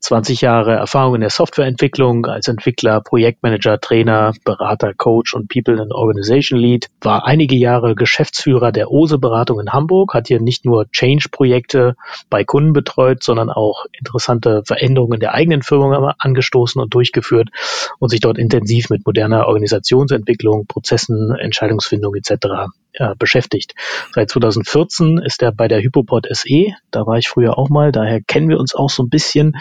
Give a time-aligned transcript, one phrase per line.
[0.00, 5.92] 20 Jahre Erfahrung in der Softwareentwicklung als Entwickler, Projektmanager, Trainer, Berater, Coach und People and
[5.92, 10.90] Organization Lead, war einige Jahre Geschäftsführer der OSE Beratung in Hamburg, hat hier nicht nur
[10.90, 11.96] Change-Projekte
[12.30, 17.50] bei Kunden betreut, sondern auch interessante Veränderungen der eigenen Firma angestoßen und durchgeführt
[17.98, 23.74] und sich dort intensiv mit moderner Organisationsentwicklung, Prozessen, Entscheidungsfindung etc äh, beschäftigt.
[24.12, 26.74] Seit 2014 ist er bei der Hypoport SE.
[26.90, 27.92] Da war ich früher auch mal.
[27.92, 29.52] Daher kennen wir uns auch so ein bisschen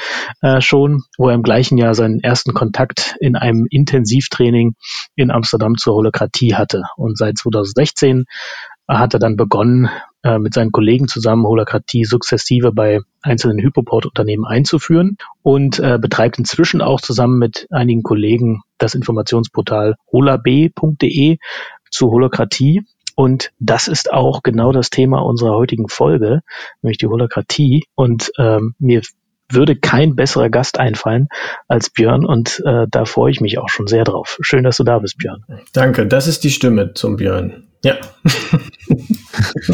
[0.42, 4.76] äh, schon, wo er im gleichen Jahr seinen ersten Kontakt in einem Intensivtraining
[5.16, 6.84] in Amsterdam zur Holokratie hatte.
[6.98, 8.26] Und seit 2016
[8.88, 9.90] hat er dann begonnen,
[10.24, 16.82] äh, mit seinen Kollegen zusammen Holokratie sukzessive bei einzelnen Hypoport-Unternehmen einzuführen und äh, betreibt inzwischen
[16.82, 21.38] auch zusammen mit einigen Kollegen das Informationsportal holab.de
[21.92, 22.84] zu Holokratie
[23.20, 26.40] und das ist auch genau das Thema unserer heutigen Folge,
[26.82, 27.84] nämlich die Holokratie.
[27.94, 29.02] Und ähm, mir
[29.52, 31.28] würde kein besserer Gast einfallen
[31.68, 34.38] als Björn und äh, da freue ich mich auch schon sehr drauf.
[34.40, 35.44] Schön, dass du da bist, Björn.
[35.74, 37.68] Danke, das ist die Stimme zum Björn.
[37.84, 37.98] Ja.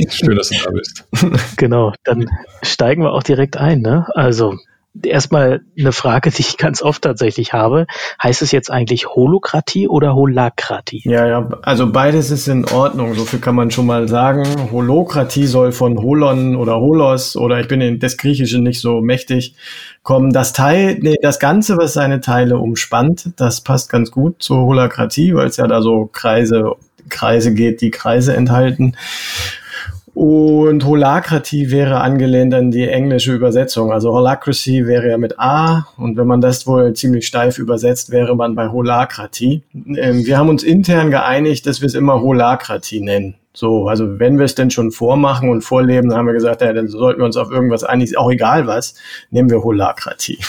[0.09, 1.07] Schön, dass du da bist.
[1.57, 2.25] Genau, dann
[2.63, 3.81] steigen wir auch direkt ein.
[3.81, 4.07] Ne?
[4.15, 4.55] Also
[5.03, 7.87] erstmal eine Frage, die ich ganz oft tatsächlich habe.
[8.21, 11.01] Heißt es jetzt eigentlich Holokratie oder Holakratie?
[11.05, 13.13] Ja, ja, also beides ist in Ordnung.
[13.15, 14.45] So viel kann man schon mal sagen.
[14.71, 19.55] Holokratie soll von Holon oder Holos oder ich bin in das Griechische nicht so mächtig
[20.03, 20.31] kommen.
[20.31, 25.35] Das Teil, nee, das Ganze, was seine Teile umspannt, das passt ganz gut zur Holokratie,
[25.35, 26.75] weil es ja da so Kreise,
[27.09, 28.95] Kreise geht, die Kreise enthalten.
[30.15, 33.91] Und Holakratie wäre angelehnt an die englische Übersetzung.
[33.91, 38.33] Also Holacracy wäre ja mit A und wenn man das wohl ziemlich steif übersetzt, wäre
[38.33, 39.63] man bei Holakratie.
[39.73, 43.35] Ähm, wir haben uns intern geeinigt, dass wir es immer Holakratie nennen.
[43.53, 46.71] So, also wenn wir es denn schon vormachen und vorleben, dann haben wir gesagt, ja,
[46.71, 48.95] dann sollten wir uns auf irgendwas einigen, auch egal was,
[49.31, 50.39] nehmen wir Holakratie.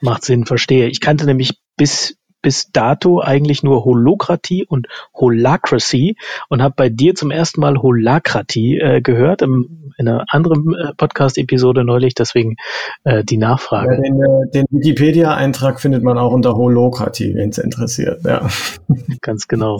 [0.00, 0.86] Macht Sinn, verstehe.
[0.86, 6.16] Ich kannte nämlich bis bis dato eigentlich nur Holokratie und Holacracy
[6.48, 10.94] und habe bei dir zum ersten Mal Holakratie äh, gehört im, in einer anderen äh,
[10.94, 12.56] Podcast-Episode neulich, deswegen
[13.04, 13.94] äh, die Nachfrage.
[13.94, 18.24] Ja, den, äh, den Wikipedia-Eintrag findet man auch unter Holokratie, wenn es interessiert.
[18.24, 18.48] Ja.
[19.20, 19.78] Ganz genau.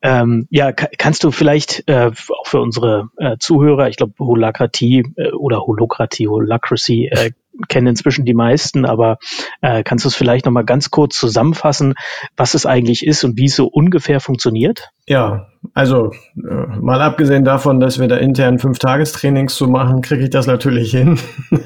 [0.00, 5.32] Ähm, ja, kannst du vielleicht äh, auch für unsere äh, Zuhörer, ich glaube Holakratie äh,
[5.32, 7.32] oder Holokratie, Holacracy äh,
[7.68, 9.18] kennen inzwischen die meisten, aber
[9.60, 11.94] äh, kannst du es vielleicht noch mal ganz kurz zusammenfassen,
[12.36, 14.90] was es eigentlich ist und wie es so ungefähr funktioniert?
[15.06, 20.24] Ja, also äh, mal abgesehen davon, dass wir da intern fünf Tagestrainings zu machen, kriege
[20.24, 21.18] ich das natürlich hin.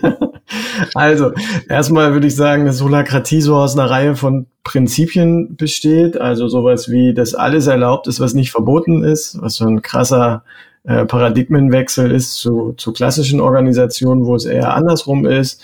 [0.94, 1.32] also
[1.68, 6.90] erstmal würde ich sagen, dass Holakratie so aus einer Reihe von Prinzipien besteht, also sowas
[6.90, 10.44] wie, dass alles erlaubt ist, was nicht verboten ist, was so ein krasser
[10.84, 15.62] äh, Paradigmenwechsel ist zu, zu klassischen Organisationen, wo es eher andersrum ist.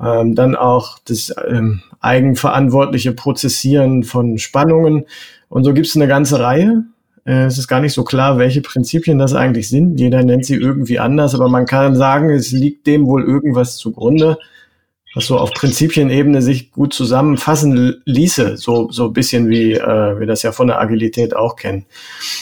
[0.00, 5.06] Ähm, dann auch das ähm, eigenverantwortliche Prozessieren von Spannungen.
[5.48, 6.84] Und so gibt es eine ganze Reihe.
[7.24, 10.00] Äh, es ist gar nicht so klar, welche Prinzipien das eigentlich sind.
[10.00, 14.38] Jeder nennt sie irgendwie anders, aber man kann sagen, es liegt dem wohl irgendwas zugrunde,
[15.14, 20.42] was so auf Prinzipienebene sich gut zusammenfassen ließe, so so bisschen wie äh, wir das
[20.42, 21.84] ja von der Agilität auch kennen.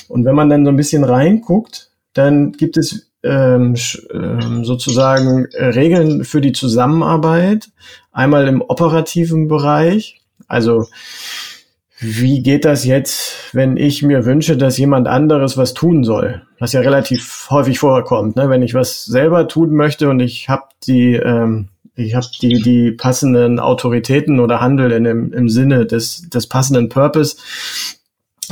[0.09, 3.77] Und wenn man dann so ein bisschen reinguckt, dann gibt es ähm,
[4.13, 7.71] ähm, sozusagen äh, Regeln für die Zusammenarbeit.
[8.13, 10.21] Einmal im operativen Bereich.
[10.49, 10.87] Also
[12.01, 16.43] wie geht das jetzt, wenn ich mir wünsche, dass jemand anderes was tun soll?
[16.59, 18.37] Was ja relativ häufig vorkommt.
[18.37, 18.49] Ne?
[18.49, 22.93] Wenn ich was selber tun möchte und ich habe die, ähm, ich habe die, die
[22.93, 27.37] passenden Autoritäten oder handel in dem, im Sinne des, des passenden Purpose,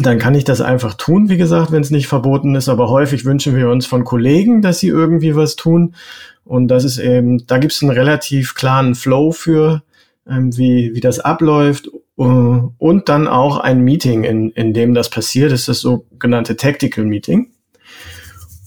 [0.06, 2.68] dann kann ich das einfach tun, wie gesagt, wenn es nicht verboten ist.
[2.68, 5.94] Aber häufig wünschen wir uns von Kollegen, dass sie irgendwie was tun.
[6.44, 9.82] Und das ist eben, da gibt es einen relativ klaren Flow für,
[10.28, 11.90] ähm, wie, wie das abläuft.
[12.20, 16.56] Uh, und dann auch ein Meeting, in, in dem das passiert, das ist das sogenannte
[16.56, 17.52] Tactical Meeting.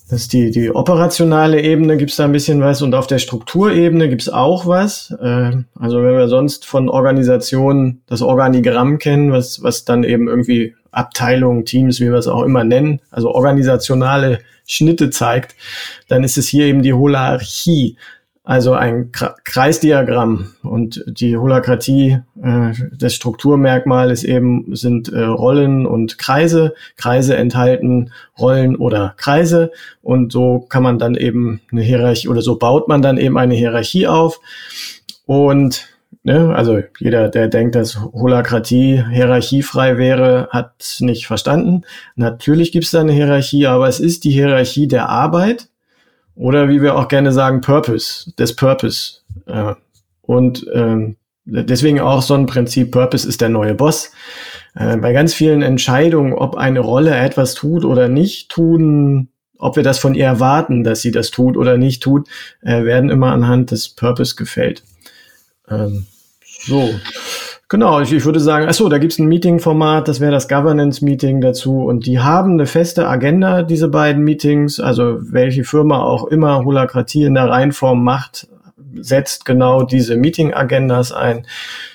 [0.10, 3.20] Das ist die, die operationale Ebene, gibt es da ein bisschen was und auf der
[3.20, 5.12] Strukturebene gibt es auch was.
[5.22, 10.76] Äh, also wenn wir sonst von Organisationen das Organigramm kennen, was, was dann eben irgendwie
[10.92, 15.56] Abteilungen, Teams, wie wir es auch immer nennen, also organisationale Schnitte zeigt,
[16.08, 17.98] dann ist es hier eben die Holarchie.
[18.44, 26.18] Also ein Kreisdiagramm und die Holakratie, äh, das Strukturmerkmal ist eben, sind äh, Rollen und
[26.18, 26.74] Kreise.
[26.98, 29.72] Kreise enthalten Rollen oder Kreise
[30.02, 33.54] und so kann man dann eben eine Hierarchie oder so baut man dann eben eine
[33.54, 34.40] Hierarchie auf.
[35.28, 35.91] Und
[36.24, 41.84] ne, also jeder, der denkt, dass Holakratie hierarchiefrei wäre, hat nicht verstanden.
[42.16, 45.70] Natürlich gibt es da eine Hierarchie, aber es ist die Hierarchie der Arbeit
[46.36, 49.20] oder wie wir auch gerne sagen, Purpose, des Purpose.
[49.46, 49.76] Äh,
[50.22, 54.12] und ähm, deswegen auch so ein Prinzip, Purpose ist der neue Boss.
[54.76, 59.84] Äh, bei ganz vielen Entscheidungen, ob eine Rolle etwas tut oder nicht tun, ob wir
[59.84, 62.28] das von ihr erwarten, dass sie das tut oder nicht tut,
[62.62, 64.84] äh, werden immer anhand des Purpose gefällt.
[65.70, 66.08] Ähm,
[66.66, 66.94] so.
[67.72, 71.40] Genau, ich, ich würde sagen, ach so, da gibt's ein Meeting-Format, das wäre das Governance-Meeting
[71.40, 71.86] dazu.
[71.86, 74.82] Und die haben eine feste Agenda, diese beiden Meetings.
[74.82, 78.50] Also welche Firma auch immer Holakratie in der Reihenform macht,
[78.96, 81.48] setzt genau diese Meeting-Agendas ein.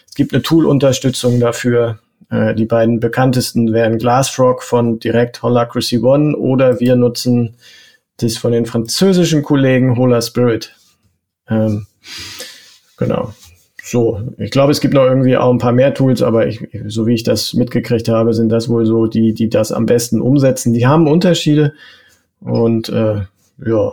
[0.09, 1.99] Es gibt eine Tool-Unterstützung dafür.
[2.31, 7.57] Äh, die beiden bekanntesten wären Glassfrog von Direct Holacracy One oder wir nutzen
[8.17, 10.75] das von den französischen Kollegen Hola Spirit.
[11.51, 11.87] Ähm,
[12.97, 13.35] genau.
[13.89, 17.07] So, ich glaube, es gibt noch irgendwie auch ein paar mehr Tools, aber ich, so
[17.07, 20.73] wie ich das mitgekriegt habe, sind das wohl so die, die das am besten umsetzen.
[20.73, 21.73] Die haben Unterschiede
[22.41, 23.21] und äh,
[23.65, 23.93] ja,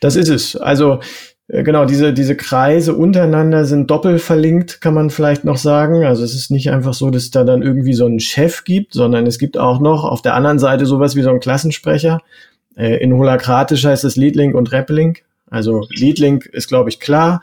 [0.00, 0.56] das ist es.
[0.56, 1.00] Also
[1.48, 6.06] äh, genau, diese, diese Kreise untereinander sind doppelt verlinkt, kann man vielleicht noch sagen.
[6.06, 8.94] Also es ist nicht einfach so, dass es da dann irgendwie so einen Chef gibt,
[8.94, 12.22] sondern es gibt auch noch auf der anderen Seite sowas wie so einen Klassensprecher.
[12.78, 15.24] Äh, in Holakratisch heißt es Leadlink und Replink.
[15.50, 17.42] Also Leadlink ist, glaube ich, klar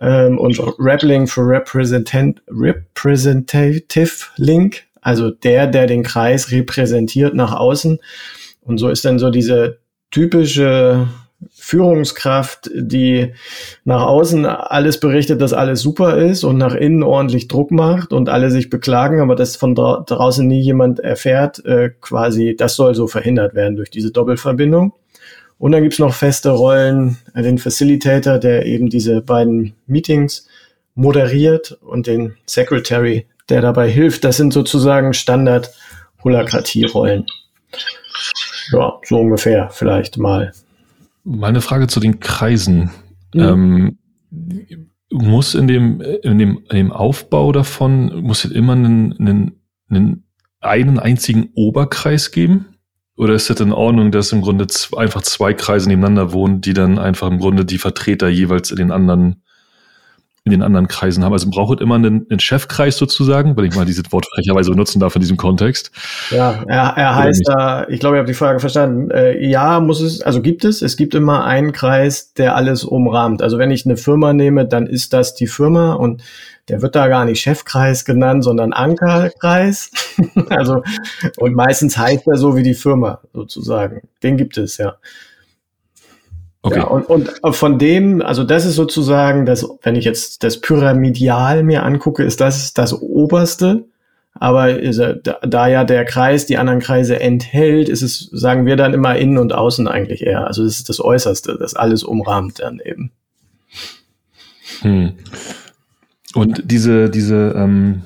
[0.00, 7.98] ähm, und Rappling für Representant, Representative Link, also der, der den Kreis repräsentiert nach außen.
[8.62, 9.78] Und so ist dann so diese
[10.10, 11.08] typische
[11.52, 13.32] Führungskraft, die
[13.84, 18.28] nach außen alles berichtet, dass alles super ist und nach innen ordentlich Druck macht und
[18.28, 22.94] alle sich beklagen, aber das von dra draußen nie jemand erfährt, äh, quasi, das soll
[22.94, 24.94] so verhindert werden durch diese Doppelverbindung.
[25.58, 30.46] Und dann gibt's noch feste Rollen, den Facilitator, der eben diese beiden Meetings
[30.94, 34.22] moderiert und den Secretary, der dabei hilft.
[34.24, 37.24] Das sind sozusagen Standard-Holakratie-Rollen.
[38.72, 40.52] Ja, so ungefähr vielleicht mal.
[41.24, 42.90] Meine Frage zu den Kreisen.
[43.32, 43.40] Mhm.
[43.40, 43.98] Ähm,
[45.10, 49.52] muss in dem, in dem, in dem Aufbau davon, muss es immer einen, einen,
[49.88, 50.24] einen,
[50.60, 52.73] einen einzigen Oberkreis geben?
[53.16, 54.66] Oder ist das in Ordnung, dass im Grunde
[54.96, 58.90] einfach zwei Kreise nebeneinander wohnen, die dann einfach im Grunde die Vertreter jeweils in den
[58.90, 59.43] anderen
[60.46, 61.32] in den anderen Kreisen haben.
[61.32, 65.14] Also braucht immer einen, einen Chefkreis sozusagen, weil ich mal dieses Wort frecherweise benutzen darf
[65.14, 65.90] in diesem Kontext.
[66.30, 69.10] Ja, er, er heißt da, ich glaube, ich habe die Frage verstanden.
[69.10, 73.40] Äh, ja, muss es, also gibt es, es gibt immer einen Kreis, der alles umrahmt.
[73.40, 76.22] Also wenn ich eine Firma nehme, dann ist das die Firma und
[76.68, 79.90] der wird da gar nicht Chefkreis genannt, sondern Ankerkreis.
[80.50, 80.82] also,
[81.38, 84.02] und meistens heißt er so wie die Firma sozusagen.
[84.22, 84.96] Den gibt es, ja.
[86.64, 86.78] Okay.
[86.78, 91.62] Ja, und, und von dem, also das ist sozusagen, das, wenn ich jetzt das Pyramidial
[91.62, 93.84] mir angucke, ist das das oberste.
[94.32, 99.14] Aber da, ja der Kreis die anderen Kreise enthält, ist es, sagen wir dann immer
[99.14, 100.46] innen und außen eigentlich eher.
[100.46, 103.12] Also das ist das Äußerste, das alles umrahmt dann eben.
[104.80, 105.12] Hm.
[106.34, 108.04] Und diese, diese, ähm,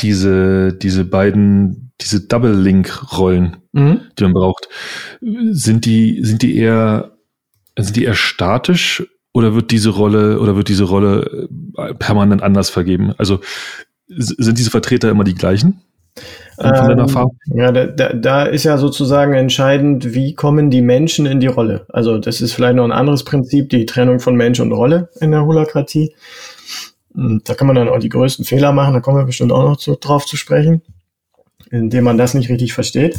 [0.00, 4.00] diese, diese beiden, diese Double-Link-Rollen, mhm.
[4.18, 4.70] die man braucht,
[5.20, 7.12] sind die, sind die eher
[7.78, 12.70] sind die eher statisch oder wird diese Rolle oder wird diese Rolle äh, permanent anders
[12.70, 13.14] vergeben?
[13.18, 13.40] Also
[14.08, 15.80] sind diese Vertreter immer die gleichen?
[16.58, 17.06] Ähm,
[17.54, 21.86] ja, da, da, da ist ja sozusagen entscheidend, wie kommen die Menschen in die Rolle.
[21.88, 25.30] Also das ist vielleicht noch ein anderes Prinzip, die Trennung von Mensch und Rolle in
[25.30, 26.14] der Holakratie.
[27.14, 29.76] Da kann man dann auch die größten Fehler machen, da kommen wir bestimmt auch noch
[29.76, 30.82] zu, drauf zu sprechen,
[31.70, 33.18] indem man das nicht richtig versteht.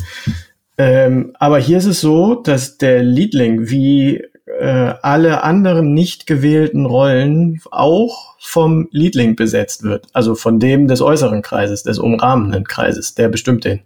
[0.78, 6.86] Ähm, aber hier ist es so, dass der Leadling, wie äh, alle anderen nicht gewählten
[6.86, 10.08] Rollen auch vom Leadling besetzt wird.
[10.14, 13.16] Also von dem des äußeren Kreises, des umrahmenden Kreises.
[13.16, 13.82] Der bestimmt den.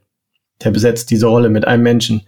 [0.63, 2.23] Der besetzt diese Rolle mit einem Menschen.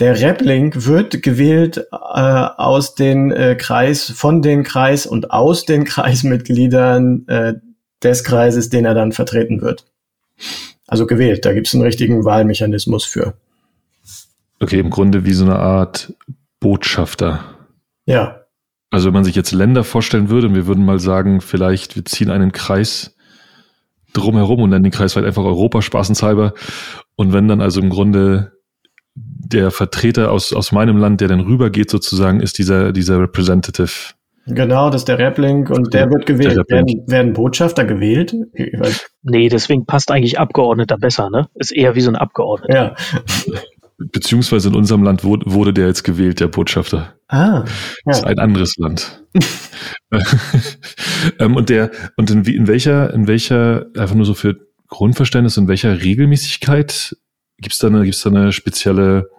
[0.00, 5.84] Der Repling wird gewählt äh, aus den äh, Kreis, von den Kreis und aus den
[5.84, 7.54] Kreismitgliedern äh,
[8.02, 9.86] des Kreises, den er dann vertreten wird.
[10.86, 13.34] Also gewählt, da gibt es einen richtigen Wahlmechanismus für.
[14.60, 16.12] Okay, im Grunde wie so eine Art
[16.60, 17.53] Botschafter.
[18.06, 18.40] Ja.
[18.90, 22.04] Also wenn man sich jetzt Länder vorstellen würde und wir würden mal sagen, vielleicht wir
[22.04, 23.16] ziehen einen Kreis
[24.12, 26.54] drumherum und nennen den Kreis halt einfach Europa spaßenshalber.
[27.16, 28.52] Und wenn dann also im Grunde
[29.14, 34.14] der Vertreter aus, aus meinem Land, der dann rübergeht sozusagen, ist dieser, dieser Representative.
[34.46, 36.56] Genau, das ist der Repling und der wird gewählt.
[36.56, 38.34] Der werden, werden Botschafter gewählt?
[39.22, 41.48] Nee, deswegen passt eigentlich Abgeordneter besser, ne?
[41.54, 42.74] Ist eher wie so ein Abgeordneter.
[42.74, 42.94] Ja.
[44.12, 47.14] Beziehungsweise in unserem Land wurde, wurde der jetzt gewählt, der Botschafter.
[47.28, 47.36] Ah.
[47.36, 47.64] Ja.
[48.04, 49.22] Das ist ein anderes Land.
[51.38, 54.56] ähm, und der, und in, in welcher, in welcher, einfach nur so für
[54.88, 57.16] Grundverständnis, in welcher Regelmäßigkeit
[57.58, 59.30] gibt es da eine, gibt's da eine spezielle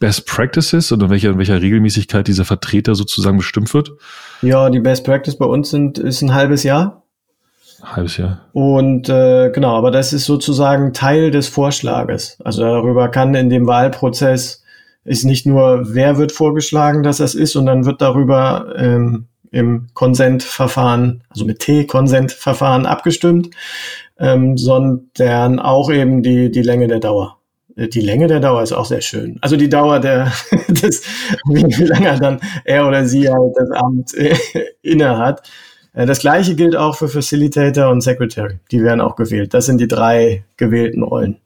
[0.00, 3.92] Best Practices und in welcher, in welcher Regelmäßigkeit dieser Vertreter sozusagen bestimmt wird?
[4.42, 7.03] Ja, die Best Practice bei uns sind, ist ein halbes Jahr.
[7.84, 8.40] Halbes Jahr.
[8.52, 12.38] Und äh, genau, aber das ist sozusagen Teil des Vorschlages.
[12.44, 14.62] Also darüber kann in dem Wahlprozess
[15.04, 21.22] ist nicht nur, wer wird vorgeschlagen, dass das ist, sondern wird darüber ähm, im Konsentverfahren,
[21.28, 23.50] also mit T-Konsentverfahren abgestimmt,
[24.18, 27.38] ähm, sondern auch eben die, die Länge der Dauer.
[27.76, 29.38] Äh, die Länge der Dauer ist auch sehr schön.
[29.42, 30.32] Also die Dauer der,
[30.68, 31.02] des,
[31.46, 34.34] wie lange dann er oder sie halt das Amt äh,
[34.82, 35.48] inne hat.
[35.94, 38.58] Äh, das gleiche gilt auch für Facilitator und Secretary.
[38.70, 39.54] Die werden auch gewählt.
[39.54, 41.38] Das sind die drei gewählten Rollen.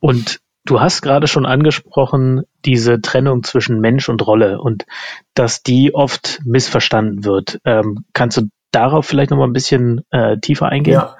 [0.00, 4.86] Und du hast gerade schon angesprochen, diese Trennung zwischen Mensch und Rolle und
[5.34, 7.60] dass die oft missverstanden wird.
[7.64, 10.94] Ähm, kannst du darauf vielleicht noch mal ein bisschen äh, tiefer eingehen?
[10.94, 11.16] Ja.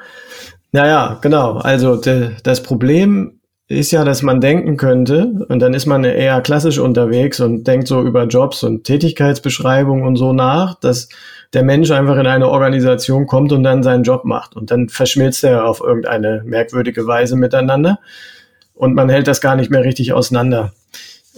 [0.71, 1.55] Naja, genau.
[1.55, 6.41] Also de, das Problem ist ja, dass man denken könnte, und dann ist man eher
[6.41, 11.09] klassisch unterwegs und denkt so über Jobs und Tätigkeitsbeschreibung und so nach, dass
[11.55, 14.55] der Mensch einfach in eine Organisation kommt und dann seinen Job macht.
[14.55, 18.01] Und dann verschmilzt er auf irgendeine merkwürdige Weise miteinander.
[18.75, 20.73] Und man hält das gar nicht mehr richtig auseinander.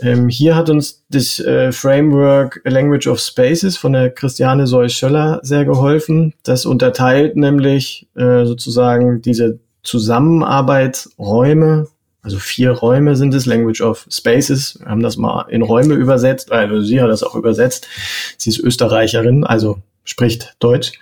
[0.02, 5.64] Ähm, hier hat uns das äh, Framework Language of Spaces von der Christiane Seuss-Schöller sehr
[5.64, 6.35] geholfen.
[6.43, 11.87] Das unterteilt nämlich äh, sozusagen diese Zusammenarbeitsräume,
[12.23, 14.79] also vier Räume sind es, Language of Spaces.
[14.81, 17.88] Wir haben das mal in Räume übersetzt, also sie hat das auch übersetzt.
[18.37, 20.92] Sie ist Österreicherin, also spricht Deutsch.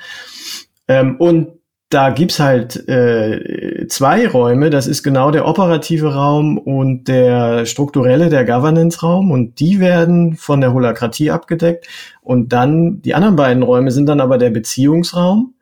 [0.88, 1.58] Ähm, und
[1.90, 4.68] da gibt's halt äh, zwei Räume.
[4.68, 9.30] Das ist genau der operative Raum und der strukturelle, der Governance-Raum.
[9.30, 11.86] Und die werden von der Holakratie abgedeckt.
[12.20, 15.54] Und dann die anderen beiden Räume sind dann aber der Beziehungsraum.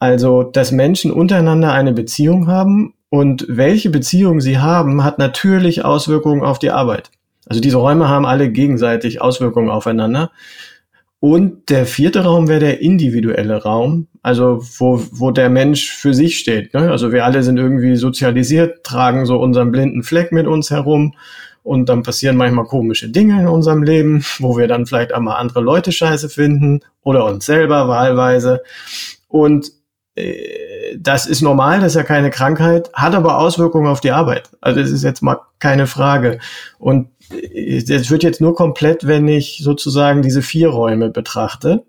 [0.00, 2.94] Also, dass Menschen untereinander eine Beziehung haben.
[3.08, 7.10] Und welche Beziehung sie haben, hat natürlich Auswirkungen auf die Arbeit.
[7.46, 10.30] Also diese Räume haben alle gegenseitig Auswirkungen aufeinander.
[11.22, 16.36] Und der vierte Raum wäre der individuelle Raum, also wo, wo der Mensch für sich
[16.36, 16.74] steht.
[16.74, 16.90] Ne?
[16.90, 21.14] Also wir alle sind irgendwie sozialisiert, tragen so unseren blinden Fleck mit uns herum
[21.62, 25.60] und dann passieren manchmal komische Dinge in unserem Leben, wo wir dann vielleicht einmal andere
[25.60, 28.64] Leute scheiße finden oder uns selber wahlweise.
[29.28, 29.70] Und
[30.16, 34.50] äh, das ist normal, das ist ja keine Krankheit, hat aber Auswirkungen auf die Arbeit.
[34.60, 36.40] Also das ist jetzt mal keine Frage.
[36.80, 41.84] Und es wird jetzt nur komplett, wenn ich sozusagen diese vier Räume betrachte.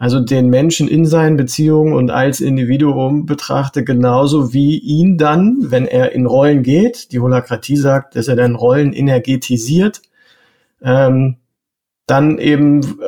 [0.00, 5.86] Also den Menschen in seinen Beziehungen und als Individuum betrachte, genauso wie ihn dann, wenn
[5.86, 10.02] er in Rollen geht, die Holakratie sagt, dass er dann Rollen energetisiert,
[10.82, 11.38] ähm,
[12.06, 13.00] dann eben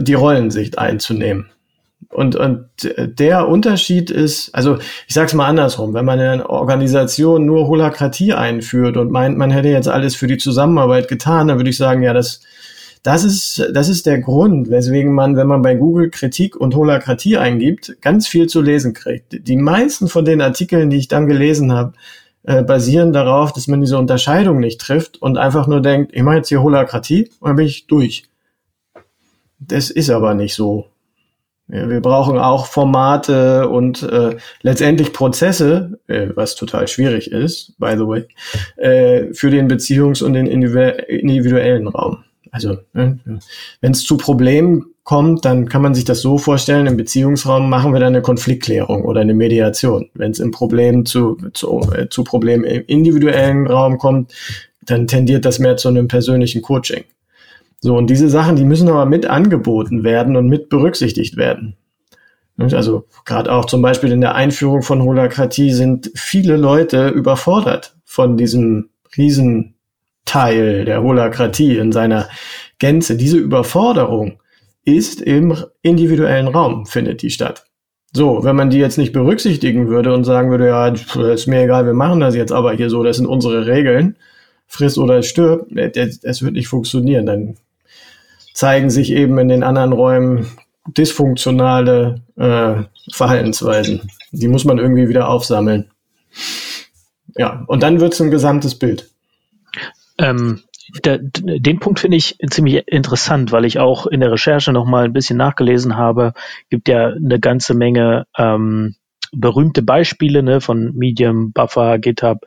[0.00, 1.50] die Rollensicht einzunehmen.
[2.08, 6.50] Und, und der Unterschied ist, also ich sage es mal andersrum, wenn man in einer
[6.50, 11.58] Organisation nur Holakratie einführt und meint, man hätte jetzt alles für die Zusammenarbeit getan, dann
[11.58, 12.42] würde ich sagen, ja, das,
[13.02, 17.38] das, ist, das ist der Grund, weswegen man, wenn man bei Google Kritik und Holakratie
[17.38, 19.46] eingibt, ganz viel zu lesen kriegt.
[19.46, 21.92] Die meisten von den Artikeln, die ich dann gelesen habe,
[22.44, 26.36] äh, basieren darauf, dass man diese Unterscheidung nicht trifft und einfach nur denkt, ich mache
[26.36, 28.24] jetzt hier Holakratie und dann bin ich durch.
[29.58, 30.86] Das ist aber nicht so.
[31.68, 38.06] Wir brauchen auch Formate und äh, letztendlich Prozesse, äh, was total schwierig ist, by the
[38.06, 38.28] way,
[38.76, 42.18] äh, für den Beziehungs- und den individuellen Raum.
[42.52, 43.18] Also ne,
[43.80, 47.92] wenn es zu Problemen kommt, dann kann man sich das so vorstellen, im Beziehungsraum machen
[47.92, 50.08] wir dann eine Konfliktklärung oder eine Mediation.
[50.14, 54.32] Wenn es im Problem zu, zu, äh, zu Problemen im individuellen Raum kommt,
[54.82, 57.04] dann tendiert das mehr zu einem persönlichen Coaching.
[57.80, 61.76] So, und diese Sachen, die müssen aber mit angeboten werden und mit berücksichtigt werden.
[62.58, 68.38] Also gerade auch zum Beispiel in der Einführung von Holakratie sind viele Leute überfordert von
[68.38, 72.30] diesem Riesenteil der Holakratie in seiner
[72.78, 73.16] Gänze.
[73.16, 74.40] Diese Überforderung
[74.84, 77.66] ist im individuellen Raum, findet die statt.
[78.14, 81.84] So, wenn man die jetzt nicht berücksichtigen würde und sagen würde, ja, ist mir egal,
[81.84, 84.16] wir machen das jetzt aber hier so, das sind unsere Regeln,
[84.66, 87.26] friss oder stirb, es wird nicht funktionieren.
[87.26, 87.56] Dann
[88.56, 90.46] zeigen sich eben in den anderen Räumen
[90.86, 94.10] dysfunktionale äh, Verhaltensweisen.
[94.32, 95.90] Die muss man irgendwie wieder aufsammeln.
[97.36, 99.10] Ja, und dann wird es ein gesamtes Bild.
[100.16, 100.62] Ähm,
[101.04, 105.04] der, den Punkt finde ich ziemlich interessant, weil ich auch in der Recherche noch mal
[105.04, 106.32] ein bisschen nachgelesen habe.
[106.70, 108.94] Gibt ja eine ganze Menge ähm,
[109.36, 112.38] berühmte Beispiele ne, von Medium, Buffer, GitHub,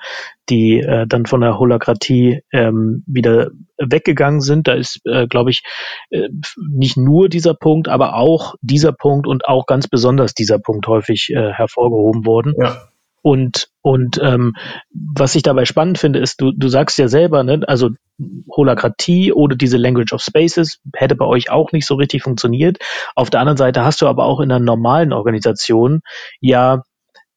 [0.49, 4.67] die äh, dann von der Holakratie ähm, wieder weggegangen sind.
[4.67, 5.63] Da ist, äh, glaube ich,
[6.09, 6.29] äh,
[6.71, 11.29] nicht nur dieser Punkt, aber auch dieser Punkt und auch ganz besonders dieser Punkt häufig
[11.29, 12.53] äh, hervorgehoben worden.
[12.59, 12.89] Ja.
[13.21, 14.53] Und, und ähm,
[14.91, 17.89] was ich dabei spannend finde, ist, du, du sagst ja selber, ne, also
[18.55, 22.77] Holakratie oder diese Language of Spaces hätte bei euch auch nicht so richtig funktioniert.
[23.15, 26.01] Auf der anderen Seite hast du aber auch in einer normalen Organisation
[26.41, 26.83] ja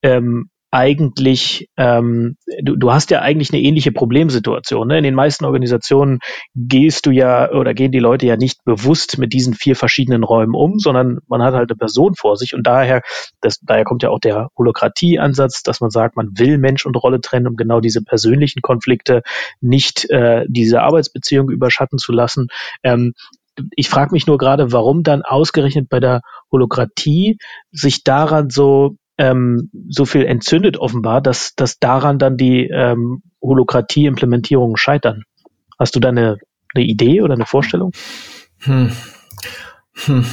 [0.03, 4.89] ähm, eigentlich, ähm, du, du hast ja eigentlich eine ähnliche Problemsituation.
[4.89, 4.97] Ne?
[4.97, 6.21] In den meisten Organisationen
[6.55, 10.55] gehst du ja oder gehen die Leute ja nicht bewusst mit diesen vier verschiedenen Räumen
[10.55, 13.03] um, sondern man hat halt eine Person vor sich und daher,
[13.43, 17.21] das, daher kommt ja auch der Holokratie-Ansatz, dass man sagt, man will Mensch und Rolle
[17.21, 19.23] trennen, um genau diese persönlichen Konflikte
[19.61, 22.49] nicht äh, diese Arbeitsbeziehung überschatten zu lassen.
[22.83, 23.13] Ähm,
[23.77, 27.37] ich frage mich nur gerade, warum dann ausgerechnet bei der Holokratie
[27.71, 34.77] sich daran so ähm, so viel entzündet offenbar, dass, dass daran dann die ähm, Holokratie-Implementierungen
[34.77, 35.25] scheitern.
[35.79, 36.39] Hast du da eine,
[36.75, 37.93] eine Idee oder eine Vorstellung?
[38.61, 38.93] Hm.
[40.05, 40.25] Hm.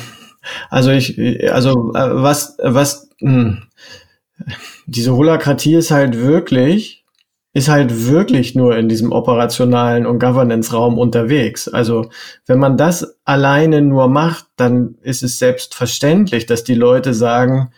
[0.70, 1.20] Also ich,
[1.52, 3.64] also äh, was, was, hm.
[4.86, 7.04] diese Holokratie ist halt wirklich,
[7.52, 11.68] ist halt wirklich nur in diesem operationalen und Governance-Raum unterwegs.
[11.68, 12.10] Also
[12.46, 17.72] wenn man das alleine nur macht, dann ist es selbstverständlich, dass die Leute sagen,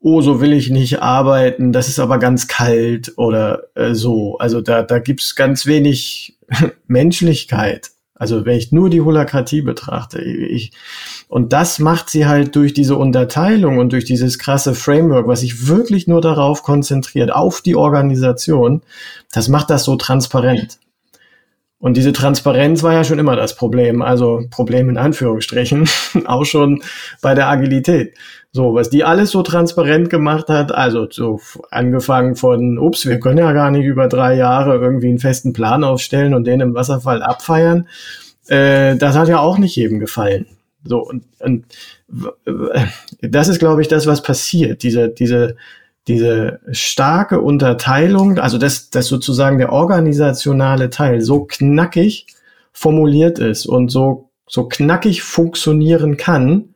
[0.00, 4.38] oh, so will ich nicht arbeiten, das ist aber ganz kalt oder äh, so.
[4.38, 6.38] Also da, da gibt's ganz wenig
[6.86, 7.90] Menschlichkeit.
[8.14, 10.72] Also wenn ich nur die Holakratie betrachte, ich,
[11.28, 15.68] und das macht sie halt durch diese Unterteilung und durch dieses krasse Framework, was sich
[15.68, 18.82] wirklich nur darauf konzentriert, auf die Organisation,
[19.32, 20.78] das macht das so transparent.
[21.80, 25.88] Und diese Transparenz war ja schon immer das Problem, also Problem in Anführungsstrichen,
[26.26, 26.82] auch schon
[27.22, 28.14] bei der Agilität.
[28.50, 33.38] So, was die alles so transparent gemacht hat, also so angefangen von, ups, wir können
[33.38, 37.22] ja gar nicht über drei Jahre irgendwie einen festen Plan aufstellen und den im Wasserfall
[37.22, 37.86] abfeiern,
[38.48, 40.46] äh, das hat ja auch nicht jedem gefallen.
[40.82, 41.66] So, und, und
[43.20, 45.56] das ist, glaube ich, das, was passiert, diese, diese,
[46.08, 52.26] diese starke Unterteilung, also dass, dass sozusagen der organisationale Teil so knackig
[52.72, 56.74] formuliert ist und so, so knackig funktionieren kann,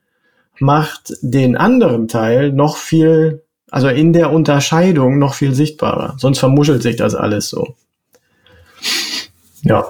[0.59, 6.15] macht den anderen Teil noch viel, also in der Unterscheidung noch viel sichtbarer.
[6.19, 7.75] Sonst vermuschelt sich das alles so.
[9.63, 9.87] Ja.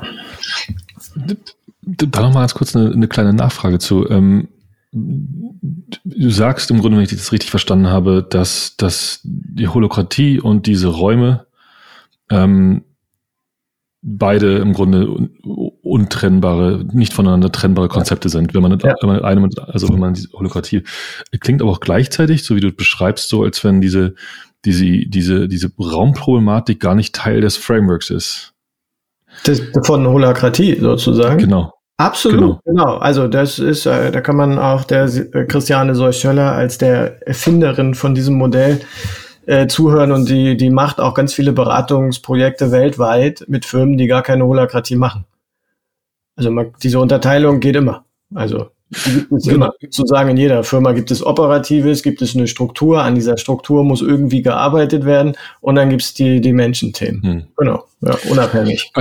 [1.82, 4.08] Da noch mal ganz kurz eine, eine kleine Nachfrage zu.
[4.08, 4.48] Ähm,
[4.92, 10.66] du sagst im Grunde, wenn ich das richtig verstanden habe, dass, dass die Holokratie und
[10.66, 11.46] diese Räume
[12.30, 12.84] ähm,
[14.02, 15.30] beide im Grunde
[15.82, 18.52] untrennbare, nicht voneinander trennbare Konzepte sind.
[18.52, 18.94] Wenn man, ja.
[19.00, 20.82] wenn man eine, also wenn man die Holokratie
[21.40, 24.14] klingt aber auch gleichzeitig, so wie du beschreibst, so als wenn diese,
[24.64, 28.52] diese, diese, diese Raumproblematik gar nicht Teil des Frameworks ist.
[29.44, 31.38] Das, von Holokratie sozusagen.
[31.38, 31.72] Genau.
[32.02, 32.60] Absolut, genau.
[32.64, 32.96] genau.
[32.96, 37.94] Also das ist, äh, da kann man auch der äh, Christiane Seuschöller als der Erfinderin
[37.94, 38.80] von diesem Modell
[39.46, 44.22] äh, zuhören und die, die macht auch ganz viele Beratungsprojekte weltweit mit Firmen, die gar
[44.22, 45.24] keine Holakratie machen.
[46.36, 48.04] Also man, diese Unterteilung geht immer.
[48.34, 49.66] Also die gibt es genau.
[49.66, 49.74] immer.
[49.80, 54.02] Sozusagen in jeder Firma gibt es Operatives, gibt es eine Struktur, an dieser Struktur muss
[54.02, 57.22] irgendwie gearbeitet werden und dann gibt es die, die Menschenthemen.
[57.22, 57.42] Hm.
[57.56, 58.92] Genau, ja, unabhängig.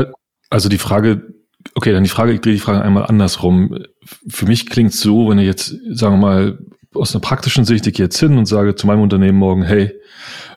[0.50, 1.34] Also die Frage,
[1.76, 3.78] Okay, dann die Frage, ich drehe die Frage einmal andersrum.
[4.28, 6.60] Für mich klingt es so, wenn ich jetzt, sagen wir mal,
[6.94, 9.92] aus einer praktischen Sicht, ich gehe jetzt hin und sage zu meinem Unternehmen morgen, hey,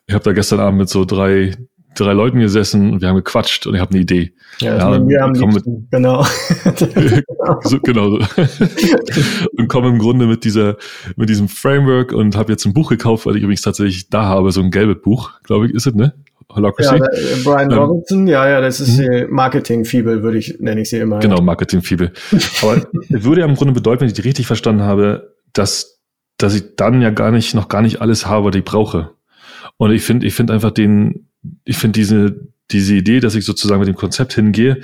[0.06, 1.54] ich habe da gestern Abend mit so drei,
[1.94, 4.32] drei Leuten gesessen und wir haben gequatscht und ich habe eine Idee.
[4.58, 6.24] Ja, ja und wir haben mit, genau.
[7.62, 8.18] so, genau so.
[9.56, 10.76] und komme im Grunde mit dieser,
[11.16, 14.50] mit diesem Framework und habe jetzt ein Buch gekauft, weil ich übrigens tatsächlich da habe,
[14.50, 16.14] so ein gelbes Buch, glaube ich, ist es, ne?
[16.48, 16.96] Holacracy.
[16.96, 19.26] Ja, äh, Brian ähm, Robinson, ja, ja, das ist mhm.
[19.30, 21.20] Marketing-Fibel, würde ich, nenne ich sie immer.
[21.20, 22.12] Genau, Marketing-Fibel.
[22.62, 26.00] Aber würde ja im Grunde bedeuten, wenn ich die richtig verstanden habe, dass,
[26.38, 29.10] dass ich dann ja gar nicht, noch gar nicht alles habe, was ich brauche.
[29.76, 31.28] Und ich finde, ich finde einfach den,
[31.64, 34.80] ich finde diese, diese Idee, dass ich sozusagen mit dem Konzept hingehe,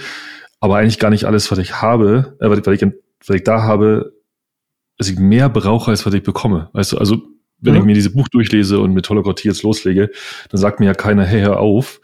[0.61, 2.83] aber eigentlich gar nicht alles, was ich habe, äh, was, ich,
[3.27, 4.13] was ich da habe,
[4.99, 6.69] dass ich mehr brauche, als was ich bekomme.
[6.73, 7.23] Weißt du, also
[7.61, 7.81] wenn mhm.
[7.81, 10.11] ich mir dieses Buch durchlese und mit Holokratie jetzt loslege,
[10.51, 12.01] dann sagt mir ja keiner, hey, hör auf.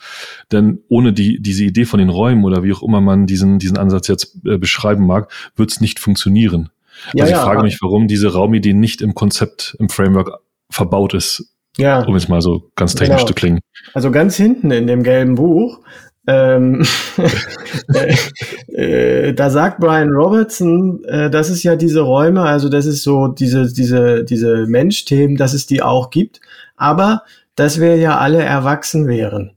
[0.53, 3.79] Denn ohne die, diese Idee von den Räumen oder wie auch immer man diesen, diesen
[3.79, 6.71] Ansatz jetzt äh, beschreiben mag, wird es nicht funktionieren.
[7.13, 10.41] Ja, also ich ja, frage mich, warum diese Raumidee nicht im Konzept, im Framework
[10.71, 11.53] verbaut ist.
[11.79, 12.03] Ja.
[12.05, 13.29] Um es mal so ganz technisch genau.
[13.29, 13.61] zu klingen.
[13.93, 15.81] Also ganz hinten in dem gelben Buch
[16.27, 16.85] ähm,
[18.69, 23.29] äh, da sagt Brian Robertson, äh, das ist ja diese Räume, also das ist so
[23.29, 26.41] diese, diese, diese Mensch-Themen, dass es die auch gibt,
[26.77, 27.23] aber
[27.55, 29.53] dass wir ja alle erwachsen wären.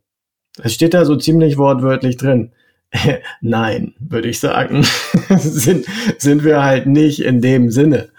[0.58, 2.52] Das steht da so ziemlich wortwörtlich drin.
[3.42, 4.84] Nein, würde ich sagen,
[5.38, 5.86] sind,
[6.18, 8.10] sind wir halt nicht in dem Sinne,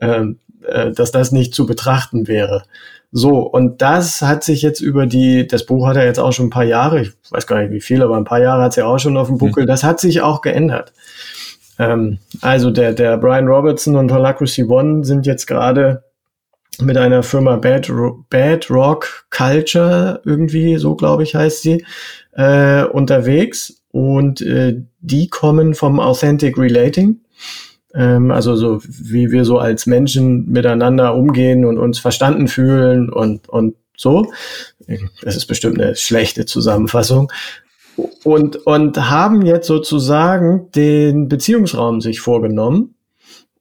[0.00, 0.38] ähm,
[0.70, 2.64] äh, dass das nicht zu betrachten wäre.
[3.12, 6.46] So, und das hat sich jetzt über die, das Buch hat er jetzt auch schon
[6.46, 8.76] ein paar Jahre, ich weiß gar nicht wie viel, aber ein paar Jahre hat es
[8.76, 9.68] ja auch schon auf dem Buckel, mhm.
[9.68, 10.92] das hat sich auch geändert.
[11.78, 16.04] Ähm, also der, der Brian Robertson und Holacracy One sind jetzt gerade
[16.80, 17.90] mit einer Firma Bad,
[18.30, 21.84] Bad Rock Culture, irgendwie, so glaube ich heißt sie,
[22.32, 27.20] äh, unterwegs und äh, die kommen vom Authentic Relating
[28.30, 33.74] also so wie wir so als Menschen miteinander umgehen und uns verstanden fühlen und, und
[33.96, 34.32] so.
[35.22, 37.30] Das ist bestimmt eine schlechte Zusammenfassung.
[38.24, 42.94] Und, und haben jetzt sozusagen den Beziehungsraum sich vorgenommen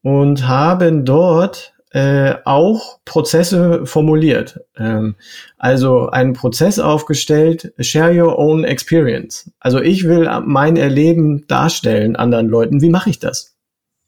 [0.02, 4.60] und haben dort äh, auch Prozesse formuliert.
[4.78, 5.16] Ähm,
[5.58, 9.52] also einen Prozess aufgestellt, share your own experience.
[9.60, 12.82] Also ich will mein Erleben darstellen anderen Leuten.
[12.82, 13.56] Wie mache ich das?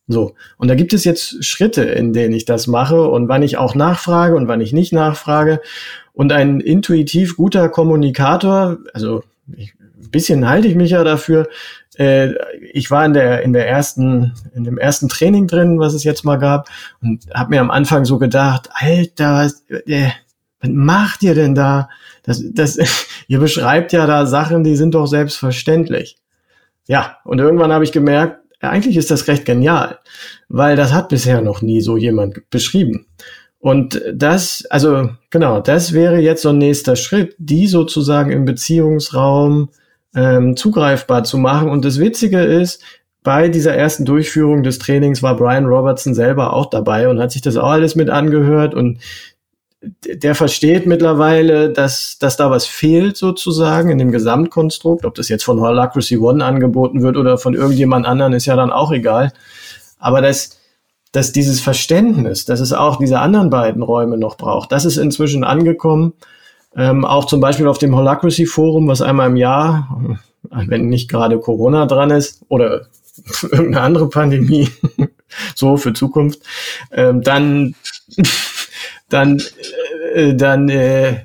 [0.07, 0.35] So.
[0.57, 3.75] Und da gibt es jetzt Schritte, in denen ich das mache und wann ich auch
[3.75, 5.61] nachfrage und wann ich nicht nachfrage.
[6.13, 9.23] Und ein intuitiv guter Kommunikator, also
[9.55, 11.47] ich, ein bisschen halte ich mich ja dafür.
[11.97, 12.33] Äh,
[12.73, 16.25] ich war in der, in der ersten, in dem ersten Training drin, was es jetzt
[16.25, 16.69] mal gab,
[17.01, 20.09] und habe mir am Anfang so gedacht, Alter, was, äh,
[20.59, 21.89] was macht ihr denn da?
[22.23, 22.77] Das, das,
[23.27, 26.17] ihr beschreibt ja da Sachen, die sind doch selbstverständlich.
[26.87, 29.99] Ja, und irgendwann habe ich gemerkt, eigentlich ist das recht genial,
[30.49, 33.07] weil das hat bisher noch nie so jemand beschrieben.
[33.59, 39.69] Und das, also genau, das wäre jetzt so ein nächster Schritt, die sozusagen im Beziehungsraum
[40.15, 41.69] ähm, zugreifbar zu machen.
[41.69, 42.83] Und das Witzige ist,
[43.23, 47.43] bei dieser ersten Durchführung des Trainings war Brian Robertson selber auch dabei und hat sich
[47.43, 48.99] das auch alles mit angehört und
[49.81, 55.05] der versteht mittlerweile, dass, dass da was fehlt sozusagen in dem Gesamtkonstrukt.
[55.05, 58.71] Ob das jetzt von Holacracy One angeboten wird oder von irgendjemand anderen, ist ja dann
[58.71, 59.33] auch egal.
[59.97, 60.59] Aber dass,
[61.11, 65.43] dass dieses Verständnis, dass es auch diese anderen beiden Räume noch braucht, das ist inzwischen
[65.43, 66.13] angekommen.
[66.75, 69.99] Ähm, auch zum Beispiel auf dem Holacracy Forum, was einmal im Jahr,
[70.43, 72.87] wenn nicht gerade Corona dran ist oder
[73.41, 74.69] irgendeine andere Pandemie,
[75.55, 76.39] so für Zukunft,
[76.91, 77.75] ähm, dann
[79.11, 79.41] dann,
[80.13, 81.21] äh, dann, äh,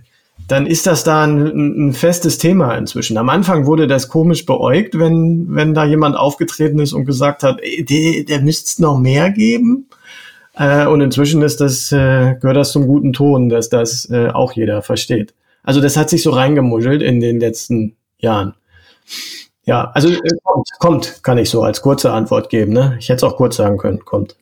[0.49, 3.17] dann ist das da ein, ein, festes Thema inzwischen.
[3.17, 7.61] Am Anfang wurde das komisch beäugt, wenn, wenn da jemand aufgetreten ist und gesagt hat,
[7.63, 9.89] ey, der, der müsste es noch mehr geben.
[10.55, 14.53] Äh, und inzwischen ist das, äh, gehört das zum guten Ton, dass das äh, auch
[14.53, 15.35] jeder versteht.
[15.63, 18.55] Also das hat sich so reingemuschelt in den letzten Jahren.
[19.65, 22.73] Ja, also äh, kommt, kommt, kann ich so als kurze Antwort geben.
[22.73, 22.97] Ne?
[23.01, 24.37] Ich hätte es auch kurz sagen können, kommt.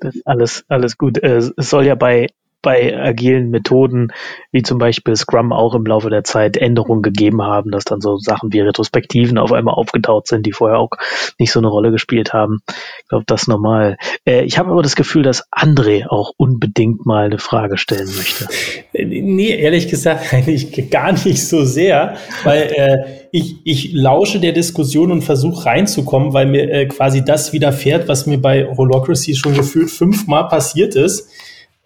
[0.00, 1.18] Das alles, alles gut.
[1.18, 2.28] Äh, es soll ja bei
[2.62, 4.12] bei agilen Methoden,
[4.52, 8.18] wie zum Beispiel Scrum, auch im Laufe der Zeit Änderungen gegeben haben, dass dann so
[8.18, 10.90] Sachen wie Retrospektiven auf einmal aufgetaucht sind, die vorher auch
[11.38, 12.60] nicht so eine Rolle gespielt haben.
[13.02, 13.96] Ich glaube, das ist normal.
[14.24, 18.46] Äh, ich habe aber das Gefühl, dass André auch unbedingt mal eine Frage stellen möchte.
[18.92, 22.98] Nee, ehrlich gesagt eigentlich gar nicht so sehr, weil äh,
[23.32, 28.26] ich, ich lausche der Diskussion und versuche reinzukommen, weil mir äh, quasi das widerfährt, was
[28.26, 31.28] mir bei Holocracy schon gefühlt fünfmal passiert ist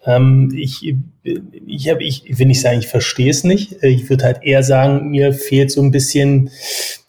[0.07, 3.83] ähm, ich, ich, hab, ich will nicht sagen, ich verstehe es nicht.
[3.83, 6.49] Äh, ich würde halt eher sagen, mir fehlt so ein bisschen,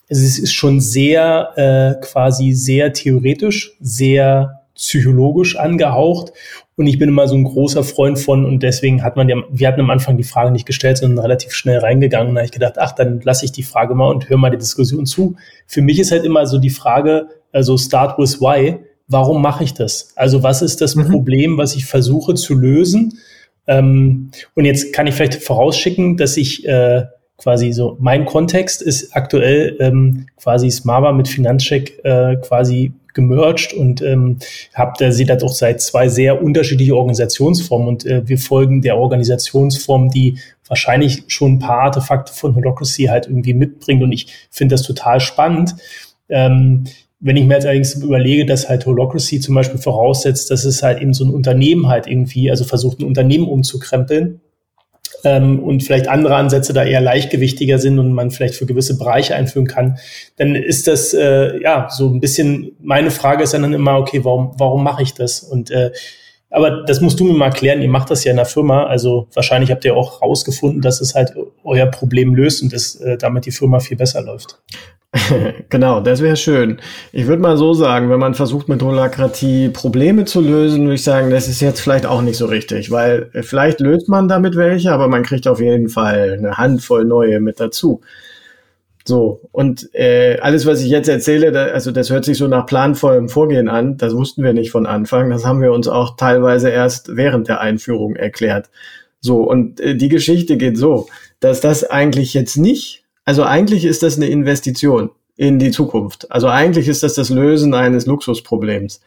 [0.08, 6.32] es ist schon sehr äh, quasi sehr theoretisch, sehr psychologisch angehaucht.
[6.76, 9.68] Und ich bin immer so ein großer Freund von, und deswegen hat man ja, wir
[9.68, 12.34] hatten am Anfang die Frage nicht gestellt, sondern relativ schnell reingegangen.
[12.34, 14.58] Da habe ich gedacht, ach, dann lasse ich die Frage mal und höre mal die
[14.58, 15.36] Diskussion zu.
[15.66, 19.74] Für mich ist halt immer so die Frage, also start with why warum mache ich
[19.74, 20.12] das?
[20.14, 21.08] Also was ist das mhm.
[21.08, 23.18] Problem, was ich versuche zu lösen?
[23.66, 27.04] Ähm, und jetzt kann ich vielleicht vorausschicken, dass ich äh,
[27.36, 34.00] quasi so, mein Kontext ist aktuell ähm, quasi Smava mit Finanzcheck äh, quasi gemerged und
[34.02, 34.38] ähm,
[34.74, 38.96] habt da seht das auch seit zwei sehr unterschiedliche Organisationsformen und äh, wir folgen der
[38.96, 44.74] Organisationsform, die wahrscheinlich schon ein paar Artefakte von Holocracy halt irgendwie mitbringt und ich finde
[44.74, 45.74] das total spannend.
[46.28, 46.84] Ähm,
[47.20, 51.00] wenn ich mir jetzt allerdings überlege, dass halt Holocracy zum Beispiel voraussetzt, dass es halt
[51.00, 54.40] eben so ein Unternehmen halt irgendwie, also versucht, ein Unternehmen umzukrempeln,
[55.24, 59.34] ähm, und vielleicht andere Ansätze da eher leichtgewichtiger sind und man vielleicht für gewisse Bereiche
[59.34, 59.98] einführen kann,
[60.36, 64.52] dann ist das äh, ja so ein bisschen, meine Frage ist dann immer, okay, warum,
[64.56, 65.40] warum mache ich das?
[65.40, 65.90] Und äh,
[66.50, 69.28] aber das musst du mir mal erklären, ihr macht das ja in der Firma, also
[69.34, 71.34] wahrscheinlich habt ihr auch rausgefunden, dass es halt
[71.64, 74.58] euer Problem löst und dass äh, damit die Firma viel besser läuft.
[75.70, 76.80] genau, das wäre schön.
[77.12, 81.04] Ich würde mal so sagen, wenn man versucht mit Holakratie Probleme zu lösen, würde ich
[81.04, 84.56] sagen, das ist jetzt vielleicht auch nicht so richtig, weil äh, vielleicht löst man damit
[84.56, 88.00] welche, aber man kriegt auf jeden Fall eine Handvoll neue mit dazu.
[89.08, 92.66] So, und äh, alles, was ich jetzt erzähle, da, also das hört sich so nach
[92.66, 96.68] planvollem Vorgehen an, das wussten wir nicht von Anfang, das haben wir uns auch teilweise
[96.68, 98.70] erst während der Einführung erklärt.
[99.20, 101.08] So, und äh, die Geschichte geht so,
[101.40, 106.32] dass das eigentlich jetzt nicht also eigentlich ist das eine Investition in die Zukunft.
[106.32, 109.02] Also eigentlich ist das das Lösen eines Luxusproblems.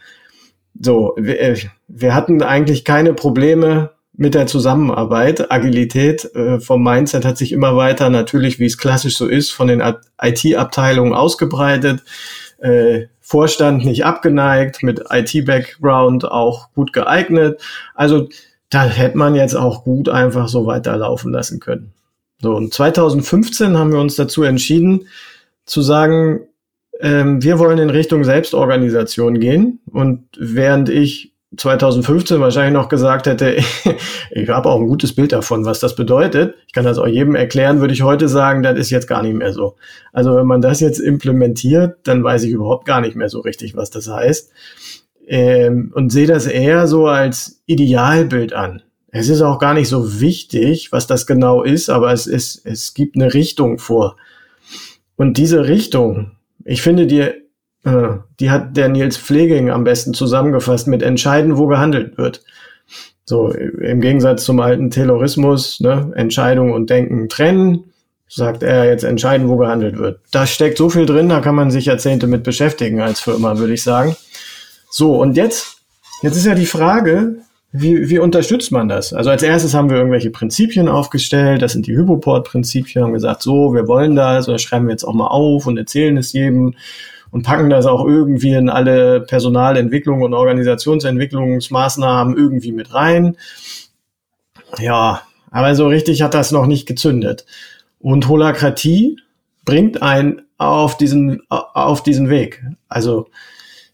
[0.80, 5.52] So, wir, äh, wir hatten eigentlich keine Probleme mit der Zusammenarbeit.
[5.52, 9.68] Agilität äh, vom Mindset hat sich immer weiter, natürlich, wie es klassisch so ist, von
[9.68, 9.82] den
[10.22, 12.04] IT-Abteilungen ausgebreitet.
[12.60, 17.60] Äh, Vorstand nicht abgeneigt, mit IT-Background auch gut geeignet.
[17.96, 18.30] Also
[18.70, 21.92] da hätte man jetzt auch gut einfach so weiterlaufen lassen können.
[22.44, 25.08] So, und 2015 haben wir uns dazu entschieden,
[25.66, 26.42] zu sagen,
[27.00, 29.80] ähm, wir wollen in Richtung Selbstorganisation gehen.
[29.92, 33.58] Und während ich 2015 wahrscheinlich noch gesagt hätte,
[34.32, 36.56] ich habe auch ein gutes Bild davon, was das bedeutet.
[36.68, 39.36] Ich kann das auch jedem erklären, würde ich heute sagen, das ist jetzt gar nicht
[39.36, 39.76] mehr so.
[40.14, 43.76] Also wenn man das jetzt implementiert, dann weiß ich überhaupt gar nicht mehr so richtig,
[43.76, 44.52] was das heißt.
[45.28, 48.82] Ähm, und sehe das eher so als Idealbild an.
[49.12, 52.94] Es ist auch gar nicht so wichtig, was das genau ist, aber es ist, es
[52.94, 54.16] gibt eine Richtung vor.
[55.18, 56.32] Und diese Richtung,
[56.64, 57.30] ich finde, die,
[57.84, 62.44] die hat der Nils Pfleging am besten zusammengefasst mit entscheiden, wo gehandelt wird.
[63.26, 67.86] So, im Gegensatz zum alten Taylorismus, ne, Entscheidung und Denken trennen,
[68.28, 70.20] sagt er jetzt entscheiden, wo gehandelt wird.
[70.32, 73.74] Da steckt so viel drin, da kann man sich Jahrzehnte mit beschäftigen als Firma, würde
[73.74, 74.16] ich sagen.
[74.90, 75.78] So, und jetzt,
[76.22, 77.38] jetzt ist ja die Frage,
[77.72, 79.14] wie, wie unterstützt man das?
[79.14, 83.74] Also als erstes haben wir irgendwelche Prinzipien aufgestellt, das sind die Hypoport-Prinzipien, haben gesagt, so,
[83.74, 86.76] wir wollen das, oder schreiben wir jetzt auch mal auf und erzählen es jedem
[87.32, 93.38] und packen das auch irgendwie in alle Personalentwicklung und Organisationsentwicklungsmaßnahmen irgendwie mit rein.
[94.78, 97.46] Ja, aber so richtig hat das noch nicht gezündet.
[98.00, 99.18] Und Holakratie
[99.66, 102.64] bringt einen auf diesen, auf diesen Weg.
[102.88, 103.28] Also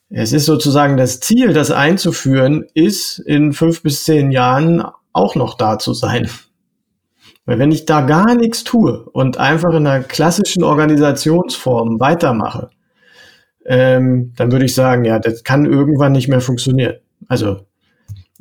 [0.09, 5.55] es ist sozusagen das Ziel, das einzuführen, ist in fünf bis zehn Jahren auch noch
[5.55, 6.29] da zu sein.
[7.45, 12.69] Weil wenn ich da gar nichts tue und einfach in einer klassischen Organisationsform weitermache,
[13.67, 16.95] ähm, dann würde ich sagen, ja, das kann irgendwann nicht mehr funktionieren.
[17.27, 17.61] Also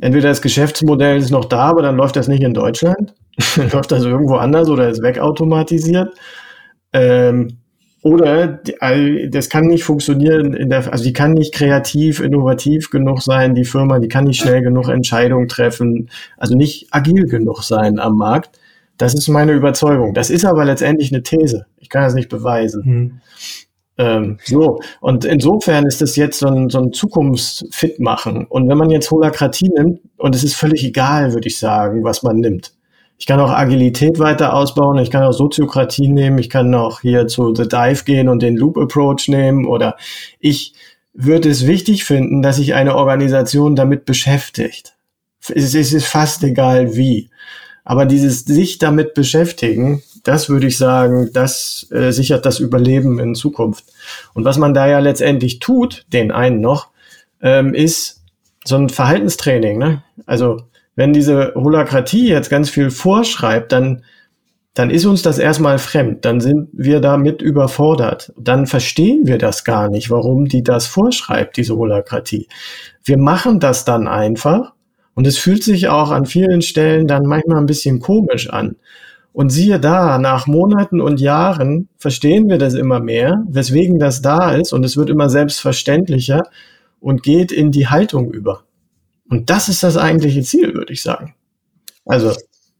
[0.00, 3.14] entweder das Geschäftsmodell ist noch da, aber dann läuft das nicht in Deutschland,
[3.72, 6.14] läuft das irgendwo anders oder ist wegautomatisiert.
[6.92, 7.58] Ähm,
[8.02, 8.60] oder
[9.30, 13.98] das kann nicht funktionieren der, also die kann nicht kreativ, innovativ genug sein, die Firma,
[13.98, 18.60] die kann nicht schnell genug Entscheidungen treffen, also nicht agil genug sein am Markt.
[18.96, 20.14] Das ist meine Überzeugung.
[20.14, 21.66] Das ist aber letztendlich eine These.
[21.78, 22.84] Ich kann das nicht beweisen.
[22.84, 23.20] Hm.
[23.98, 28.46] Ähm, so, und insofern ist das jetzt so ein, so ein Zukunftsfit machen.
[28.46, 32.22] Und wenn man jetzt Holakratie nimmt, und es ist völlig egal, würde ich sagen, was
[32.22, 32.74] man nimmt.
[33.18, 37.26] Ich kann auch Agilität weiter ausbauen, ich kann auch Soziokratie nehmen, ich kann auch hier
[37.26, 39.96] zu The Dive gehen und den Loop Approach nehmen oder
[40.38, 40.74] ich
[41.14, 44.94] würde es wichtig finden, dass sich eine Organisation damit beschäftigt.
[45.48, 47.30] Es ist fast egal wie.
[47.84, 53.36] Aber dieses sich damit beschäftigen, das würde ich sagen, das äh, sichert das Überleben in
[53.36, 53.84] Zukunft.
[54.34, 56.88] Und was man da ja letztendlich tut, den einen noch,
[57.40, 58.24] ähm, ist
[58.64, 59.78] so ein Verhaltenstraining.
[59.78, 60.02] Ne?
[60.26, 60.62] Also
[60.96, 64.02] wenn diese Holakratie jetzt ganz viel vorschreibt, dann,
[64.74, 66.24] dann ist uns das erstmal fremd.
[66.24, 68.32] Dann sind wir damit überfordert.
[68.36, 72.48] Dann verstehen wir das gar nicht, warum die das vorschreibt, diese Holakratie.
[73.04, 74.72] Wir machen das dann einfach
[75.14, 78.74] und es fühlt sich auch an vielen Stellen dann manchmal ein bisschen komisch an.
[79.36, 84.52] Und siehe da, nach Monaten und Jahren verstehen wir das immer mehr, weswegen das da
[84.52, 86.44] ist und es wird immer selbstverständlicher
[87.00, 88.62] und geht in die Haltung über.
[89.28, 91.34] Und das ist das eigentliche Ziel, würde ich sagen.
[92.06, 92.32] Also,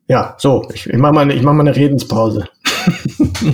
[0.09, 2.49] ja, so, ich, ich mache mal, ich mach mal eine Redenspause.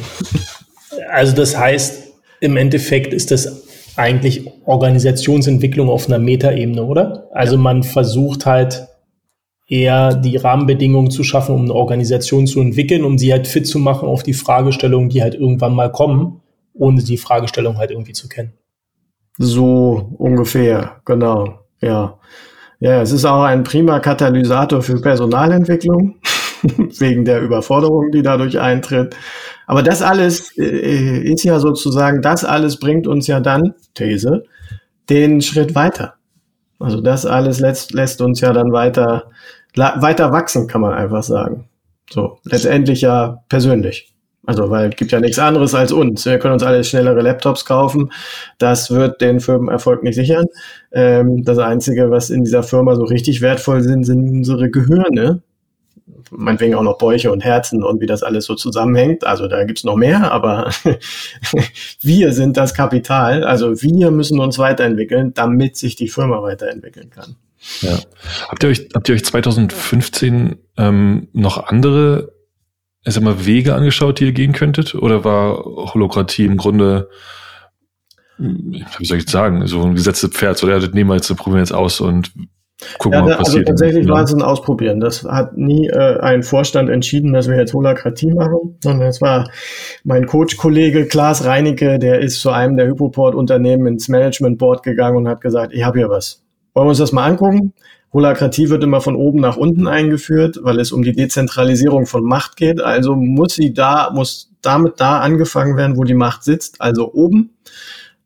[1.10, 2.04] also das heißt,
[2.38, 3.64] im Endeffekt ist das
[3.96, 7.26] eigentlich Organisationsentwicklung auf einer Metaebene, oder?
[7.32, 8.86] Also man versucht halt
[9.66, 13.78] eher die Rahmenbedingungen zu schaffen, um eine Organisation zu entwickeln, um sie halt fit zu
[13.78, 16.40] machen auf die Fragestellungen, die halt irgendwann mal kommen,
[16.74, 18.52] ohne die Fragestellung halt irgendwie zu kennen.
[19.38, 22.18] So ungefähr, genau, ja.
[22.80, 26.16] Ja, es ist auch ein prima Katalysator für Personalentwicklung,
[26.98, 29.16] wegen der Überforderung, die dadurch eintritt.
[29.66, 34.44] Aber das alles äh, ist ja sozusagen, das alles bringt uns ja dann, These,
[35.08, 36.14] den Schritt weiter.
[36.82, 39.30] Also das alles lässt, lässt uns ja dann weiter,
[39.76, 41.68] weiter wachsen, kann man einfach sagen.
[42.10, 44.12] So, letztendlich ja persönlich.
[44.44, 46.24] Also, weil es gibt ja nichts anderes als uns.
[46.24, 48.10] Wir können uns alle schnellere Laptops kaufen.
[48.58, 50.46] Das wird den Firmenerfolg nicht sichern.
[50.90, 55.42] Ähm, das Einzige, was in dieser Firma so richtig wertvoll sind, sind unsere Gehirne.
[56.30, 59.26] Meinetwegen auch noch Bäuche und Herzen und wie das alles so zusammenhängt.
[59.26, 60.70] Also da gibt's noch mehr, aber
[62.00, 63.44] wir sind das Kapital.
[63.44, 67.36] Also wir müssen uns weiterentwickeln, damit sich die Firma weiterentwickeln kann.
[67.80, 67.98] Ja.
[68.48, 72.32] Habt ihr euch, habt ihr euch 2015 ähm, noch andere
[73.04, 74.94] ich sag mal, Wege angeschaut, die ihr gehen könntet?
[74.94, 77.08] Oder war Holokratie im Grunde,
[78.38, 81.60] wie soll ich sagen, so ein gesetztes Pferd, so, das nehmen wir jetzt, probieren wir
[81.60, 82.32] jetzt aus und
[82.98, 85.00] gucken ja, was also tatsächlich war es ein Ausprobieren.
[85.00, 89.50] Das hat nie äh, ein Vorstand entschieden, dass wir jetzt Holokratie machen, sondern es war
[90.04, 95.28] mein Coach-Kollege Klaas Reinecke, der ist zu einem der Hypoport-Unternehmen ins Management Board gegangen und
[95.28, 96.42] hat gesagt, ich habe hier was.
[96.74, 97.74] Wollen wir uns das mal angucken?
[98.12, 102.56] Holakratie wird immer von oben nach unten eingeführt, weil es um die Dezentralisierung von Macht
[102.56, 102.80] geht.
[102.80, 107.50] Also muss sie da, muss damit da angefangen werden, wo die Macht sitzt, also oben.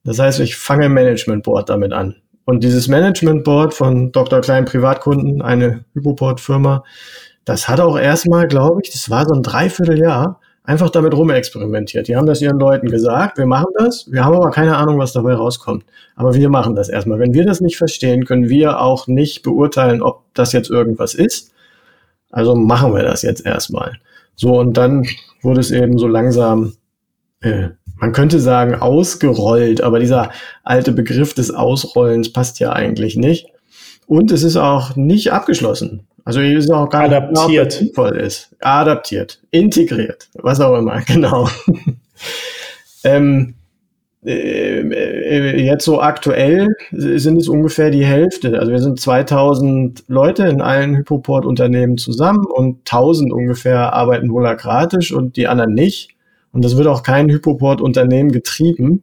[0.04, 2.16] Das heißt, ich fange im Management Board damit an.
[2.46, 4.40] Und dieses Management Board von Dr.
[4.40, 6.84] Klein Privatkunden, eine Hypoport-Firma,
[7.44, 12.06] das hat auch erstmal, glaube ich, das war so ein Dreivierteljahr, einfach damit rumexperimentiert.
[12.06, 15.12] Die haben das ihren Leuten gesagt, wir machen das, wir haben aber keine Ahnung, was
[15.12, 15.84] dabei rauskommt.
[16.14, 17.18] Aber wir machen das erstmal.
[17.18, 21.52] Wenn wir das nicht verstehen, können wir auch nicht beurteilen, ob das jetzt irgendwas ist.
[22.30, 23.98] Also machen wir das jetzt erstmal.
[24.36, 25.04] So, und dann
[25.42, 26.74] wurde es eben so langsam,
[27.40, 30.30] äh, man könnte sagen, ausgerollt, aber dieser
[30.64, 33.46] alte Begriff des Ausrollens passt ja eigentlich nicht.
[34.06, 36.06] Und es ist auch nicht abgeschlossen.
[36.24, 37.46] Also hier ist auch gar adaptiert.
[37.48, 38.54] nicht genau, sinnvoll ist.
[38.60, 41.48] Adaptiert, integriert, was auch immer, genau.
[43.04, 43.54] ähm,
[44.24, 48.58] äh, äh, jetzt so aktuell sind es ungefähr die Hälfte.
[48.58, 55.36] Also wir sind 2000 Leute in allen Hypoport-Unternehmen zusammen und 1000 ungefähr arbeiten holakratisch und
[55.36, 56.15] die anderen nicht.
[56.56, 59.02] Und das wird auch kein Hypoport-Unternehmen getrieben.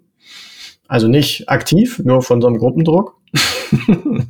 [0.88, 3.16] Also nicht aktiv, nur von so einem Gruppendruck.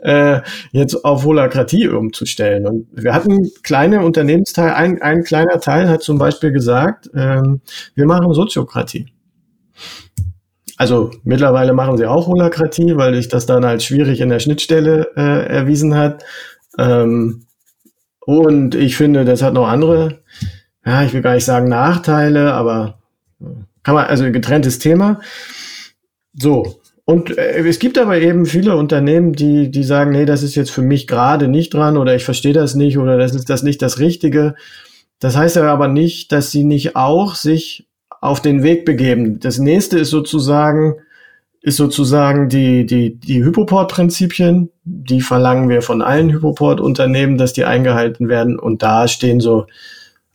[0.00, 2.66] äh, jetzt auf Holakratie umzustellen.
[2.66, 7.60] Und wir hatten kleine Unternehmensteil, ein, ein kleiner Teil hat zum Beispiel gesagt, ähm,
[7.94, 9.12] wir machen Soziokratie.
[10.78, 15.10] Also mittlerweile machen sie auch Holakratie, weil sich das dann als schwierig in der Schnittstelle
[15.14, 16.24] äh, erwiesen hat.
[16.78, 17.44] Ähm,
[18.20, 20.22] und ich finde, das hat noch andere,
[20.84, 22.98] ja, ich will gar nicht sagen Nachteile, aber
[23.40, 23.44] äh,
[23.82, 25.20] kann man, also getrenntes Thema.
[26.34, 30.54] So, und äh, es gibt aber eben viele Unternehmen, die, die sagen, nee, das ist
[30.54, 33.62] jetzt für mich gerade nicht dran oder ich verstehe das nicht oder das ist das
[33.62, 34.54] nicht das Richtige.
[35.18, 37.86] Das heißt aber nicht, dass sie nicht auch sich
[38.20, 39.40] auf den Weg begeben.
[39.40, 40.96] Das nächste ist sozusagen,
[41.60, 44.70] ist sozusagen die, die, die Hypoport-Prinzipien.
[44.84, 48.58] Die verlangen wir von allen Hypoport-Unternehmen, dass die eingehalten werden.
[48.58, 49.66] Und da stehen so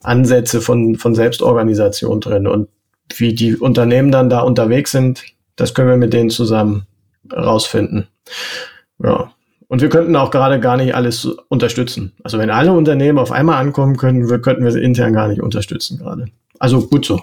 [0.02, 2.46] Ansätze von, von Selbstorganisation drin.
[2.46, 2.68] Und
[3.16, 5.24] wie die Unternehmen dann da unterwegs sind,
[5.56, 6.86] das können wir mit denen zusammen
[7.32, 8.08] rausfinden.
[9.02, 9.32] Ja.
[9.68, 12.12] Und wir könnten auch gerade gar nicht alles unterstützen.
[12.22, 15.42] Also wenn alle Unternehmen auf einmal ankommen können, wir, könnten wir sie intern gar nicht
[15.42, 16.26] unterstützen gerade.
[16.58, 17.20] Also gut so.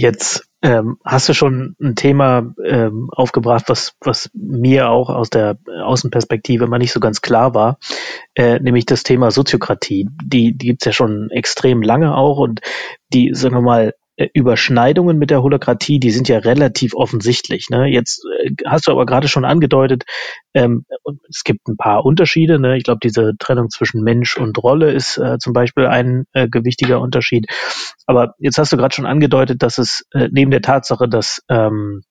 [0.00, 5.58] Jetzt ähm, hast du schon ein Thema ähm, aufgebracht, was, was mir auch aus der
[5.66, 7.78] Außenperspektive immer nicht so ganz klar war,
[8.36, 10.08] äh, nämlich das Thema Soziokratie.
[10.22, 12.60] Die, die gibt's ja schon extrem lange auch und
[13.12, 13.94] die, sagen wir mal,
[14.32, 17.68] Überschneidungen mit der Holokratie, die sind ja relativ offensichtlich.
[17.70, 17.86] Ne?
[17.86, 20.04] Jetzt äh, hast du aber gerade schon angedeutet,
[20.54, 20.84] ähm,
[21.28, 22.58] es gibt ein paar Unterschiede.
[22.58, 22.76] Ne?
[22.76, 27.00] Ich glaube, diese Trennung zwischen Mensch und Rolle ist äh, zum Beispiel ein äh, gewichtiger
[27.00, 27.46] Unterschied.
[28.06, 32.02] Aber jetzt hast du gerade schon angedeutet, dass es äh, neben der Tatsache, dass ähm,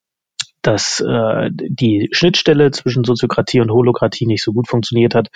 [0.68, 5.30] dass äh, die Schnittstelle zwischen Soziokratie und Holokratie nicht so gut funktioniert hat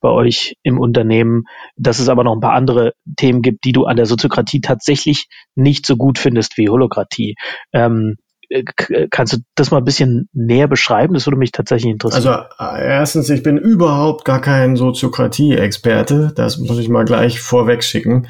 [0.00, 1.44] bei euch im Unternehmen,
[1.76, 5.26] dass es aber noch ein paar andere Themen gibt, die du an der Soziokratie tatsächlich
[5.54, 7.34] nicht so gut findest wie Holokratie.
[7.74, 8.16] Ähm,
[8.48, 8.64] äh,
[9.10, 11.12] kannst du das mal ein bisschen näher beschreiben?
[11.12, 12.26] Das würde mich tatsächlich interessieren.
[12.26, 16.32] Also äh, erstens, ich bin überhaupt gar kein Soziokratie-Experte.
[16.34, 18.26] Das muss ich mal gleich vorweg schicken.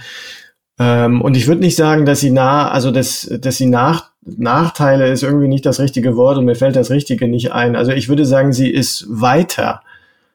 [0.81, 5.09] Ähm, und ich würde nicht sagen, dass sie nah, also dass, dass sie nach, Nachteile
[5.09, 7.77] ist irgendwie nicht das richtige Wort und mir fällt das Richtige nicht ein.
[7.77, 9.83] Also ich würde sagen, sie ist weiter.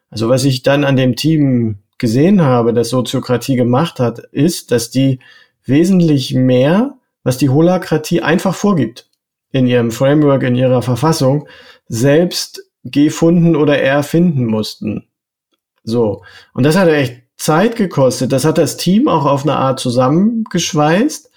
[0.09, 4.89] Also was ich dann an dem Team gesehen habe, das Soziokratie gemacht hat, ist, dass
[4.89, 5.19] die
[5.65, 9.09] wesentlich mehr, was die Holakratie einfach vorgibt
[9.51, 11.47] in ihrem Framework, in ihrer Verfassung,
[11.87, 15.07] selbst gefunden oder erfinden mussten.
[15.83, 16.23] So.
[16.53, 18.31] Und das hat echt Zeit gekostet.
[18.31, 21.29] Das hat das Team auch auf eine Art zusammengeschweißt.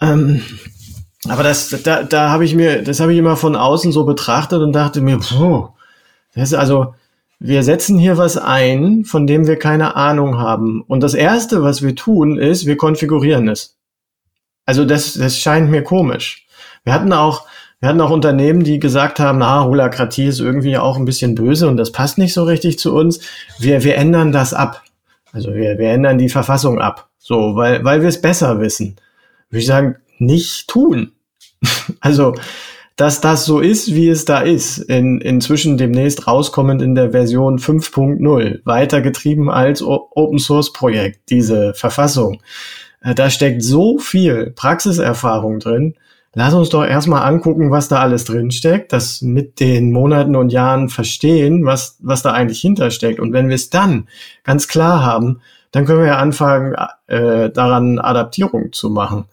[0.00, 0.42] Ähm,
[1.28, 4.60] aber das, da, da habe ich mir, das habe ich immer von außen so betrachtet
[4.60, 5.68] und dachte mir, puh,
[6.34, 6.94] das ist also,
[7.38, 10.82] wir setzen hier was ein, von dem wir keine Ahnung haben.
[10.82, 13.76] Und das erste, was wir tun, ist, wir konfigurieren es.
[14.64, 16.46] Also das, das scheint mir komisch.
[16.84, 17.46] Wir hatten auch,
[17.80, 21.68] wir hatten auch Unternehmen, die gesagt haben, na, Holakratie ist irgendwie auch ein bisschen böse
[21.68, 23.20] und das passt nicht so richtig zu uns.
[23.58, 24.82] Wir, wir ändern das ab.
[25.32, 27.08] Also wir, wir ändern die Verfassung ab.
[27.18, 28.96] So, weil, weil wir es besser wissen.
[29.50, 31.12] Würde ich sagen, nicht tun.
[32.00, 32.34] also,
[32.96, 37.58] dass das so ist, wie es da ist, in, inzwischen demnächst rauskommend in der Version
[37.58, 42.42] 5.0, weitergetrieben als Open Source Projekt, diese Verfassung.
[43.02, 45.94] Äh, da steckt so viel Praxiserfahrung drin,
[46.34, 50.52] lass uns doch erstmal angucken, was da alles drin steckt, das mit den Monaten und
[50.52, 53.20] Jahren verstehen, was, was da eigentlich hintersteckt.
[53.20, 54.06] Und wenn wir es dann
[54.44, 55.40] ganz klar haben,
[55.70, 59.24] dann können wir ja anfangen, äh, daran Adaptierung zu machen.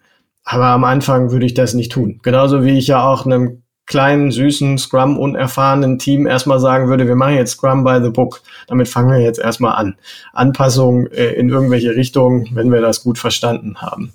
[0.44, 2.20] Aber am Anfang würde ich das nicht tun.
[2.24, 7.36] Genauso wie ich ja auch einem kleinen, süßen, Scrum-unerfahrenen Team erstmal sagen würde, wir machen
[7.36, 8.42] jetzt Scrum by the Book.
[8.68, 9.96] Damit fangen wir jetzt erstmal an.
[10.32, 14.14] Anpassung äh, in irgendwelche Richtungen, wenn wir das gut verstanden haben.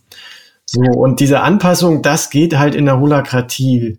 [0.64, 3.98] So, und diese Anpassung, das geht halt in der Holakratie,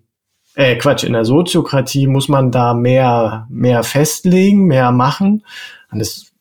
[0.56, 5.46] äh, Quatsch, in der Soziokratie muss man da mehr, mehr festlegen, mehr machen.
[5.92, 6.32] Und das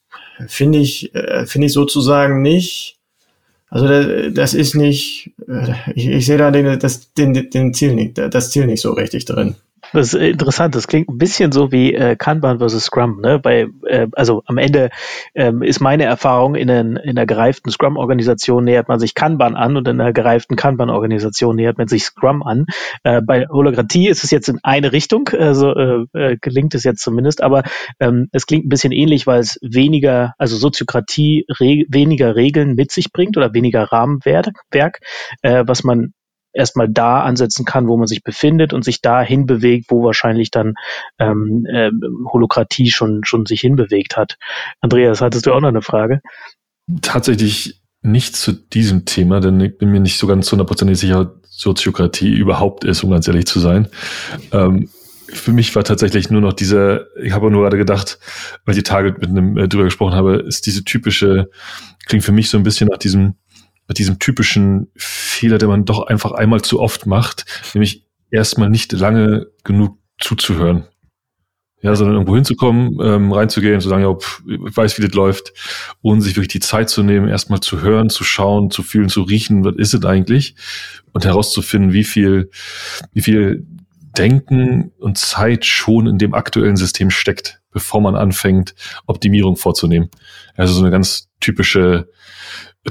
[0.46, 2.98] finde ich, äh, finde ich sozusagen nicht,
[3.74, 8.16] also das ist nicht, äh, ich, ich sehe da den, das, den, den Ziel nicht,
[8.16, 9.56] das Ziel nicht so richtig drin.
[9.94, 10.74] Das ist interessant.
[10.74, 13.20] Das klingt ein bisschen so wie äh, Kanban versus Scrum.
[13.20, 13.38] Ne?
[13.38, 14.90] Bei, äh, also am Ende
[15.36, 19.76] ähm, ist meine Erfahrung, in, den, in der gereiften Scrum-Organisation nähert man sich Kanban an
[19.76, 22.66] und in der gereiften Kanban-Organisation nähert man sich Scrum an.
[23.04, 27.00] Äh, bei Holokratie ist es jetzt in eine Richtung, also äh, äh, gelingt es jetzt
[27.00, 27.62] zumindest, aber
[28.00, 32.90] ähm, es klingt ein bisschen ähnlich, weil es weniger, also Soziokratie re weniger Regeln mit
[32.90, 34.98] sich bringt oder weniger Rahmenwerk,
[35.42, 36.14] äh, was man
[36.54, 40.74] erstmal da ansetzen kann, wo man sich befindet und sich da hinbewegt, wo wahrscheinlich dann
[41.18, 41.90] ähm, äh,
[42.32, 44.38] Holokratie schon, schon sich hinbewegt hat.
[44.80, 46.20] Andreas, hattest du auch noch eine Frage?
[47.02, 52.32] Tatsächlich nicht zu diesem Thema, denn ich bin mir nicht so ganz hundertprozentig sicher, Soziokratie
[52.32, 53.88] überhaupt ist, um ganz ehrlich zu sein.
[54.52, 54.88] Ähm,
[55.32, 58.18] für mich war tatsächlich nur noch diese, ich habe nur gerade gedacht,
[58.64, 61.50] weil ich die Tage mit einem äh, drüber gesprochen habe, ist diese typische,
[62.06, 63.36] klingt für mich so ein bisschen nach diesem
[63.88, 68.92] mit diesem typischen Fehler, der man doch einfach einmal zu oft macht, nämlich erstmal nicht
[68.92, 70.84] lange genug zuzuhören.
[71.82, 75.52] Ja, sondern irgendwo hinzukommen, ähm, reinzugehen, zu sagen, ja, pff, ich weiß, wie das läuft,
[76.00, 79.20] und sich wirklich die Zeit zu nehmen, erstmal zu hören, zu schauen, zu fühlen, zu
[79.20, 80.56] riechen, was ist es eigentlich?
[81.12, 82.48] Und herauszufinden, wie viel,
[83.12, 83.66] wie viel
[84.16, 88.74] Denken und Zeit schon in dem aktuellen System steckt, bevor man anfängt,
[89.06, 90.08] Optimierung vorzunehmen.
[90.56, 92.08] Also so eine ganz typische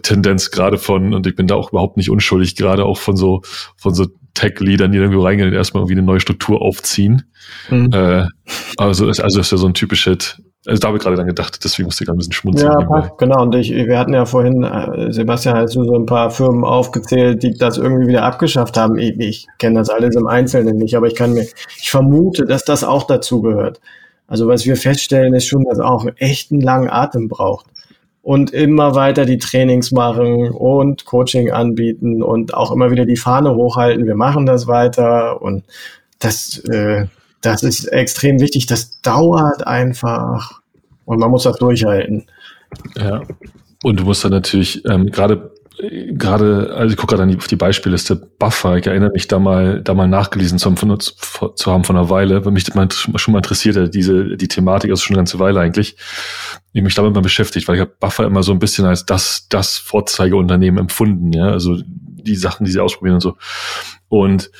[0.01, 3.41] Tendenz gerade von, und ich bin da auch überhaupt nicht unschuldig, gerade auch von so,
[3.77, 7.23] von so Tech-Leadern, die irgendwo reingehen und erstmal irgendwie eine neue Struktur aufziehen.
[7.69, 7.91] Mhm.
[7.93, 8.25] Äh,
[8.77, 11.63] also, ist, also ist ja so ein typisches, also da habe ich gerade dann gedacht,
[11.63, 12.71] deswegen musste ich gerade ein bisschen schmunzeln.
[12.71, 13.43] Ja, passt, genau.
[13.43, 17.43] Und ich, wir hatten ja vorhin, äh, Sebastian, hast du so ein paar Firmen aufgezählt,
[17.43, 18.97] die das irgendwie wieder abgeschafft haben.
[18.97, 21.45] Ich, ich kenne das alles im Einzelnen nicht, aber ich kann mir,
[21.79, 23.79] ich vermute, dass das auch dazu gehört.
[24.25, 27.67] Also was wir feststellen, ist schon, dass auch echt einen langen Atem braucht
[28.23, 33.53] und immer weiter die Trainings machen und Coaching anbieten und auch immer wieder die Fahne
[33.53, 34.07] hochhalten.
[34.07, 35.65] Wir machen das weiter und
[36.19, 37.07] das, äh,
[37.41, 38.65] das ist extrem wichtig.
[38.65, 40.61] Das dauert einfach
[41.03, 42.25] und man muss das durchhalten.
[42.95, 43.21] Ja.
[43.83, 48.15] Und du musst dann natürlich ähm, gerade gerade, also ich gucke gerade auf die Beispielliste,
[48.15, 51.97] Buffer, ich erinnere mich da mal, da mal nachgelesen zu haben von, zu haben von
[51.97, 55.19] einer Weile, weil mich das mal, schon mal interessiert, diese, die Thematik, also schon eine
[55.19, 55.97] ganze Weile eigentlich,
[56.73, 59.47] ich mich damit mal beschäftigt, weil ich habe Buffer immer so ein bisschen als das,
[59.49, 63.37] das Vorzeigeunternehmen empfunden, ja, also die Sachen, die sie ausprobieren und so.
[64.07, 64.51] Und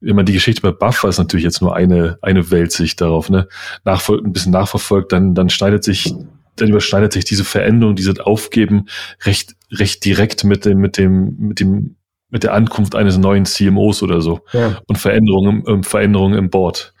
[0.00, 3.48] wenn man die Geschichte bei Buffer ist natürlich jetzt nur eine, eine Weltsicht darauf, ne,
[3.84, 6.14] Nachfol ein bisschen nachverfolgt, dann, dann schneidet sich
[6.60, 8.86] dann überschneidet sich diese Veränderung, dieses Aufgeben
[9.24, 11.96] recht, recht direkt mit dem, mit dem, mit dem,
[12.30, 14.40] mit der Ankunft eines neuen CMOs oder so.
[14.52, 14.78] Ja.
[14.86, 16.94] Und Veränderungen, ähm, Veränderungen im Board.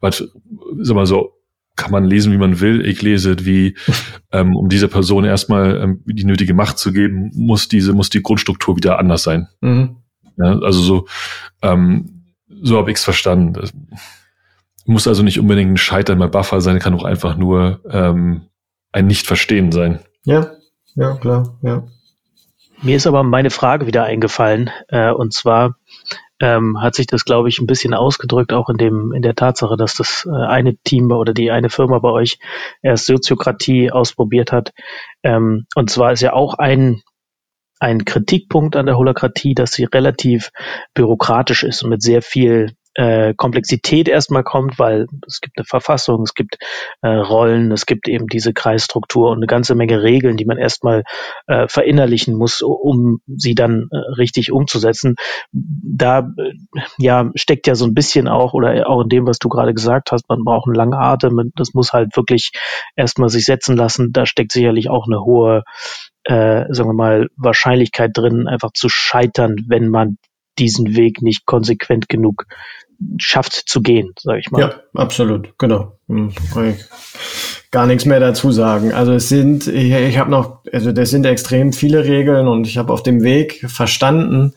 [0.00, 1.34] Weil, sag mal so,
[1.76, 2.86] kann man lesen, wie man will.
[2.86, 3.76] Ich lese, wie
[4.32, 8.22] ähm, um dieser Person erstmal ähm, die nötige Macht zu geben, muss diese muss die
[8.22, 9.48] Grundstruktur wieder anders sein.
[9.60, 9.96] Mhm.
[10.36, 11.06] Ja, also so
[11.62, 12.24] ähm,
[12.62, 13.54] so habe ich es verstanden.
[13.54, 13.72] Das
[14.86, 18.42] muss also nicht unbedingt ein Scheitern bei Buffer sein, kann auch einfach nur ähm,
[18.92, 20.00] ein Nicht-Verstehen sein.
[20.24, 20.52] Ja,
[20.94, 21.84] ja, klar, ja.
[22.84, 25.76] Mir ist aber meine Frage wieder eingefallen, äh, und zwar
[26.38, 29.78] ähm, hat sich das, glaube ich, ein bisschen ausgedrückt, auch in dem, in der Tatsache,
[29.78, 32.38] dass das äh, eine Team oder die eine Firma bei euch
[32.82, 34.74] erst Soziokratie ausprobiert hat.
[35.22, 37.02] Ähm, und zwar ist ja auch ein
[37.80, 40.50] ein Kritikpunkt an der Holokratie, dass sie relativ
[40.92, 46.22] bürokratisch ist und mit sehr viel äh, Komplexität erstmal kommt, weil es gibt eine Verfassung,
[46.22, 46.58] es gibt
[47.02, 51.02] äh, Rollen, es gibt eben diese Kreisstruktur und eine ganze Menge Regeln, die man erstmal
[51.46, 55.16] äh, verinnerlichen muss, um sie dann äh, richtig umzusetzen.
[55.52, 56.52] Da äh,
[56.98, 60.12] ja steckt ja so ein bisschen auch oder auch in dem, was du gerade gesagt
[60.12, 62.52] hast, man braucht einen langen Atem, das muss halt wirklich
[62.96, 64.12] erstmal sich setzen lassen.
[64.12, 65.62] Da steckt sicherlich auch eine hohe
[66.24, 70.16] äh, sagen wir mal, Wahrscheinlichkeit drin, einfach zu scheitern, wenn man
[70.58, 72.46] diesen Weg nicht konsequent genug
[73.18, 74.60] schafft zu gehen, sage ich mal.
[74.60, 75.96] Ja, absolut, genau.
[76.08, 76.32] Hm,
[77.70, 78.92] gar nichts mehr dazu sagen.
[78.92, 82.78] Also es sind, ich, ich habe noch, also das sind extrem viele Regeln und ich
[82.78, 84.54] habe auf dem Weg verstanden,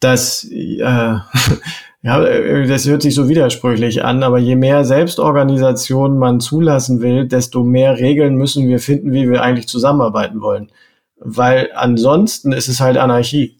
[0.00, 0.82] dass äh,
[2.02, 2.20] ja,
[2.66, 7.98] das hört sich so widersprüchlich an, aber je mehr Selbstorganisation man zulassen will, desto mehr
[7.98, 10.70] Regeln müssen wir finden, wie wir eigentlich zusammenarbeiten wollen.
[11.18, 13.56] Weil ansonsten ist es halt Anarchie.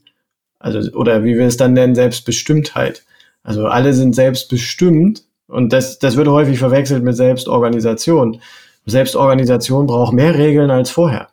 [0.59, 3.06] Also, oder wie wir es dann nennen, Selbstbestimmtheit.
[3.47, 8.41] Also alle sind selbstbestimmt und das, das wird häufig verwechselt mit Selbstorganisation.
[8.87, 11.29] Selbstorganisation braucht mehr Regeln als vorher.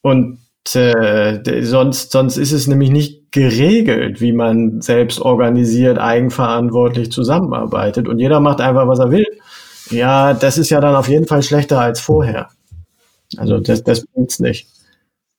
[0.00, 0.38] Und
[0.72, 8.18] äh, sonst, sonst ist es nämlich nicht geregelt, wie man selbst organisiert, eigenverantwortlich zusammenarbeitet und
[8.18, 9.26] jeder macht einfach, was er will.
[9.90, 12.48] Ja, das ist ja dann auf jeden Fall schlechter als vorher.
[13.36, 14.66] Also das, das bringt's nicht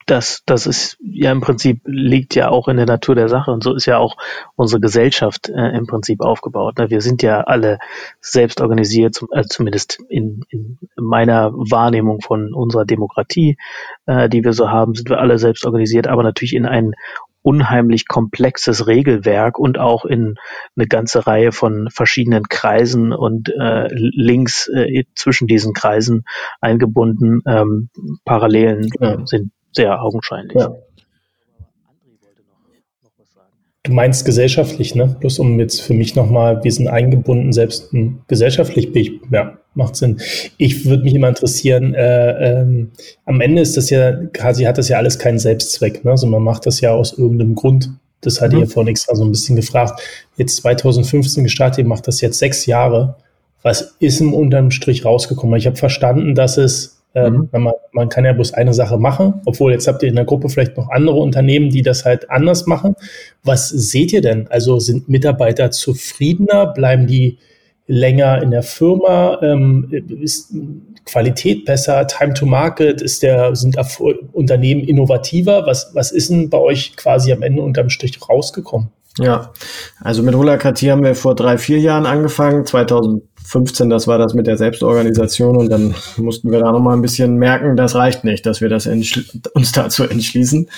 [0.06, 3.64] das, das ist ja im Prinzip liegt ja auch in der Natur der Sache und
[3.64, 4.18] so ist ja auch
[4.56, 6.78] unsere Gesellschaft äh, im Prinzip aufgebaut.
[6.78, 6.90] Ne?
[6.90, 7.80] Wir sind ja alle
[8.22, 13.58] selbst organisiert, zum, also zumindest in, in meiner Wahrnehmung von unserer Demokratie,
[14.06, 16.94] äh, die wir so haben, sind wir alle selbst organisiert, aber natürlich in ein
[17.46, 20.36] unheimlich komplexes Regelwerk und auch in
[20.76, 26.26] eine ganze Reihe von verschiedenen Kreisen und äh, Links äh, zwischen diesen Kreisen
[26.60, 27.42] eingebunden.
[27.46, 27.90] Ähm,
[28.26, 29.24] Parallelen ja.
[29.28, 30.56] sind sehr augenscheinlich.
[30.56, 30.76] Ja.
[33.84, 35.16] Du meinst gesellschaftlich, ne?
[35.20, 37.94] Bloß um jetzt für mich nochmal, wir sind eingebunden, selbst
[38.28, 40.20] gesellschaftlich bin ich, ja, macht Sinn.
[40.58, 42.92] Ich würde mich immer interessieren, äh, ähm,
[43.26, 46.12] am Ende ist das ja, quasi hat das ja alles keinen Selbstzweck, ne?
[46.12, 47.92] Also man macht das ja aus irgendeinem Grund.
[48.22, 48.64] Das hatte mhm.
[48.64, 50.02] ich ja vorhin extra so ein bisschen gefragt.
[50.36, 53.18] Jetzt 2015 gestartet, ihr macht das jetzt sechs Jahre.
[53.62, 55.58] Was ist im unterm Strich rausgekommen?
[55.58, 57.50] Ich habe verstanden, dass es mhm.
[57.52, 60.50] man, man kann ja bloß eine Sache machen, obwohl jetzt habt ihr in der Gruppe
[60.50, 62.96] vielleicht noch andere Unternehmen, die das halt anders machen.
[63.44, 64.48] Was seht ihr denn?
[64.48, 66.68] Also sind Mitarbeiter zufriedener?
[66.68, 67.40] Bleiben die
[67.88, 69.40] länger in der Firma?
[69.42, 69.90] Ähm,
[70.22, 70.54] ist
[71.06, 72.06] Qualität besser?
[72.08, 73.02] Time to Market?
[73.02, 73.78] Ist der, sind
[74.34, 75.66] Unternehmen innovativer?
[75.66, 78.90] Was, was ist denn bei euch quasi am Ende unterm Strich rausgekommen?
[79.18, 79.54] Ja,
[80.02, 82.66] also mit Holakratie haben wir vor drei, vier Jahren angefangen.
[83.46, 87.38] 2015, das war das mit der Selbstorganisation und dann mussten wir da nochmal ein bisschen
[87.38, 90.70] merken, das reicht nicht, dass wir das uns dazu entschließen.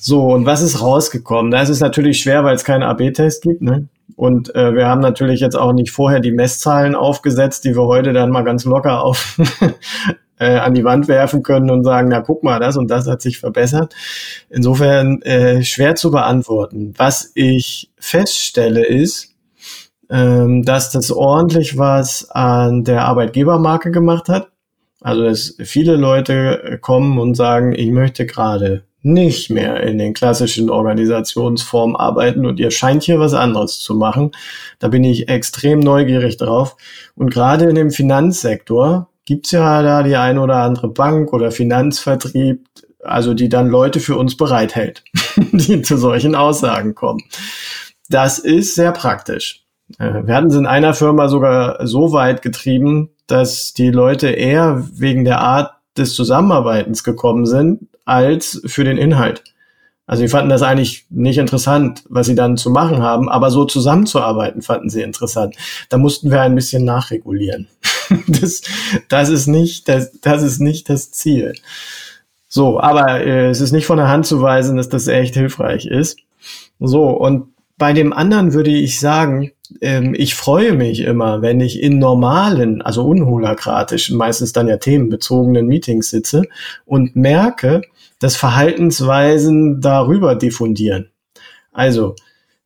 [0.00, 1.50] So, und was ist rausgekommen?
[1.50, 3.62] Das ist natürlich schwer, weil es keinen AB-Test gibt.
[3.62, 3.88] Ne?
[4.16, 8.12] Und äh, wir haben natürlich jetzt auch nicht vorher die Messzahlen aufgesetzt, die wir heute
[8.12, 9.38] dann mal ganz locker auf
[10.38, 13.22] äh, an die Wand werfen können und sagen, na guck mal, das und das hat
[13.22, 13.94] sich verbessert.
[14.50, 16.92] Insofern äh, schwer zu beantworten.
[16.98, 19.33] Was ich feststelle ist,
[20.10, 24.48] ähm, dass das ordentlich was an der Arbeitgebermarke gemacht hat.
[25.00, 30.70] Also dass viele Leute kommen und sagen, ich möchte gerade nicht mehr in den klassischen
[30.70, 34.32] Organisationsformen arbeiten und ihr scheint hier was anderes zu machen.
[34.78, 36.76] Da bin ich extrem neugierig drauf.
[37.14, 42.66] Und gerade in dem Finanzsektor gibt's ja da die eine oder andere Bank oder Finanzvertrieb,
[43.02, 45.04] also die dann Leute für uns bereithält,
[45.52, 47.22] die zu solchen Aussagen kommen.
[48.08, 49.63] Das ist sehr praktisch.
[49.98, 54.84] Äh, wir hatten es in einer Firma sogar so weit getrieben, dass die Leute eher
[54.92, 59.42] wegen der Art des Zusammenarbeitens gekommen sind, als für den Inhalt.
[60.06, 63.64] Also sie fanden das eigentlich nicht interessant, was sie dann zu machen haben, aber so
[63.64, 65.56] zusammenzuarbeiten fanden sie interessant.
[65.88, 67.68] Da mussten wir ein bisschen nachregulieren.
[68.28, 68.60] das,
[69.08, 71.54] das, ist nicht, das, das ist nicht das Ziel.
[72.48, 75.86] So, aber äh, es ist nicht von der Hand zu weisen, dass das echt hilfreich
[75.86, 76.18] ist.
[76.78, 81.82] So, und bei dem anderen würde ich sagen, ähm, ich freue mich immer, wenn ich
[81.82, 86.44] in normalen, also unholakratischen, meistens dann ja themenbezogenen Meetings sitze
[86.84, 87.82] und merke,
[88.18, 91.10] dass Verhaltensweisen darüber diffundieren.
[91.72, 92.14] Also,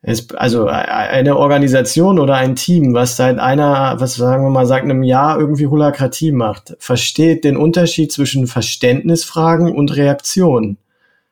[0.00, 4.84] es, also eine Organisation oder ein Team, was seit einer, was sagen wir mal, seit
[4.84, 10.78] einem Jahr irgendwie Holakratie macht, versteht den Unterschied zwischen Verständnisfragen und Reaktionen.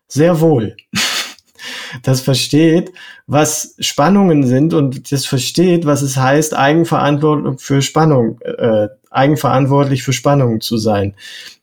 [0.09, 0.77] Sehr wohl.
[2.03, 2.93] Das versteht,
[3.27, 10.12] was Spannungen sind und das versteht, was es heißt, eigenverantwortlich für Spannung, äh, eigenverantwortlich für
[10.12, 11.14] Spannungen zu sein.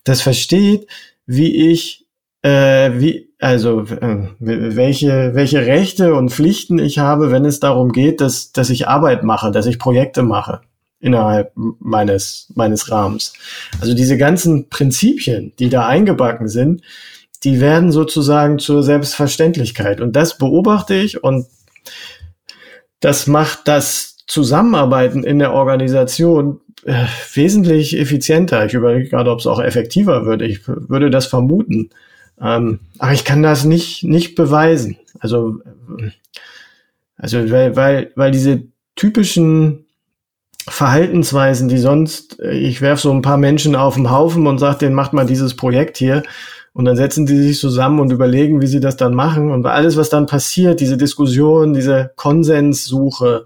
[0.03, 0.87] Das versteht,
[1.25, 2.05] wie ich,
[2.41, 8.21] äh, wie, also äh, welche, welche Rechte und Pflichten ich habe, wenn es darum geht,
[8.21, 10.61] dass, dass ich Arbeit mache, dass ich Projekte mache
[11.03, 13.33] innerhalb meines, meines Rahmens.
[13.81, 16.81] Also diese ganzen Prinzipien, die da eingebacken sind,
[17.43, 20.01] die werden sozusagen zur Selbstverständlichkeit.
[20.01, 21.47] Und das beobachte ich und
[22.99, 28.65] das macht das Zusammenarbeiten in der Organisation äh, wesentlich effizienter.
[28.65, 30.45] Ich überlege gerade, ob es auch effektiver würde.
[30.45, 31.89] Ich würde das vermuten.
[32.41, 34.97] Ähm, aber ich kann das nicht, nicht beweisen.
[35.19, 35.59] Also,
[37.17, 38.63] also weil, weil, weil diese
[38.95, 39.85] typischen
[40.67, 44.95] Verhaltensweisen, die sonst, ich werf so ein paar Menschen auf den Haufen und sage, denen
[44.95, 46.23] macht mal dieses Projekt hier.
[46.73, 49.51] Und dann setzen die sich zusammen und überlegen, wie sie das dann machen.
[49.51, 53.43] Und alles, was dann passiert, diese Diskussion, diese Konsenssuche,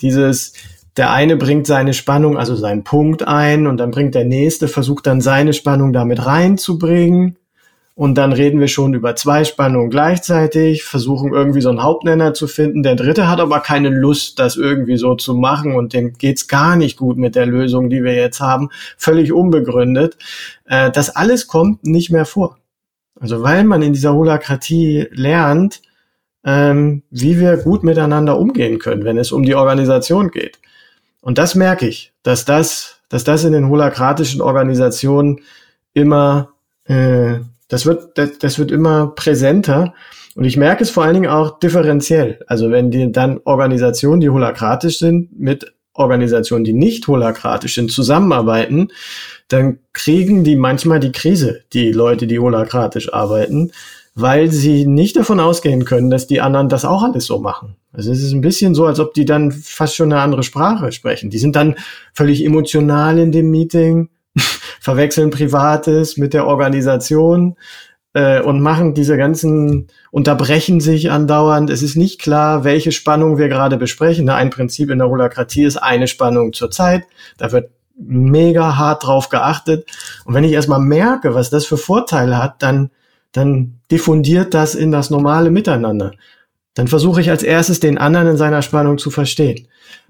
[0.00, 0.54] dieses,
[0.96, 5.06] der eine bringt seine Spannung, also seinen Punkt ein und dann bringt der nächste, versucht
[5.06, 7.36] dann seine Spannung damit reinzubringen.
[7.96, 12.48] Und dann reden wir schon über zwei Spannungen gleichzeitig, versuchen irgendwie so einen Hauptnenner zu
[12.48, 12.82] finden.
[12.82, 16.74] Der dritte hat aber keine Lust, das irgendwie so zu machen und dem geht's gar
[16.74, 18.70] nicht gut mit der Lösung, die wir jetzt haben.
[18.98, 20.16] Völlig unbegründet.
[20.64, 22.58] Äh, das alles kommt nicht mehr vor.
[23.18, 25.82] Also weil man in dieser Holakratie lernt,
[26.44, 30.58] ähm, wie wir gut miteinander umgehen können, wenn es um die Organisation geht.
[31.20, 35.40] Und das merke ich, dass das, dass das in den holakratischen Organisationen
[35.94, 36.50] immer
[36.84, 37.36] äh,
[37.68, 39.94] das wird, das, das wird immer präsenter.
[40.34, 42.40] Und ich merke es vor allen Dingen auch differenziell.
[42.46, 48.88] Also wenn die dann Organisationen, die holakratisch sind, mit Organisationen, die nicht holakratisch sind, zusammenarbeiten,
[49.48, 53.70] dann kriegen die manchmal die Krise, die Leute, die holakratisch arbeiten,
[54.14, 57.76] weil sie nicht davon ausgehen können, dass die anderen das auch alles so machen.
[57.92, 60.92] Also es ist ein bisschen so, als ob die dann fast schon eine andere Sprache
[60.92, 61.30] sprechen.
[61.30, 61.76] Die sind dann
[62.12, 64.08] völlig emotional in dem Meeting
[64.80, 67.56] verwechseln Privates mit der Organisation
[68.14, 71.68] äh, und machen diese ganzen, unterbrechen sich andauernd.
[71.68, 74.30] Es ist nicht klar, welche Spannung wir gerade besprechen.
[74.30, 77.04] Ein Prinzip in der Holakratie ist eine Spannung zur Zeit.
[77.36, 79.86] Da wird mega hart drauf geachtet.
[80.24, 82.90] Und wenn ich erstmal merke, was das für Vorteile hat, dann,
[83.32, 86.12] dann diffundiert das in das normale Miteinander.
[86.74, 89.68] Dann versuche ich als erstes den anderen in seiner Spannung zu verstehen.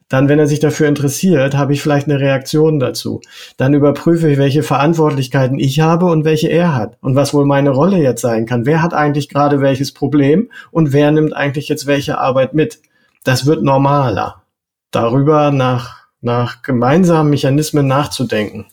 [0.08, 3.20] Dann, wenn er sich dafür interessiert, habe ich vielleicht eine Reaktion dazu.
[3.56, 7.70] Dann überprüfe ich, welche Verantwortlichkeiten ich habe und welche er hat und was wohl meine
[7.70, 8.66] Rolle jetzt sein kann.
[8.66, 12.80] Wer hat eigentlich gerade welches Problem und wer nimmt eigentlich jetzt welche Arbeit mit?
[13.24, 14.42] Das wird normaler.
[14.90, 18.66] Darüber nach, nach gemeinsamen Mechanismen nachzudenken.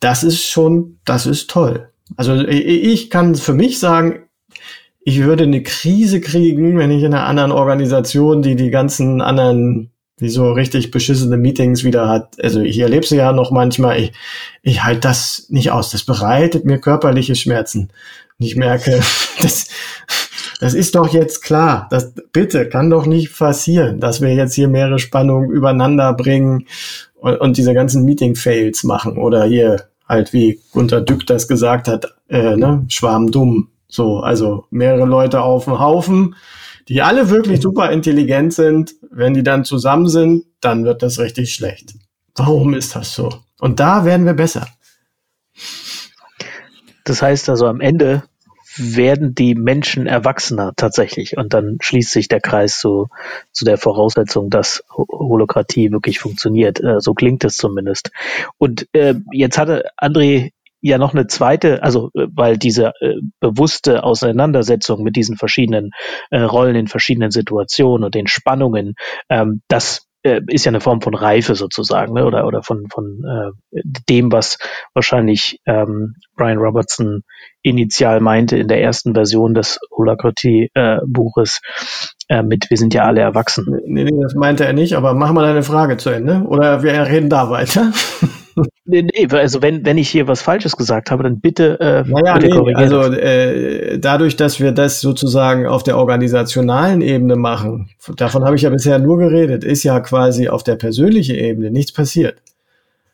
[0.00, 1.90] Das ist schon, das ist toll.
[2.16, 4.27] Also ich kann für mich sagen,
[5.08, 9.90] ich würde eine Krise kriegen, wenn ich in einer anderen Organisation, die die ganzen anderen,
[10.18, 12.36] wie so richtig beschissene Meetings wieder hat.
[12.42, 13.98] Also ich erlebe sie ja noch manchmal.
[13.98, 14.12] Ich,
[14.60, 15.92] ich halte das nicht aus.
[15.92, 17.88] Das bereitet mir körperliche Schmerzen.
[18.38, 19.00] Und ich merke,
[19.40, 19.68] das,
[20.60, 21.86] das ist doch jetzt klar.
[21.90, 26.66] Das bitte kann doch nicht passieren, dass wir jetzt hier mehrere Spannungen übereinander bringen
[27.14, 32.14] und, und diese ganzen Meeting-Fails machen oder hier halt wie Gunter Dück das gesagt hat,
[32.28, 36.36] äh, ne, Schwarm dumm so, also mehrere Leute auf dem Haufen,
[36.88, 38.94] die alle wirklich super intelligent sind.
[39.10, 41.94] Wenn die dann zusammen sind, dann wird das richtig schlecht.
[42.34, 43.30] Warum ist das so?
[43.58, 44.66] Und da werden wir besser.
[47.04, 48.22] Das heißt also am Ende
[48.76, 53.08] werden die Menschen erwachsener tatsächlich und dann schließt sich der Kreis zu,
[53.50, 56.80] zu der Voraussetzung, dass Holokratie wirklich funktioniert.
[56.82, 58.12] Äh, so klingt es zumindest.
[58.56, 64.04] Und äh, jetzt hatte André ja noch eine zweite, also äh, weil diese äh, bewusste
[64.04, 65.90] Auseinandersetzung mit diesen verschiedenen
[66.30, 68.94] äh, Rollen in verschiedenen Situationen und den Spannungen,
[69.28, 72.26] ähm, das äh, ist ja eine Form von Reife sozusagen, ne?
[72.26, 74.58] oder oder von von äh, dem, was
[74.94, 77.22] wahrscheinlich ähm, Brian Robertson
[77.62, 81.60] initial meinte in der ersten Version des Holakroti-Buches
[82.28, 83.66] äh, mit Wir sind ja alle erwachsen.
[83.86, 86.92] Nee, nee, das meinte er nicht, aber mach mal deine Frage zu Ende oder wir
[87.06, 87.92] reden da weiter.
[88.84, 92.38] Nee, nee, also wenn, wenn ich hier was Falsches gesagt habe, dann bitte, äh, naja,
[92.38, 98.44] bitte nee, Also äh, dadurch, dass wir das sozusagen auf der organisationalen Ebene machen, davon
[98.44, 102.42] habe ich ja bisher nur geredet, ist ja quasi auf der persönlichen Ebene nichts passiert.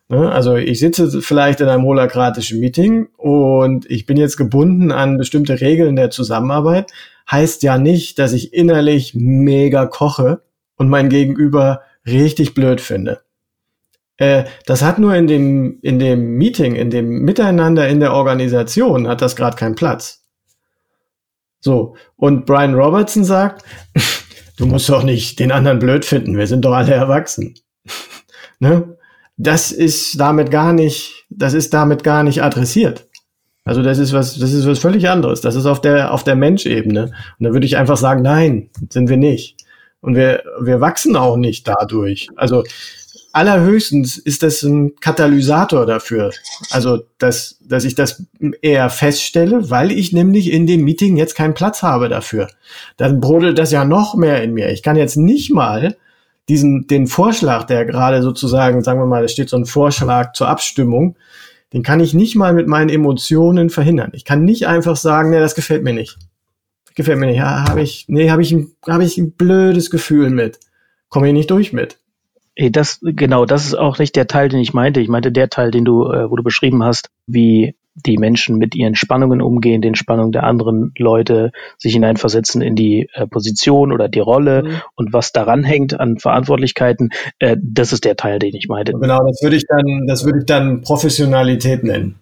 [0.08, 0.30] Ne?
[0.30, 5.60] Also ich sitze vielleicht in einem holakratischen Meeting und ich bin jetzt gebunden an bestimmte
[5.60, 6.92] Regeln der Zusammenarbeit.
[7.30, 10.42] Heißt ja nicht, dass ich innerlich mega koche
[10.76, 13.20] und mein Gegenüber richtig blöd finde.
[14.16, 19.08] Äh, das hat nur in dem, in dem Meeting, in dem Miteinander in der Organisation,
[19.08, 20.22] hat das gerade keinen Platz.
[21.60, 23.64] So, und Brian Robertson sagt,
[24.56, 27.54] du musst doch nicht den anderen blöd finden, wir sind doch alle erwachsen.
[28.58, 28.96] ne?
[29.36, 33.08] das ist damit gar nicht, das ist damit gar nicht adressiert.
[33.64, 35.40] Also das ist was, das ist was völlig anderes.
[35.40, 37.12] Das ist auf der, auf der Menschebene.
[37.38, 39.56] Und da würde ich einfach sagen, nein, sind wir nicht.
[40.00, 42.28] Und wir, wir wachsen auch nicht dadurch.
[42.36, 42.62] Also
[43.34, 46.30] allerhöchstens ist das ein Katalysator dafür.
[46.70, 48.24] Also, dass, dass ich das
[48.62, 52.48] eher feststelle, weil ich nämlich in dem Meeting jetzt keinen Platz habe dafür.
[52.96, 54.70] Dann brodelt das ja noch mehr in mir.
[54.70, 55.96] Ich kann jetzt nicht mal
[56.48, 60.48] diesen, den Vorschlag, der gerade sozusagen, sagen wir mal, es steht so ein Vorschlag zur
[60.48, 61.16] Abstimmung,
[61.72, 64.12] den kann ich nicht mal mit meinen Emotionen verhindern.
[64.14, 66.18] Ich kann nicht einfach sagen, nee, das gefällt mir nicht.
[66.94, 67.38] Gefällt mir nicht.
[67.38, 70.60] Ja, habe ich, nee, habe ich, ein, hab ich ein blödes Gefühl mit.
[71.08, 71.98] Komme ich nicht durch mit.
[72.56, 75.00] Das, genau, das ist auch nicht der Teil, den ich meinte.
[75.00, 78.74] Ich meinte der Teil, den du, äh, wo du beschrieben hast, wie die Menschen mit
[78.74, 84.08] ihren Spannungen umgehen, den Spannungen der anderen Leute, sich hineinversetzen in die äh, Position oder
[84.08, 84.80] die Rolle mhm.
[84.96, 88.92] und was daran hängt an Verantwortlichkeiten, äh, das ist der Teil, den ich meinte.
[88.92, 92.16] Genau, das würde ich dann, das würde ich dann Professionalität nennen.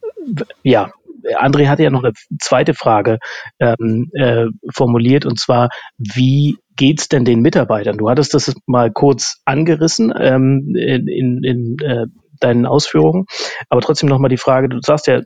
[0.63, 0.93] Ja,
[1.37, 3.19] André hatte ja noch eine zweite Frage
[3.59, 7.99] ähm, äh, formuliert und zwar, wie geht's denn den Mitarbeitern?
[7.99, 12.07] Du hattest das mal kurz angerissen ähm, in, in, in äh,
[12.41, 13.27] deinen Ausführungen,
[13.69, 15.21] aber trotzdem nochmal die Frage, du sagst ja,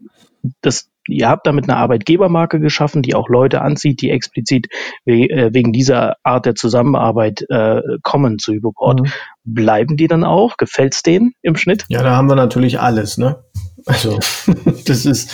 [0.61, 4.69] das, ihr habt damit eine Arbeitgebermarke geschaffen, die auch Leute anzieht, die explizit
[5.05, 9.01] we äh, wegen dieser Art der Zusammenarbeit äh, kommen zu Überport.
[9.01, 9.13] Mhm.
[9.45, 10.57] Bleiben die dann auch?
[10.57, 11.85] Gefällt's denen im Schnitt?
[11.89, 13.43] Ja, da haben wir natürlich alles, ne?
[13.87, 14.18] Also,
[14.87, 15.30] das ist,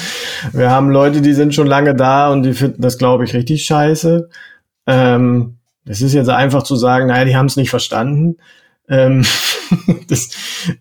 [0.52, 3.64] wir haben Leute, die sind schon lange da und die finden das, glaube ich, richtig
[3.64, 4.28] scheiße.
[4.86, 8.36] Ähm, das ist jetzt einfach zu sagen, naja, die haben es nicht verstanden.
[8.88, 9.24] Ähm,
[10.08, 10.30] das,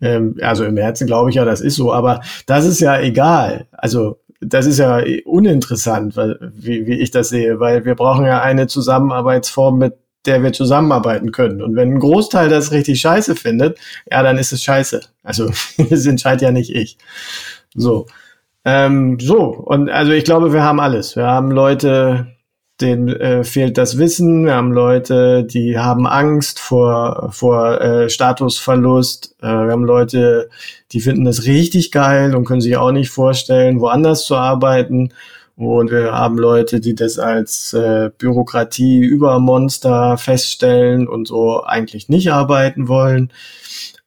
[0.01, 3.67] ähm, also im Herzen glaube ich ja, das ist so, aber das ist ja egal.
[3.72, 8.41] Also das ist ja uninteressant, weil, wie, wie ich das sehe, weil wir brauchen ja
[8.41, 9.93] eine Zusammenarbeitsform, mit
[10.26, 11.61] der wir zusammenarbeiten können.
[11.61, 13.80] Und wenn ein Großteil das richtig scheiße findet,
[14.11, 15.01] ja, dann ist es scheiße.
[15.24, 15.51] Also
[15.89, 16.97] das entscheidet ja nicht ich.
[17.76, 18.05] So.
[18.63, 21.15] Ähm, so, und also ich glaube, wir haben alles.
[21.15, 22.28] Wir haben Leute,
[22.80, 24.45] denen äh, fehlt das Wissen.
[24.45, 29.36] Wir haben Leute, die haben Angst vor, vor äh, Statusverlust.
[29.41, 30.49] Äh, wir haben Leute,
[30.91, 35.13] die finden das richtig geil und können sich auch nicht vorstellen, woanders zu arbeiten.
[35.55, 42.09] Und wir haben Leute, die das als äh, Bürokratie über Monster feststellen und so eigentlich
[42.09, 43.32] nicht arbeiten wollen.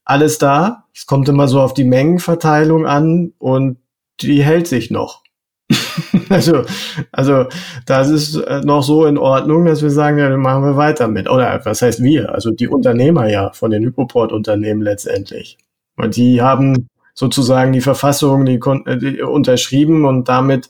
[0.04, 0.84] Alles da.
[0.94, 3.78] Es kommt immer so auf die Mengenverteilung an und
[4.20, 5.22] die hält sich noch.
[6.28, 6.64] also,
[7.10, 7.46] also
[7.86, 11.08] das ist äh, noch so in Ordnung, dass wir sagen, ja, dann machen wir weiter
[11.08, 11.28] mit.
[11.28, 12.32] Oder was heißt wir?
[12.34, 15.58] Also die Unternehmer ja von den Hypoport-Unternehmen letztendlich.
[15.96, 20.68] Und die haben sozusagen die Verfassung die, äh, die unterschrieben und damit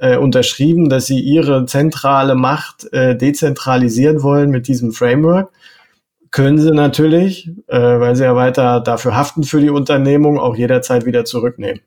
[0.00, 5.50] äh, unterschrieben, dass sie ihre zentrale Macht äh, dezentralisieren wollen mit diesem Framework.
[6.34, 11.06] Können sie natürlich, äh, weil sie ja weiter dafür haften für die Unternehmung, auch jederzeit
[11.06, 11.80] wieder zurücknehmen.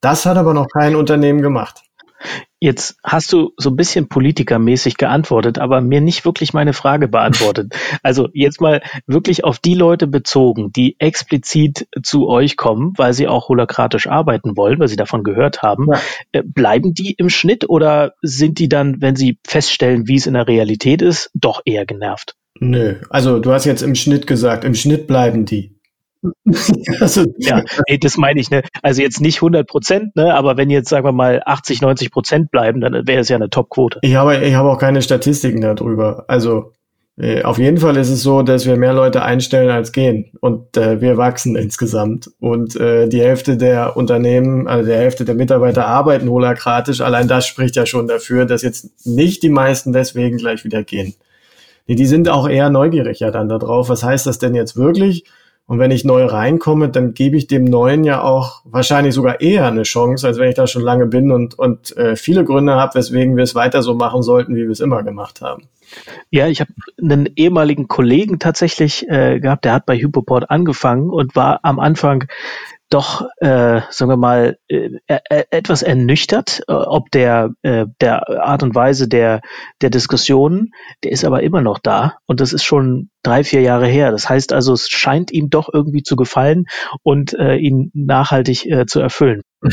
[0.00, 1.82] Das hat aber noch kein Unternehmen gemacht.
[2.60, 7.74] Jetzt hast du so ein bisschen politikermäßig geantwortet, aber mir nicht wirklich meine Frage beantwortet.
[8.02, 13.28] Also jetzt mal wirklich auf die Leute bezogen, die explizit zu euch kommen, weil sie
[13.28, 15.88] auch holokratisch arbeiten wollen, weil sie davon gehört haben.
[15.92, 16.00] Ja.
[16.32, 20.32] Äh, bleiben die im Schnitt oder sind die dann, wenn sie feststellen, wie es in
[20.32, 22.34] der Realität ist, doch eher genervt?
[22.60, 25.74] Nö, also du hast jetzt im Schnitt gesagt, im Schnitt bleiben die.
[27.00, 28.62] also, ja, nee, das meine ich, ne?
[28.82, 30.34] Also jetzt nicht 100 Prozent, ne?
[30.34, 33.50] Aber wenn jetzt, sagen wir mal, 80, 90 Prozent bleiben, dann wäre es ja eine
[33.50, 33.98] Top-Quote.
[34.02, 36.24] Ich habe, ich habe auch keine Statistiken darüber.
[36.28, 36.72] Also,
[37.16, 40.76] äh, auf jeden Fall ist es so, dass wir mehr Leute einstellen als gehen und
[40.76, 45.86] äh, wir wachsen insgesamt und äh, die Hälfte der Unternehmen, also der Hälfte der Mitarbeiter
[45.86, 47.00] arbeiten holakratisch.
[47.00, 51.14] Allein das spricht ja schon dafür, dass jetzt nicht die meisten deswegen gleich wieder gehen.
[51.86, 53.88] Nee, die sind auch eher neugierig ja dann darauf.
[53.88, 55.24] Was heißt das denn jetzt wirklich?
[55.66, 59.66] Und wenn ich neu reinkomme, dann gebe ich dem Neuen ja auch wahrscheinlich sogar eher
[59.66, 62.96] eine Chance, als wenn ich da schon lange bin und, und äh, viele Gründe habe,
[62.96, 65.62] weswegen wir es weiter so machen sollten, wie wir es immer gemacht haben.
[66.30, 66.70] Ja, ich habe
[67.00, 72.24] einen ehemaligen Kollegen tatsächlich äh, gehabt, der hat bei Hypoport angefangen und war am Anfang
[72.90, 78.62] doch, äh, sagen wir mal, äh, äh, etwas ernüchtert, äh, ob der, äh, der Art
[78.62, 79.40] und Weise der,
[79.80, 80.72] der Diskussionen,
[81.02, 84.12] der ist aber immer noch da und das ist schon drei, vier Jahre her.
[84.12, 86.66] Das heißt also, es scheint ihm doch irgendwie zu gefallen
[87.02, 89.42] und äh, ihn nachhaltig äh, zu erfüllen.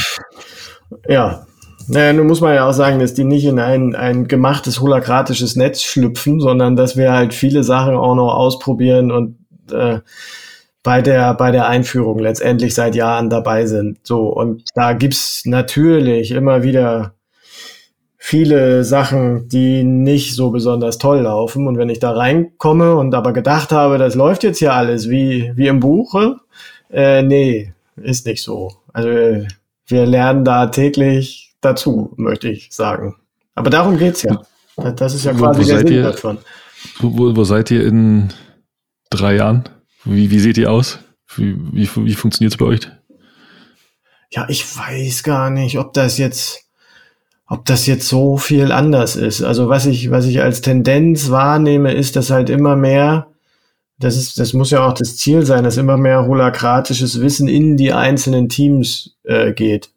[1.08, 1.46] Ja,
[1.88, 5.56] naja, nun muss man ja auch sagen, dass die nicht in ein, ein gemachtes holakratisches
[5.56, 9.38] Netz schlüpfen, sondern dass wir halt viele Sachen auch noch ausprobieren und
[9.72, 10.00] äh,
[10.84, 14.00] bei der, bei der Einführung letztendlich seit Jahren dabei sind.
[14.04, 17.14] So, und da gibt's natürlich immer wieder
[18.18, 21.68] viele Sachen, die nicht so besonders toll laufen.
[21.68, 25.52] Und wenn ich da reinkomme und aber gedacht habe, das läuft jetzt ja alles wie,
[25.56, 26.38] wie im Buche,
[26.92, 28.72] äh, nee, ist nicht so.
[28.94, 29.10] Also
[29.88, 33.16] wir lernen da täglich dazu, möchte ich sagen.
[33.56, 34.42] Aber darum geht's ja.
[34.96, 36.38] Das ist ja quasi wo, wo der Sinn ihr, davon.
[37.00, 38.30] Wo, wo seid ihr in
[39.10, 39.64] drei Jahren?
[40.06, 41.00] Wie, wie seht ihr aus?
[41.36, 42.82] Wie, wie, wie funktioniert es bei euch?
[44.32, 46.66] Ja, ich weiß gar nicht, ob das jetzt,
[47.48, 49.42] ob das jetzt so viel anders ist.
[49.44, 53.28] Also was ich, was ich als Tendenz wahrnehme, ist, dass halt immer mehr,
[54.00, 57.78] das ist, das muss ja auch das Ziel sein, dass immer mehr holakratisches Wissen in
[57.78, 59.92] die einzelnen Teams äh, geht.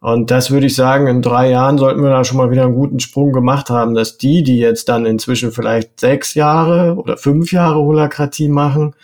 [0.00, 2.74] Und das würde ich sagen, in drei Jahren sollten wir da schon mal wieder einen
[2.74, 7.50] guten Sprung gemacht haben, dass die, die jetzt dann inzwischen vielleicht sechs Jahre oder fünf
[7.50, 8.94] Jahre Holakratie machen,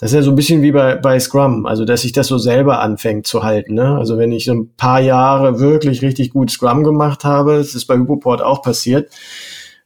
[0.00, 2.38] das ist ja so ein bisschen wie bei, bei Scrum, also dass sich das so
[2.38, 3.74] selber anfängt zu halten.
[3.74, 3.98] Ne?
[3.98, 7.84] Also wenn ich so ein paar Jahre wirklich richtig gut Scrum gemacht habe, das ist
[7.84, 9.12] bei Hypoport auch passiert,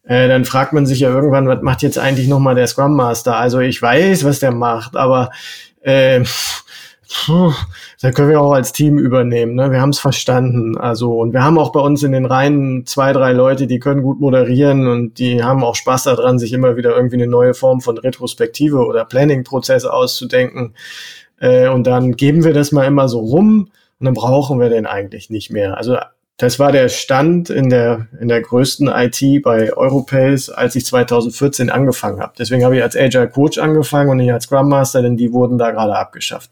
[0.05, 3.37] äh, dann fragt man sich ja irgendwann, was macht jetzt eigentlich nochmal der Scrum Master?
[3.37, 5.31] Also ich weiß, was der macht, aber
[5.81, 6.23] äh,
[7.27, 7.53] Puh,
[8.05, 9.55] da können wir auch als Team übernehmen.
[9.55, 9.71] Ne?
[9.71, 10.77] Wir haben es verstanden.
[10.77, 14.03] Also und wir haben auch bei uns in den Reihen zwei, drei Leute, die können
[14.03, 17.81] gut moderieren und die haben auch Spaß daran, sich immer wieder irgendwie eine neue Form
[17.81, 20.75] von Retrospektive oder Planning-Prozess auszudenken.
[21.41, 24.85] Äh, und dann geben wir das mal immer so rum und dann brauchen wir den
[24.85, 25.79] eigentlich nicht mehr.
[25.79, 25.97] Also
[26.37, 31.71] das war der Stand in der, in der größten IT bei Europace, als ich 2014
[31.71, 32.35] angefangen habe.
[32.39, 35.57] Deswegen habe ich als Agile Coach angefangen und nicht als Scrum Master, denn die wurden
[35.57, 36.51] da gerade abgeschafft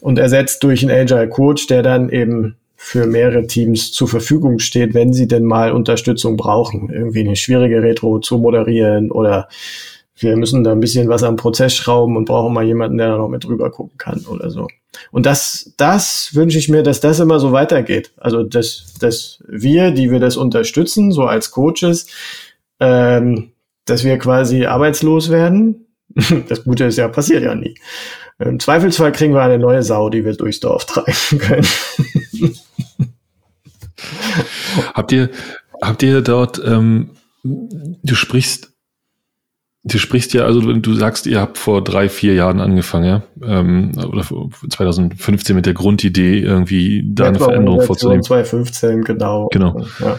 [0.00, 4.94] und ersetzt durch einen Agile Coach, der dann eben für mehrere Teams zur Verfügung steht,
[4.94, 9.48] wenn sie denn mal Unterstützung brauchen, irgendwie eine schwierige Retro zu moderieren oder
[10.20, 13.18] wir müssen da ein bisschen was am Prozess schrauben und brauchen mal jemanden, der da
[13.18, 14.68] noch mit drüber gucken kann oder so.
[15.10, 18.12] Und das, das wünsche ich mir, dass das immer so weitergeht.
[18.16, 22.06] Also, dass, dass wir, die wir das unterstützen, so als Coaches,
[22.80, 23.52] ähm,
[23.84, 25.86] dass wir quasi arbeitslos werden.
[26.48, 27.74] Das Gute ist ja, passiert ja nie.
[28.38, 31.66] Im Zweifelsfall kriegen wir eine neue Sau, die wir durchs Dorf treiben können.
[34.94, 35.30] habt ihr,
[35.82, 37.10] habt ihr dort, ähm,
[37.42, 38.72] du sprichst,
[39.82, 43.92] du sprichst ja, also du sagst, ihr habt vor drei, vier Jahren angefangen, ja, ähm,
[43.96, 48.22] oder 2015 mit der Grundidee, irgendwie da eine Veränderung vorzunehmen.
[48.22, 49.48] 2015, genau.
[49.48, 49.84] Genau.
[49.98, 50.18] Ja.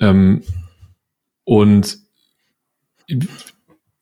[0.00, 0.42] Ähm,
[1.44, 1.98] und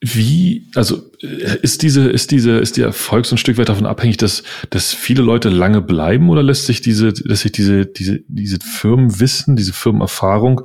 [0.01, 4.17] wie, also ist diese, ist diese, ist der Erfolg so ein Stück weit davon abhängig,
[4.17, 8.59] dass, dass viele Leute lange bleiben oder lässt sich diese, lässt sich diese, diese, diese
[8.61, 10.63] Firmenwissen, diese Firmenerfahrung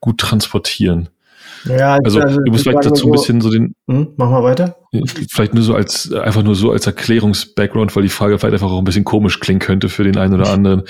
[0.00, 1.08] gut transportieren?
[1.64, 3.74] Ja, also, also du musst vielleicht dazu ein bisschen so den.
[3.88, 4.76] Hm, mach mal weiter.
[5.32, 8.78] Vielleicht nur so als, einfach nur so als Erklärungsbackground, weil die Frage vielleicht einfach auch
[8.78, 10.82] ein bisschen komisch klingen könnte für den einen oder anderen.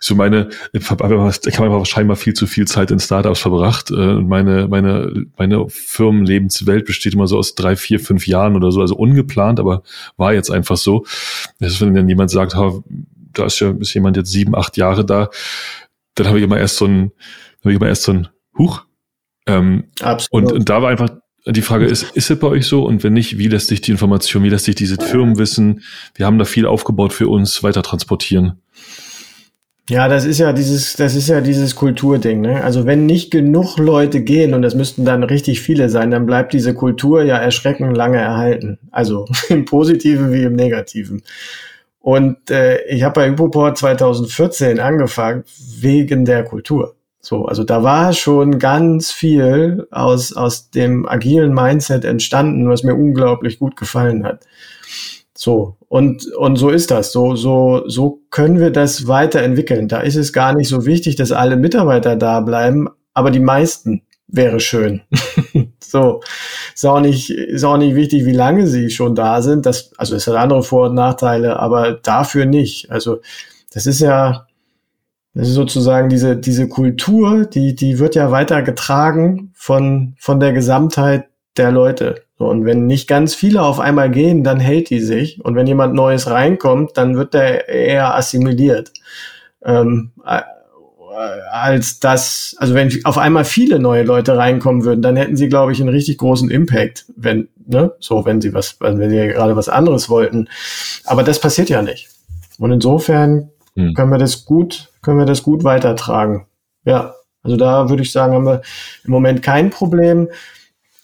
[0.00, 3.90] So meine, ich habe einfach, scheinbar viel zu viel Zeit in Startups verbracht.
[3.90, 8.72] Äh, und meine, meine, meine Firmenlebenswelt besteht immer so aus drei, vier, fünf Jahren oder
[8.72, 9.82] so, also ungeplant, aber
[10.16, 11.04] war jetzt einfach so.
[11.60, 15.04] Das ist, wenn dann jemand sagt, da ist ja, ist jemand jetzt sieben, acht Jahre
[15.04, 15.28] da,
[16.14, 17.12] dann habe ich immer erst so ein,
[17.60, 18.28] habe ich immer erst so ein,
[18.58, 18.84] Huch,
[19.46, 20.50] ähm, Absolut.
[20.50, 21.10] Und, und da war einfach
[21.46, 22.84] die Frage ist, ist es bei euch so?
[22.84, 25.82] Und wenn nicht, wie lässt sich die Information, wie lässt sich diese Firmenwissen,
[26.14, 28.60] wir haben da viel aufgebaut für uns, weiter transportieren?
[29.88, 32.62] Ja, das ist ja dieses, das ist ja dieses Kulturding, ne?
[32.62, 36.52] Also wenn nicht genug Leute gehen, und das müssten dann richtig viele sein, dann bleibt
[36.52, 38.78] diese Kultur ja erschreckend lange erhalten.
[38.92, 41.22] Also im Positiven wie im Negativen.
[41.98, 45.44] Und äh, ich habe bei Hypoport 2014 angefangen
[45.80, 46.94] wegen der Kultur.
[47.24, 52.96] So, also da war schon ganz viel aus, aus dem agilen Mindset entstanden, was mir
[52.96, 54.44] unglaublich gut gefallen hat.
[55.32, 57.12] So, und, und so ist das.
[57.12, 59.86] So, so, so können wir das weiterentwickeln.
[59.86, 64.02] Da ist es gar nicht so wichtig, dass alle Mitarbeiter da bleiben, aber die meisten
[64.26, 65.02] wäre schön.
[65.80, 66.22] so,
[66.74, 69.64] ist auch nicht, ist auch nicht wichtig, wie lange sie schon da sind.
[69.64, 72.90] Das, also es hat andere Vor- und Nachteile, aber dafür nicht.
[72.90, 73.20] Also,
[73.72, 74.46] das ist ja,
[75.34, 80.52] das ist sozusagen diese, diese Kultur, die, die wird ja weiter getragen von, von der
[80.52, 81.26] Gesamtheit
[81.56, 82.22] der Leute.
[82.36, 85.42] Und wenn nicht ganz viele auf einmal gehen, dann hält die sich.
[85.44, 88.92] Und wenn jemand Neues reinkommt, dann wird der eher assimiliert.
[89.64, 90.12] Ähm,
[91.50, 95.72] als das, also wenn auf einmal viele neue Leute reinkommen würden, dann hätten sie, glaube
[95.72, 99.68] ich, einen richtig großen Impact, wenn, ne, so, wenn sie was, wenn sie gerade was
[99.68, 100.48] anderes wollten.
[101.04, 102.08] Aber das passiert ja nicht.
[102.58, 103.94] Und insofern hm.
[103.94, 106.46] können wir das gut, können wir das gut weitertragen.
[106.84, 108.62] Ja, also da würde ich sagen, haben wir
[109.04, 110.28] im Moment kein Problem.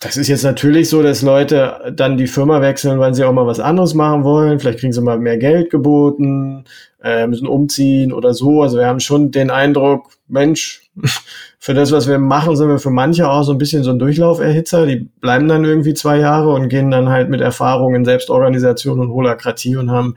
[0.01, 3.49] Das ist jetzt natürlich so, dass Leute dann die Firma wechseln, weil sie auch mal
[3.49, 4.61] was anderes machen wollen.
[4.61, 6.65] Vielleicht kriegen sie mal mehr Geld geboten,
[7.03, 8.63] äh, müssen umziehen oder so.
[8.63, 10.83] Also wir haben schon den Eindruck, Mensch,
[11.59, 13.99] für das, was wir machen, sind wir für manche auch so ein bisschen so ein
[13.99, 14.87] Durchlauferhitzer.
[14.87, 19.11] Die bleiben dann irgendwie zwei Jahre und gehen dann halt mit Erfahrung in Selbstorganisation und
[19.11, 20.15] Holakratie und haben,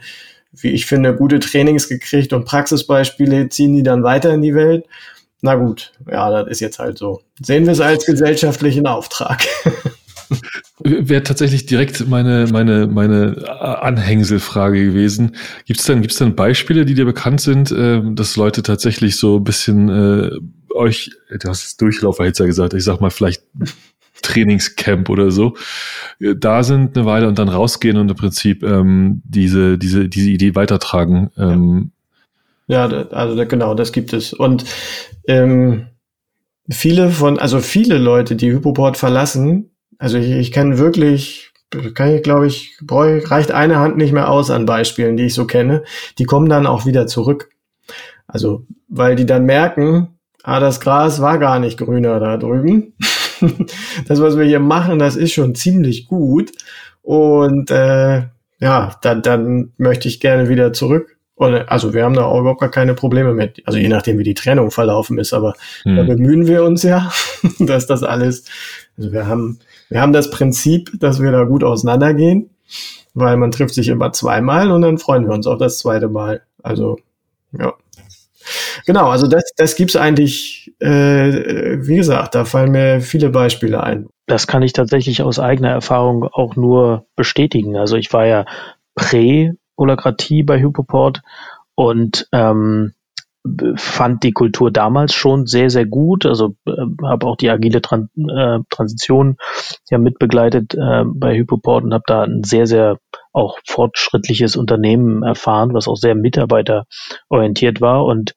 [0.54, 4.86] wie ich finde, gute Trainings gekriegt und Praxisbeispiele ziehen die dann weiter in die Welt.
[5.42, 7.22] Na gut, ja, das ist jetzt halt so.
[7.42, 9.44] Sehen wir es als gesellschaftlichen Auftrag.
[10.84, 15.36] Wäre tatsächlich direkt meine, meine, meine Anhängselfrage gewesen.
[15.66, 19.38] Gibt es denn, gibt's denn Beispiele, die dir bekannt sind, äh, dass Leute tatsächlich so
[19.38, 20.32] ein bisschen äh,
[20.74, 23.44] euch, du hast Durchlauferhitzer gesagt, ich sag mal vielleicht
[24.22, 25.56] Trainingscamp oder so,
[26.20, 30.30] äh, da sind eine Weile und dann rausgehen und im Prinzip ähm, diese, diese, diese
[30.30, 31.32] Idee weitertragen.
[31.38, 31.92] Ähm,
[32.68, 34.34] ja, also genau, das gibt es.
[34.34, 34.64] Und
[35.28, 35.88] ähm,
[36.70, 41.52] viele von, also viele Leute, die Hypoport verlassen, also ich, ich kenne wirklich,
[41.94, 45.34] kann ich glaube ich, brauche, reicht eine Hand nicht mehr aus an Beispielen, die ich
[45.34, 45.84] so kenne,
[46.18, 47.50] die kommen dann auch wieder zurück.
[48.28, 50.08] Also, weil die dann merken,
[50.44, 52.94] ah, das Gras war gar nicht grüner da drüben.
[54.08, 56.52] das, was wir hier machen, das ist schon ziemlich gut.
[57.02, 58.24] Und äh,
[58.60, 61.18] ja, dann, dann möchte ich gerne wieder zurück.
[61.38, 63.64] Also wir haben da auch überhaupt gar keine Probleme mit.
[63.66, 65.96] Also je nachdem, wie die Trennung verlaufen ist, aber hm.
[65.96, 67.12] da bemühen wir uns ja,
[67.60, 68.46] dass das alles,
[68.96, 69.58] also wir haben,
[69.90, 72.52] wir haben das Prinzip, dass wir da gut auseinandergehen,
[73.16, 76.44] weil man trifft sich immer zweimal und dann freuen wir uns auf das zweite Mal.
[76.62, 77.00] Also,
[77.58, 77.74] ja.
[78.86, 84.08] Genau, also das, das gibt's eigentlich, äh, wie gesagt, da fallen mir viele Beispiele ein.
[84.28, 87.78] Das kann ich tatsächlich aus eigener Erfahrung auch nur bestätigen.
[87.78, 88.46] Also ich war ja
[88.96, 91.22] prä Holokratie bei Hypoport
[91.76, 92.94] und ähm,
[93.76, 96.26] fand die Kultur damals schon sehr, sehr gut.
[96.26, 96.72] Also äh,
[97.04, 99.38] habe auch die agile Tran äh, Transition
[99.90, 102.98] ja mitbegleitet äh, bei Hypoport und habe da ein sehr, sehr
[103.34, 108.06] auch fortschrittliches Unternehmen erfahren, was auch sehr mitarbeiterorientiert war.
[108.06, 108.34] Und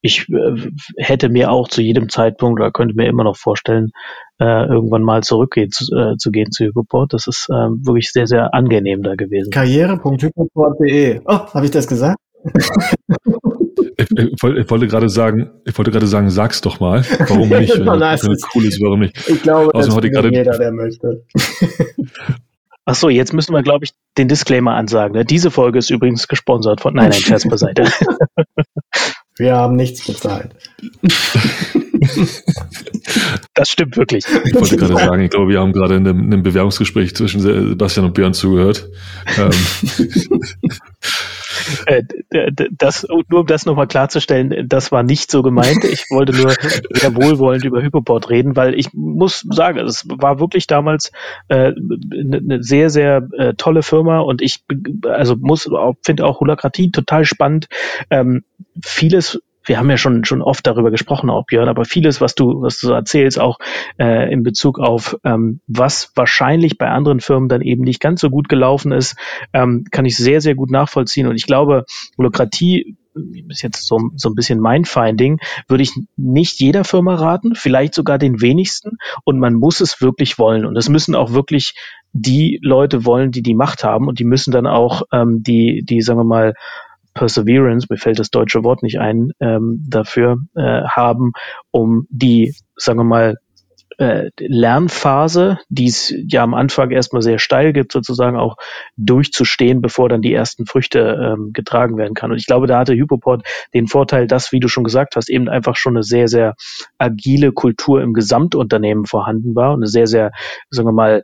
[0.00, 3.90] ich äh, hätte mir auch zu jedem Zeitpunkt oder könnte mir immer noch vorstellen,
[4.38, 7.12] äh, irgendwann mal zurückgehen zu, äh, zu gehen zu Hypoport.
[7.12, 9.50] Das ist äh, wirklich sehr, sehr angenehm da gewesen.
[9.50, 11.20] Karriere.hypoport.de.
[11.24, 12.18] Oh, habe ich das gesagt?
[13.96, 17.78] ich, ich, wollte gerade sagen, ich wollte gerade sagen, sag's doch mal, warum nicht?
[17.78, 18.22] Wenn das
[18.54, 19.16] cool ist, warum nicht?
[19.28, 21.24] Ich glaube, das ist jeder, der möchte.
[22.88, 25.16] Ach so, jetzt müssen wir, glaube ich, den Disclaimer ansagen.
[25.16, 25.24] Ne?
[25.24, 26.94] Diese Folge ist übrigens gesponsert von.
[26.94, 27.84] Nein, nein, Scherz beiseite.
[29.38, 30.54] Wir haben nichts bezahlt.
[33.56, 34.26] Das stimmt wirklich.
[34.44, 37.40] Ich wollte gerade sagen, ich glaube, wir haben gerade in einem, in einem Bewerbungsgespräch zwischen
[37.40, 38.88] Sebastian und Björn zugehört.
[39.38, 39.50] Ähm.
[41.86, 42.02] Äh,
[42.70, 45.82] das, nur um das nochmal klarzustellen, das war nicht so gemeint.
[45.84, 46.50] Ich wollte nur
[46.90, 51.10] sehr wohlwollend über Hypoport reden, weil ich muss sagen, es war wirklich damals
[51.48, 54.64] äh, eine sehr, sehr äh, tolle Firma und ich
[55.08, 55.68] also muss
[56.04, 57.68] finde auch Holakratie total spannend.
[58.10, 58.44] Ähm,
[58.84, 62.62] vieles wir haben ja schon schon oft darüber gesprochen, auch Björn, aber vieles, was du
[62.62, 63.58] was du erzählst, auch
[63.98, 68.30] äh, in Bezug auf ähm, was wahrscheinlich bei anderen Firmen dann eben nicht ganz so
[68.30, 69.16] gut gelaufen ist,
[69.52, 71.26] ähm, kann ich sehr sehr gut nachvollziehen.
[71.26, 71.84] Und ich glaube,
[72.16, 72.96] Holokratie
[73.48, 75.38] ist jetzt so, so ein bisschen mein Finding,
[75.68, 78.98] würde ich nicht jeder Firma raten, vielleicht sogar den wenigsten.
[79.24, 80.66] Und man muss es wirklich wollen.
[80.66, 81.74] Und es müssen auch wirklich
[82.12, 84.08] die Leute wollen, die die Macht haben.
[84.08, 86.54] Und die müssen dann auch ähm, die, die, sagen wir mal,
[87.16, 91.32] Perseverance, mir fällt das deutsche Wort nicht ein, ähm, dafür äh, haben,
[91.72, 93.36] um die, sagen wir mal,
[93.98, 98.56] äh, Lernphase, die es ja am Anfang erstmal sehr steil gibt, sozusagen auch
[98.96, 102.30] durchzustehen, bevor dann die ersten Früchte ähm, getragen werden kann.
[102.30, 105.48] Und ich glaube, da hatte Hypoport den Vorteil, dass, wie du schon gesagt hast, eben
[105.48, 106.54] einfach schon eine sehr, sehr
[106.98, 110.30] agile Kultur im Gesamtunternehmen vorhanden war und eine sehr, sehr,
[110.70, 111.22] sagen wir mal,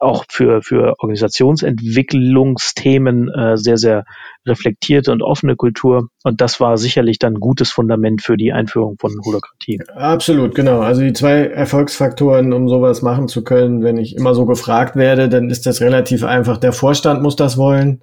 [0.00, 4.04] auch für, für Organisationsentwicklungsthemen äh, sehr, sehr
[4.46, 6.08] reflektierte und offene Kultur.
[6.22, 9.80] Und das war sicherlich dann ein gutes Fundament für die Einführung von Holokratie.
[9.94, 10.80] Absolut, genau.
[10.80, 15.28] Also die zwei Erfolgsfaktoren, um sowas machen zu können, wenn ich immer so gefragt werde,
[15.28, 16.58] dann ist das relativ einfach.
[16.58, 18.02] Der Vorstand muss das wollen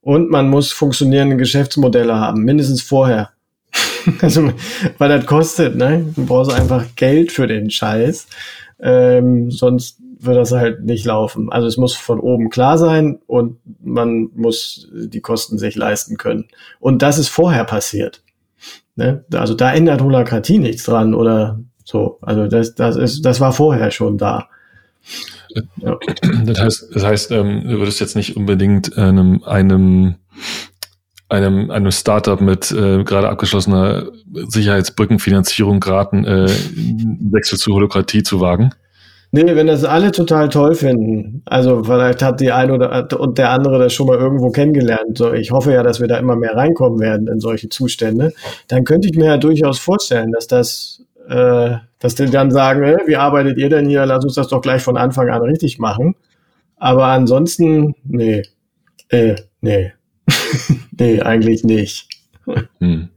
[0.00, 3.30] und man muss funktionierende Geschäftsmodelle haben, mindestens vorher.
[4.20, 4.52] also,
[4.98, 6.04] weil das kostet, ne?
[6.14, 8.26] Du brauchst einfach Geld für den Scheiß.
[8.80, 11.50] Ähm, sonst wird das halt nicht laufen.
[11.50, 16.48] Also es muss von oben klar sein und man muss die Kosten sich leisten können.
[16.80, 18.22] Und das ist vorher passiert.
[18.96, 19.24] Ne?
[19.32, 22.18] Also da ändert Holakratie nichts dran oder so.
[22.22, 24.48] Also das, das ist, das war vorher schon da.
[25.76, 25.98] Ja.
[26.44, 30.16] Das heißt, das heißt, ähm, du würdest jetzt nicht unbedingt einem, einem
[31.32, 36.48] einem, einem Startup mit äh, gerade abgeschlossener Sicherheitsbrückenfinanzierung raten, äh,
[37.30, 38.74] Wechsel zu Holokratie zu wagen?
[39.34, 41.40] Nee, wenn das alle total toll finden.
[41.46, 45.16] Also vielleicht hat die eine oder und der andere das schon mal irgendwo kennengelernt.
[45.16, 48.34] So, ich hoffe ja, dass wir da immer mehr reinkommen werden in solche Zustände.
[48.68, 52.98] Dann könnte ich mir ja durchaus vorstellen, dass das, äh, dass die dann sagen, äh,
[53.06, 54.04] wie arbeitet ihr denn hier?
[54.04, 56.14] Lass uns das doch gleich von Anfang an richtig machen.
[56.76, 58.42] Aber ansonsten, nee,
[59.08, 59.94] äh, nee,
[60.98, 62.06] nee, eigentlich nicht.
[62.80, 63.08] Hm.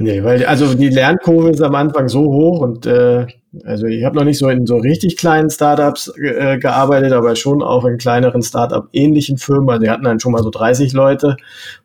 [0.00, 3.26] Nee, weil also die Lernkurve ist am Anfang so hoch und äh,
[3.64, 7.62] also ich habe noch nicht so in so richtig kleinen Startups äh, gearbeitet, aber schon
[7.62, 9.68] auch in kleineren Startup-ähnlichen Firmen.
[9.70, 11.36] Also die hatten dann schon mal so 30 Leute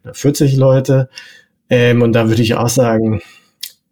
[0.03, 1.09] oder 40 Leute.
[1.69, 3.21] Ähm, und da würde ich auch sagen,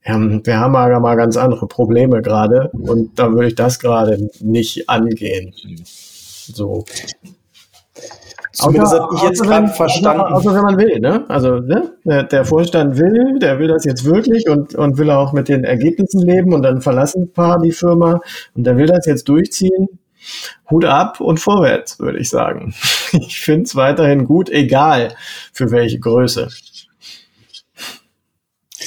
[0.03, 4.29] ähm, wir haben aber mal ganz andere Probleme gerade und da würde ich das gerade
[4.39, 5.53] nicht angehen.
[6.53, 6.85] So.
[8.53, 10.33] Zumindest habe ich jetzt gerade verstanden.
[10.33, 11.23] Also wenn man will, ne?
[11.29, 11.93] Also ne?
[12.03, 15.63] Der, der, Vorstand will, der will das jetzt wirklich und, und will auch mit den
[15.63, 18.19] Ergebnissen leben und dann verlassen ein paar die Firma
[18.55, 19.87] und der will das jetzt durchziehen.
[20.69, 22.73] Hut ab und vorwärts, würde ich sagen.
[23.13, 25.15] Ich finde es weiterhin gut, egal
[25.51, 26.47] für welche Größe.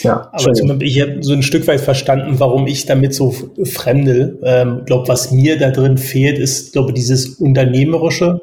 [0.02, 3.34] Ja, aber ich habe so ein Stück weit verstanden, warum ich damit so
[3.64, 4.38] fremdel.
[4.42, 8.40] Ähm, glaube, was mir da drin fehlt, ist, glaube dieses unternehmerische,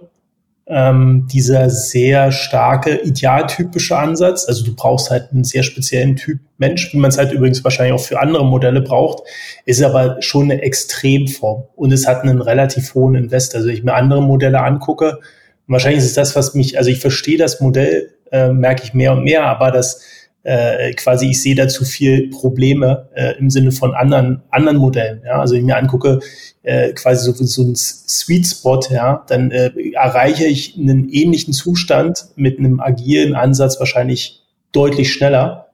[0.74, 4.45] ähm, dieser sehr starke idealtypische Ansatz.
[4.47, 7.93] Also du brauchst halt einen sehr speziellen Typ Mensch, wie man es halt übrigens wahrscheinlich
[7.93, 9.24] auch für andere Modelle braucht,
[9.65, 13.53] ist aber schon eine Extremform und es hat einen relativ hohen Invest.
[13.53, 15.19] Also ich mir andere Modelle angucke,
[15.67, 19.24] wahrscheinlich ist das, was mich, also ich verstehe das Modell, äh, merke ich mehr und
[19.24, 20.01] mehr, aber das
[20.44, 25.22] äh, quasi ich sehe da zu viel Probleme äh, im Sinne von anderen anderen Modellen.
[25.26, 25.39] Ja?
[25.39, 26.20] Also wenn ich mir angucke,
[26.64, 32.26] äh, quasi so, so ein Sweet Spot, ja, dann äh, erreiche ich einen ähnlichen Zustand
[32.36, 35.68] mit einem agilen Ansatz wahrscheinlich deutlich schneller.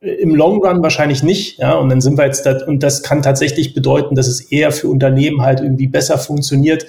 [0.00, 3.22] Im Long Run wahrscheinlich nicht, ja, und dann sind wir jetzt da, und das kann
[3.22, 6.86] tatsächlich bedeuten, dass es eher für Unternehmen halt irgendwie besser funktioniert,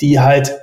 [0.00, 0.60] die halt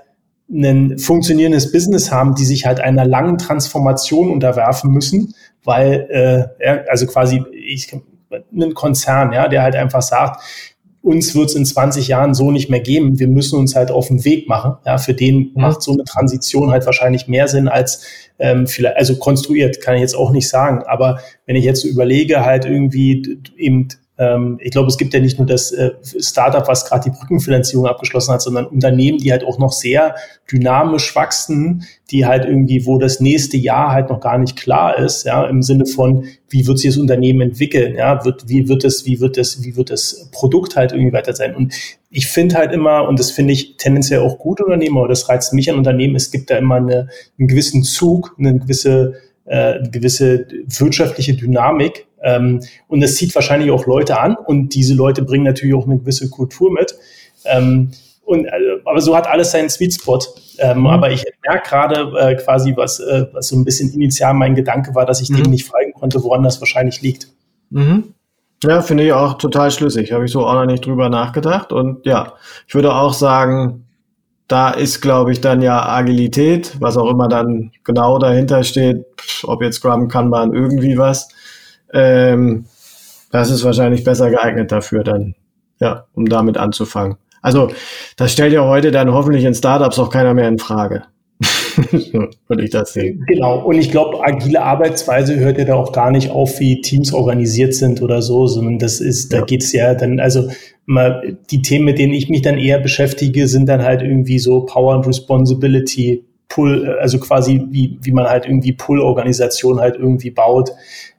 [0.49, 5.33] ein funktionierendes Business haben, die sich halt einer langen Transformation unterwerfen müssen,
[5.63, 7.93] weil äh, also quasi ich,
[8.31, 10.41] ein Konzern, ja, der halt einfach sagt,
[11.01, 13.17] uns wird es in 20 Jahren so nicht mehr geben.
[13.17, 14.75] Wir müssen uns halt auf den Weg machen.
[14.85, 15.51] Ja, für den mhm.
[15.55, 18.05] macht so eine Transition halt wahrscheinlich mehr Sinn als
[18.39, 20.83] ähm, vielleicht, also konstruiert, kann ich jetzt auch nicht sagen.
[20.85, 23.87] Aber wenn ich jetzt so überlege, halt irgendwie eben
[24.17, 27.85] ähm, ich glaube, es gibt ja nicht nur das äh, Startup, was gerade die Brückenfinanzierung
[27.85, 30.15] abgeschlossen hat, sondern Unternehmen, die halt auch noch sehr
[30.51, 35.25] dynamisch wachsen, die halt irgendwie, wo das nächste Jahr halt noch gar nicht klar ist,
[35.25, 39.05] ja, im Sinne von, wie wird sich das Unternehmen entwickeln, ja, wird, wie wird es,
[39.05, 41.55] wie wird es, wie wird das Produkt halt irgendwie weiter sein?
[41.55, 41.73] Und
[42.09, 45.53] ich finde halt immer, und das finde ich tendenziell auch gut Unternehmen, aber das reizt
[45.53, 49.13] mich an Unternehmen, es gibt da immer eine, einen gewissen Zug, eine gewisse,
[49.45, 55.21] äh, gewisse wirtschaftliche Dynamik, ähm, und das zieht wahrscheinlich auch Leute an und diese Leute
[55.21, 56.95] bringen natürlich auch eine gewisse Kultur mit.
[57.45, 57.91] Ähm,
[58.25, 58.51] und, äh,
[58.83, 60.19] aber so hat alles seinen Sweet Spot.
[60.59, 60.87] Ähm, mhm.
[60.87, 64.93] Aber ich merke gerade äh, quasi, was, äh, was so ein bisschen initial mein Gedanke
[64.95, 65.43] war, dass ich mhm.
[65.43, 67.29] dem nicht folgen konnte, woran das wahrscheinlich liegt.
[67.69, 68.13] Mhm.
[68.63, 70.11] Ja, finde ich auch total schlüssig.
[70.11, 71.71] Habe ich so auch noch nicht drüber nachgedacht.
[71.71, 72.33] Und ja,
[72.67, 73.85] ich würde auch sagen,
[74.47, 79.05] da ist, glaube ich, dann ja Agilität, was auch immer dann genau dahinter steht,
[79.43, 81.29] ob jetzt Scrum, Kanban, irgendwie was,
[81.93, 82.65] ähm,
[83.31, 85.35] das ist wahrscheinlich besser geeignet dafür dann,
[85.79, 87.17] ja, um damit anzufangen.
[87.41, 87.69] Also,
[88.15, 91.03] das stellt ja heute dann hoffentlich in Startups auch keiner mehr in Frage.
[92.47, 93.23] würde ich das sehen.
[93.27, 93.59] Genau.
[93.63, 97.75] Und ich glaube, agile Arbeitsweise hört ja da auch gar nicht auf, wie Teams organisiert
[97.75, 99.45] sind oder so, sondern das ist, da ja.
[99.45, 100.49] geht's ja dann, also
[100.85, 104.61] mal, die Themen, mit denen ich mich dann eher beschäftige, sind dann halt irgendwie so
[104.61, 110.71] Power and Responsibility, Pull, also quasi wie, wie man halt irgendwie Pull-Organisation halt irgendwie baut.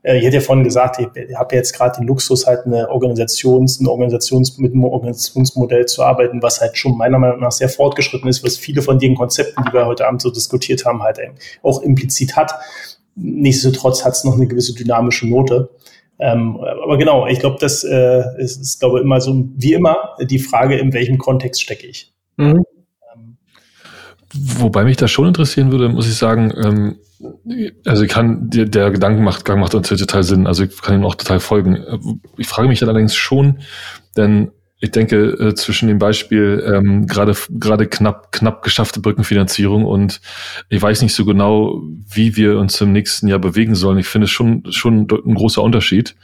[0.02, 3.78] Äh, ich hätte ja vorhin gesagt, ich habe jetzt gerade den Luxus, halt eine Organisations,
[3.78, 8.28] eine Organisations, mit einem Organisationsmodell zu arbeiten, was halt schon meiner Meinung nach sehr fortgeschritten
[8.28, 11.18] ist, was viele von den Konzepten, die wir heute Abend so diskutiert haben, halt
[11.62, 12.54] auch implizit hat.
[13.14, 15.70] Nichtsdestotrotz hat es noch eine gewisse dynamische Note.
[16.20, 20.38] Ähm, aber genau, ich glaube, das äh, ist, ist, glaube immer so wie immer die
[20.38, 22.12] Frage, in welchem Kontext stecke ich.
[22.36, 22.64] Mhm.
[24.34, 26.96] Wobei mich das schon interessieren würde, muss ich sagen, ähm,
[27.86, 31.14] also ich kann, der, der Gedankengang macht uns total Sinn, also ich kann ihm auch
[31.16, 32.20] total folgen.
[32.36, 33.58] Ich frage mich allerdings schon,
[34.16, 34.50] denn
[34.80, 40.20] ich denke, äh, zwischen dem Beispiel ähm, gerade gerade knapp knapp geschaffte Brückenfinanzierung und
[40.68, 43.98] ich weiß nicht so genau, wie wir uns im nächsten Jahr bewegen sollen.
[43.98, 46.14] Ich finde es schon schon ein großer Unterschied,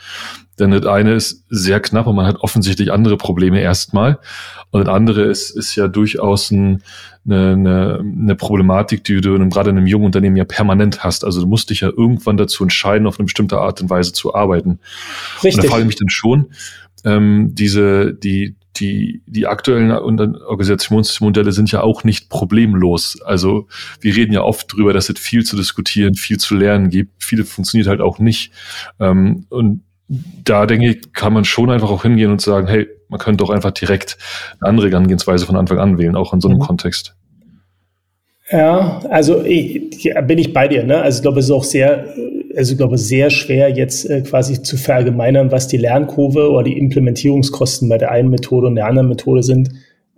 [0.61, 4.21] denn das eine ist sehr knapp und man hat offensichtlich andere Probleme erstmal
[4.75, 6.83] und das andere ist ist ja durchaus ein,
[7.25, 11.25] eine, eine, eine Problematik, die du in, gerade in einem jungen Unternehmen ja permanent hast.
[11.25, 14.35] Also du musst dich ja irgendwann dazu entscheiden, auf eine bestimmte Art und Weise zu
[14.35, 14.81] arbeiten.
[15.43, 15.55] Richtig.
[15.55, 16.51] Und da frage ich mich dann schon
[17.05, 23.21] ähm, diese, die, die, die aktuellen Organisationsmodelle sind ja auch nicht problemlos.
[23.23, 23.69] Also
[24.01, 27.23] wir reden ja oft drüber, dass es viel zu diskutieren, viel zu lernen gibt.
[27.23, 28.51] Viele funktioniert halt auch nicht.
[28.99, 33.21] Ähm, und da denke ich, kann man schon einfach auch hingehen und sagen, hey, man
[33.21, 34.19] könnte doch einfach direkt
[34.61, 36.63] eine andere Herangehensweise von Anfang an wählen, auch in so einem mhm.
[36.63, 37.15] Kontext.
[38.51, 40.85] Ja, also ich, bin ich bei dir.
[40.85, 41.01] Ne?
[41.01, 42.07] Also ich glaube, es ist auch sehr
[42.57, 46.79] also ich glaube, sehr schwer jetzt äh, quasi zu verallgemeinern, was die Lernkurve oder die
[46.79, 49.71] Implementierungskosten bei der einen Methode und der anderen Methode sind.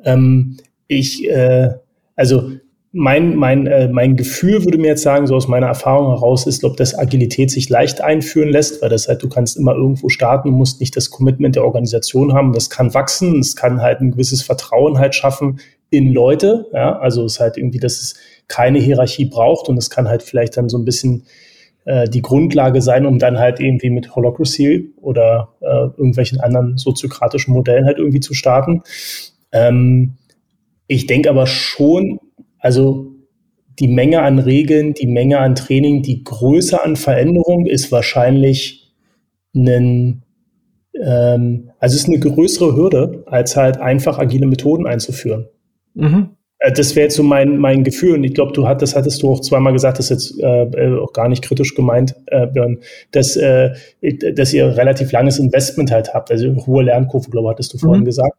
[0.04, 0.56] Ähm,
[0.88, 1.70] ich, äh,
[2.14, 2.52] also
[2.98, 6.60] mein, mein, äh, mein Gefühl würde mir jetzt sagen, so aus meiner Erfahrung heraus ist,
[6.60, 10.48] glaube dass Agilität sich leicht einführen lässt, weil das halt, du kannst immer irgendwo starten,
[10.48, 12.54] musst nicht das Commitment der Organisation haben.
[12.54, 15.60] Das kann wachsen, es kann halt ein gewisses Vertrauen halt schaffen
[15.90, 16.68] in Leute.
[16.72, 18.14] Ja, also es ist halt irgendwie, dass es
[18.48, 21.24] keine Hierarchie braucht und es kann halt vielleicht dann so ein bisschen
[21.84, 27.52] äh, die Grundlage sein, um dann halt irgendwie mit Holocracy oder äh, irgendwelchen anderen soziokratischen
[27.52, 28.82] Modellen halt irgendwie zu starten.
[29.52, 30.14] Ähm,
[30.86, 32.20] ich denke aber schon,
[32.66, 33.14] also
[33.78, 38.92] die Menge an Regeln, die Menge an Training, die Größe an Veränderung ist wahrscheinlich
[39.54, 40.24] ein,
[41.00, 45.46] ähm, also es ist eine größere Hürde, als halt einfach agile Methoden einzuführen.
[45.94, 46.30] Mhm.
[46.58, 48.14] Äh, das wäre jetzt so mein, mein Gefühl.
[48.14, 50.64] Und ich glaube, du hat, das hattest du auch zweimal gesagt, das ist jetzt äh,
[50.64, 52.78] äh, auch gar nicht kritisch gemeint, äh, Björn,
[53.12, 53.74] dass, äh,
[54.34, 56.32] dass ihr relativ langes Investment halt habt.
[56.32, 58.06] Also hohe Lernkurve, glaube ich, hattest du vorhin mhm.
[58.06, 58.36] gesagt.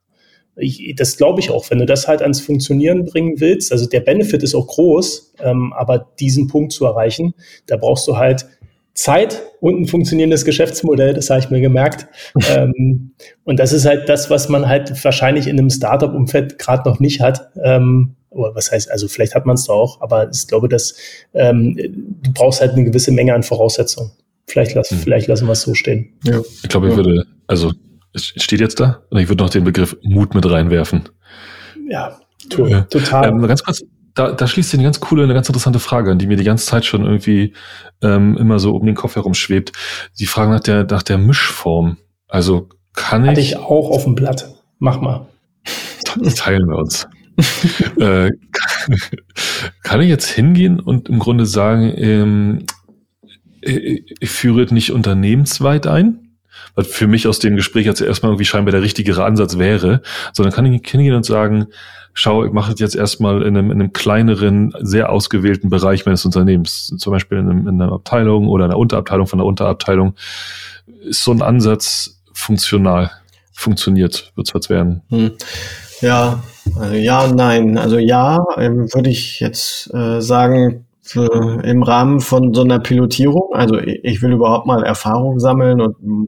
[0.58, 3.72] Ich, das glaube ich auch, wenn du das halt ans Funktionieren bringen willst.
[3.72, 7.34] Also der Benefit ist auch groß, ähm, aber diesen Punkt zu erreichen,
[7.68, 8.48] da brauchst du halt
[8.98, 12.08] Zeit und ein funktionierendes Geschäftsmodell, das habe ich mir gemerkt.
[12.56, 13.12] ähm,
[13.44, 17.22] und das ist halt das, was man halt wahrscheinlich in einem Startup-Umfeld gerade noch nicht
[17.22, 17.52] hat.
[17.64, 20.96] Ähm, oder was heißt, also vielleicht hat man es da auch, aber ich glaube, dass
[21.34, 24.12] ähm, du brauchst halt eine gewisse Menge an Voraussetzungen.
[24.48, 24.98] Vielleicht, lass, hm.
[24.98, 26.14] vielleicht lassen wir es so stehen.
[26.24, 26.42] Ja.
[26.64, 27.72] Ich glaube, ich würde, also
[28.18, 31.10] steht jetzt da und ich würde noch den Begriff Mut mit reinwerfen.
[31.90, 33.30] Ja, total.
[33.30, 33.84] Ähm, ganz kurz,
[34.14, 36.44] da, da schließt sich eine ganz coole, eine ganz interessante Frage an, die mir die
[36.44, 37.54] ganze Zeit schon irgendwie
[38.02, 39.72] ähm, immer so um den Kopf herum schwebt.
[40.20, 41.98] Die Frage nach der, nach der Mischform.
[42.28, 43.30] Also kann ich.
[43.30, 44.54] Hatte ich auch auf dem Blatt.
[44.80, 45.28] Mach mal.
[46.22, 47.08] Das teilen wir uns.
[48.00, 48.32] äh,
[49.84, 52.66] kann ich jetzt hingehen und im Grunde sagen, ähm,
[53.62, 56.27] ich führe nicht unternehmensweit ein?
[56.78, 60.02] Was für mich aus dem Gespräch jetzt erstmal irgendwie scheinbar der richtigere Ansatz wäre,
[60.32, 61.68] sondern kann ich hingehen und sagen,
[62.14, 66.26] schau, ich mache es jetzt erstmal in einem, in einem kleineren, sehr ausgewählten Bereich meines
[66.26, 70.16] Unternehmens, zum Beispiel in, einem, in einer Abteilung oder einer Unterabteilung von einer Unterabteilung,
[71.02, 73.12] ist so ein Ansatz funktional,
[73.52, 75.02] funktioniert, wird es werden.
[75.10, 75.32] Hm.
[76.02, 76.44] Ja,
[76.80, 77.78] also ja nein.
[77.78, 83.54] Also ja, ähm, würde ich jetzt äh, sagen, für, im Rahmen von so einer Pilotierung,
[83.54, 86.28] also ich will überhaupt mal Erfahrung sammeln und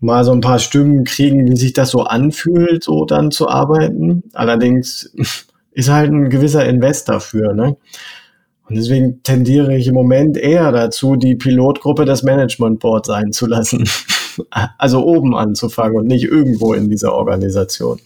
[0.00, 4.22] mal so ein paar Stimmen kriegen, wie sich das so anfühlt, so dann zu arbeiten.
[4.32, 5.14] Allerdings
[5.72, 7.76] ist halt ein gewisser Invest dafür, ne?
[8.68, 13.46] Und deswegen tendiere ich im Moment eher dazu, die Pilotgruppe des Management Board sein zu
[13.46, 13.88] lassen.
[14.78, 17.98] also oben anzufangen und nicht irgendwo in dieser Organisation.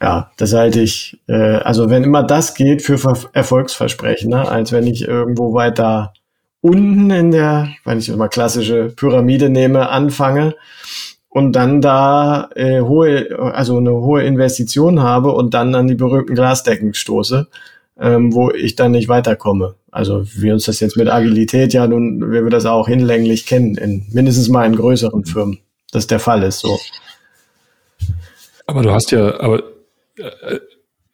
[0.00, 2.98] Ja, das halte ich, äh, also wenn immer das geht für
[3.32, 4.48] Erfolgsversprechen, ne?
[4.48, 6.12] als wenn ich irgendwo weiter
[6.60, 10.54] unten in der, wenn ich immer klassische Pyramide nehme, anfange
[11.28, 16.34] und dann da äh, hohe, also eine hohe Investition habe und dann an die berühmten
[16.34, 17.48] Glasdecken stoße,
[18.00, 19.74] ähm, wo ich dann nicht weiterkomme.
[19.90, 23.76] Also wie uns das jetzt mit Agilität ja nun, wie wir das auch hinlänglich kennen,
[23.76, 25.58] in mindestens mal in größeren Firmen,
[25.92, 26.60] das der Fall ist.
[26.60, 26.78] So.
[28.66, 29.62] Aber du hast ja, aber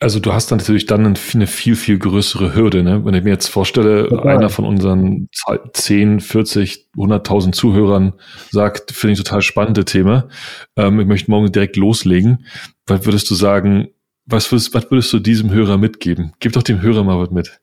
[0.00, 2.82] also du hast dann natürlich dann eine viel, viel größere Hürde.
[2.82, 3.04] Ne?
[3.04, 4.38] Wenn ich mir jetzt vorstelle, Total.
[4.38, 5.28] einer von unseren
[5.72, 8.14] 10, 40, 100.000 Zuhörern
[8.50, 10.28] sagt, finde ich total spannende Thema,
[10.76, 12.46] ähm, ich möchte morgen direkt loslegen.
[12.86, 13.88] Was würdest du sagen,
[14.24, 16.32] was würdest, was würdest du diesem Hörer mitgeben?
[16.40, 17.58] Gib doch dem Hörer mal was mit.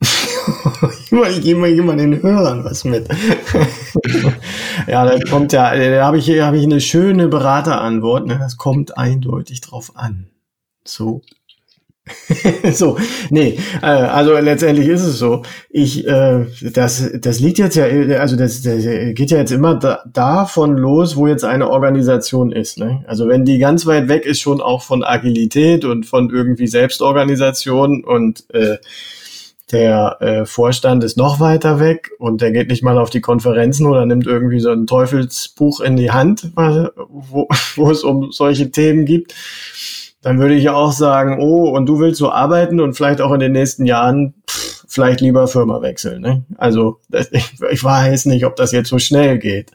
[1.30, 3.08] ich gebe mal, geb mal den Hörern was mit.
[4.86, 8.26] ja, da kommt ja, da habe ich, hab ich eine schöne Beraterantwort.
[8.26, 8.38] Ne?
[8.38, 10.27] Das kommt eindeutig drauf an.
[10.88, 11.22] So
[12.72, 12.96] so,
[13.30, 15.42] nee, äh, also letztendlich ist es so.
[15.70, 17.84] Ich, äh, das, das liegt jetzt ja,
[18.18, 22.78] also das, das geht ja jetzt immer da, davon los, wo jetzt eine Organisation ist.
[22.78, 23.04] Ne?
[23.06, 28.04] Also wenn die ganz weit weg ist, schon auch von Agilität und von irgendwie Selbstorganisation
[28.04, 28.78] und äh,
[29.70, 33.86] der äh, Vorstand ist noch weiter weg und der geht nicht mal auf die Konferenzen
[33.86, 39.04] oder nimmt irgendwie so ein Teufelsbuch in die Hand, wo, wo es um solche Themen
[39.04, 39.34] gibt
[40.22, 43.40] dann würde ich auch sagen, oh, und du willst so arbeiten und vielleicht auch in
[43.40, 46.20] den nächsten Jahren pff, vielleicht lieber Firma wechseln.
[46.22, 46.44] Ne?
[46.56, 49.70] Also das, ich, ich weiß nicht, ob das jetzt so schnell geht.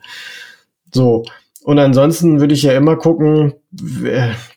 [0.93, 1.23] So.
[1.63, 3.53] Und ansonsten würde ich ja immer gucken,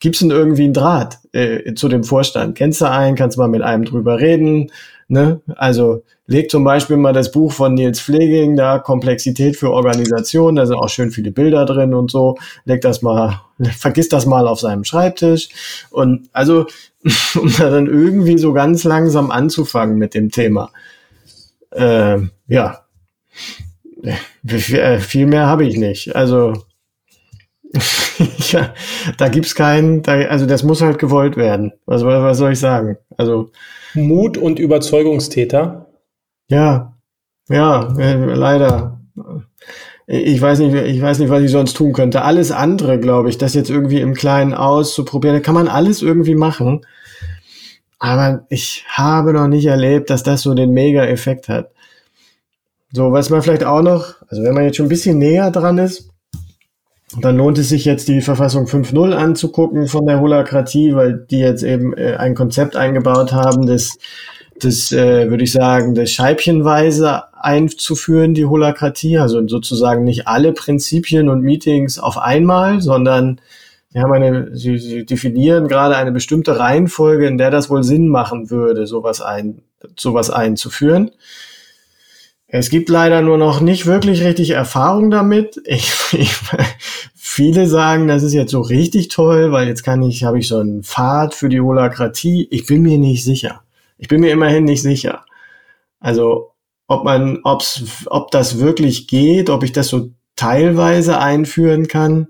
[0.00, 2.58] gibt es denn irgendwie einen Draht äh, zu dem Vorstand?
[2.58, 3.14] Kennst du einen?
[3.14, 4.72] Kannst du mal mit einem drüber reden?
[5.08, 5.40] Ne?
[5.54, 10.66] Also leg zum Beispiel mal das Buch von Nils Pfleging, da Komplexität für Organisation, da
[10.66, 12.36] sind auch schön viele Bilder drin und so.
[12.64, 13.40] Leg das mal,
[13.78, 15.48] vergiss das mal auf seinem Schreibtisch.
[15.90, 16.66] Und also,
[17.40, 20.70] um da dann irgendwie so ganz langsam anzufangen mit dem Thema.
[21.70, 22.18] Äh,
[22.48, 22.80] ja.
[24.02, 26.16] Äh, viel mehr habe ich nicht.
[26.16, 26.65] Also
[28.50, 28.74] ja,
[29.18, 31.72] da gibt's keinen, da, also das muss halt gewollt werden.
[31.86, 32.96] Was, was soll ich sagen?
[33.16, 33.50] Also
[33.94, 35.86] Mut und Überzeugungstäter.
[36.48, 36.94] Ja,
[37.48, 39.00] ja, äh, leider.
[40.06, 42.22] Ich weiß nicht, ich weiß nicht, was ich sonst tun könnte.
[42.22, 46.86] Alles andere, glaube ich, das jetzt irgendwie im Kleinen auszuprobieren, kann man alles irgendwie machen.
[47.98, 51.70] Aber ich habe noch nicht erlebt, dass das so den Mega-Effekt hat.
[52.92, 55.78] So, was man vielleicht auch noch, also wenn man jetzt schon ein bisschen näher dran
[55.78, 56.10] ist,
[57.12, 61.62] dann lohnt es sich jetzt die Verfassung 5.0 anzugucken von der Holakratie, weil die jetzt
[61.62, 63.98] eben äh, ein Konzept eingebaut haben, das,
[64.58, 71.28] das äh, würde ich sagen, das scheibchenweise einzuführen, die Holakratie, also sozusagen nicht alle Prinzipien
[71.28, 73.40] und Meetings auf einmal, sondern
[73.90, 78.08] sie haben eine, sie, sie definieren gerade eine bestimmte Reihenfolge, in der das wohl Sinn
[78.08, 79.62] machen würde, sowas ein,
[79.96, 81.12] sowas einzuführen.
[82.48, 85.60] Es gibt leider nur noch nicht wirklich richtig Erfahrung damit.
[85.64, 86.32] Ich, ich,
[87.14, 90.58] viele sagen, das ist jetzt so richtig toll, weil jetzt kann ich, habe ich so
[90.58, 92.46] einen Pfad für die Holakratie.
[92.50, 93.62] Ich bin mir nicht sicher.
[93.98, 95.24] Ich bin mir immerhin nicht sicher.
[95.98, 96.52] Also,
[96.86, 102.28] ob man, ob's, ob das wirklich geht, ob ich das so teilweise einführen kann.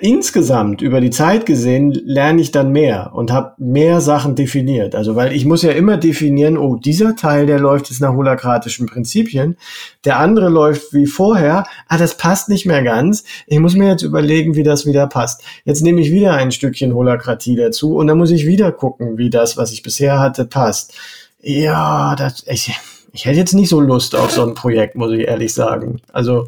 [0.00, 4.96] Insgesamt über die Zeit gesehen lerne ich dann mehr und habe mehr Sachen definiert.
[4.96, 8.86] Also weil ich muss ja immer definieren, oh, dieser Teil, der läuft jetzt nach holakratischen
[8.86, 9.56] Prinzipien,
[10.04, 13.22] der andere läuft wie vorher, ah, das passt nicht mehr ganz.
[13.46, 15.44] Ich muss mir jetzt überlegen, wie das wieder passt.
[15.64, 19.30] Jetzt nehme ich wieder ein Stückchen Holakratie dazu und dann muss ich wieder gucken, wie
[19.30, 20.94] das, was ich bisher hatte, passt.
[21.40, 22.74] Ja, das, ich,
[23.12, 26.02] ich hätte jetzt nicht so Lust auf so ein Projekt, muss ich ehrlich sagen.
[26.12, 26.46] Also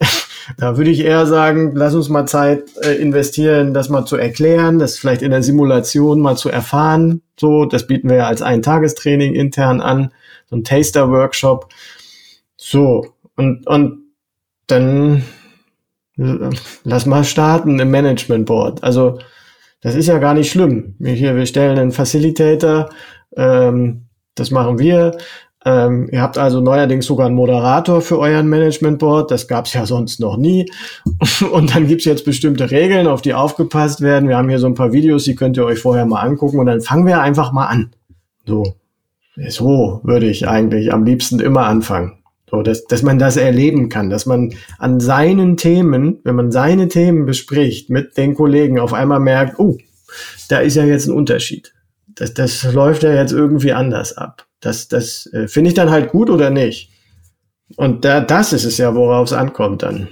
[0.56, 4.78] Da würde ich eher sagen, lass uns mal Zeit äh, investieren, das mal zu erklären,
[4.78, 7.22] das vielleicht in der Simulation mal zu erfahren.
[7.38, 10.12] So, das bieten wir ja als Ein-Tagestraining intern an,
[10.48, 11.68] so ein Taster-Workshop.
[12.56, 13.06] So,
[13.36, 14.04] und, und
[14.66, 15.22] dann
[16.18, 16.50] äh,
[16.84, 18.82] lass mal starten im Management Board.
[18.84, 19.18] Also,
[19.80, 20.94] das ist ja gar nicht schlimm.
[20.98, 22.90] Wir hier, wir stellen einen Facilitator,
[23.36, 25.16] ähm, das machen wir.
[25.66, 29.30] Ähm, ihr habt also neuerdings sogar einen Moderator für euren Management Board.
[29.30, 30.70] Das gab es ja sonst noch nie.
[31.52, 34.28] Und dann gibt's jetzt bestimmte Regeln, auf die aufgepasst werden.
[34.28, 36.58] Wir haben hier so ein paar Videos, die könnt ihr euch vorher mal angucken.
[36.58, 37.90] Und dann fangen wir einfach mal an.
[38.46, 38.74] So,
[39.48, 42.14] so würde ich eigentlich am liebsten immer anfangen.
[42.50, 46.88] So, dass, dass man das erleben kann, dass man an seinen Themen, wenn man seine
[46.88, 49.78] Themen bespricht mit den Kollegen, auf einmal merkt, oh,
[50.48, 51.72] da ist ja jetzt ein Unterschied.
[52.08, 54.46] Das, das läuft ja jetzt irgendwie anders ab.
[54.60, 56.90] Das, das äh, finde ich dann halt gut oder nicht.
[57.76, 60.08] Und da, das ist es ja, worauf es ankommt dann.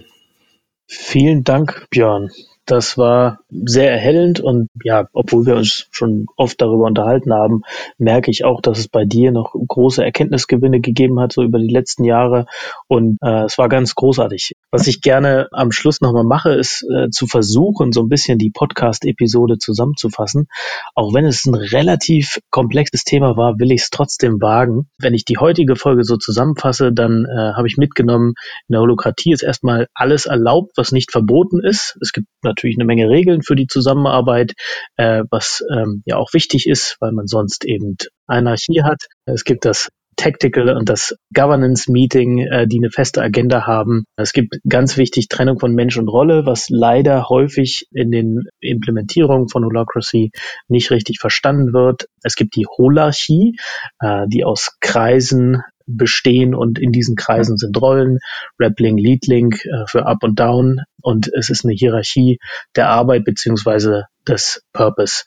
[0.86, 2.30] Vielen Dank, Björn.
[2.64, 7.62] Das war sehr erhellend und ja, obwohl wir uns schon oft darüber unterhalten haben,
[7.96, 11.72] merke ich auch, dass es bei dir noch große Erkenntnisgewinne gegeben hat, so über die
[11.72, 12.46] letzten Jahre.
[12.86, 14.52] Und äh, es war ganz großartig.
[14.70, 18.50] Was ich gerne am Schluss nochmal mache, ist äh, zu versuchen, so ein bisschen die
[18.50, 20.46] Podcast-Episode zusammenzufassen.
[20.94, 24.90] Auch wenn es ein relativ komplexes Thema war, will ich es trotzdem wagen.
[24.98, 28.34] Wenn ich die heutige Folge so zusammenfasse, dann äh, habe ich mitgenommen,
[28.68, 31.96] in der Holokratie ist erstmal alles erlaubt, was nicht verboten ist.
[32.02, 34.52] Es gibt natürlich eine Menge Regeln für die Zusammenarbeit,
[34.96, 37.96] äh, was ähm, ja auch wichtig ist, weil man sonst eben
[38.26, 39.06] Anarchie hat.
[39.24, 39.88] Es gibt das
[40.18, 44.04] Tactical und das Governance Meeting, äh, die eine feste Agenda haben.
[44.16, 49.48] Es gibt ganz wichtig Trennung von Mensch und Rolle, was leider häufig in den Implementierungen
[49.48, 50.32] von Holacracy
[50.66, 52.08] nicht richtig verstanden wird.
[52.22, 53.56] Es gibt die Holarchie,
[54.00, 58.18] äh, die aus Kreisen bestehen und in diesen Kreisen sind Rollen,
[58.58, 62.38] Rappling, Leadlink äh, für Up und Down und es ist eine Hierarchie
[62.76, 65.24] der Arbeit beziehungsweise des Purpose.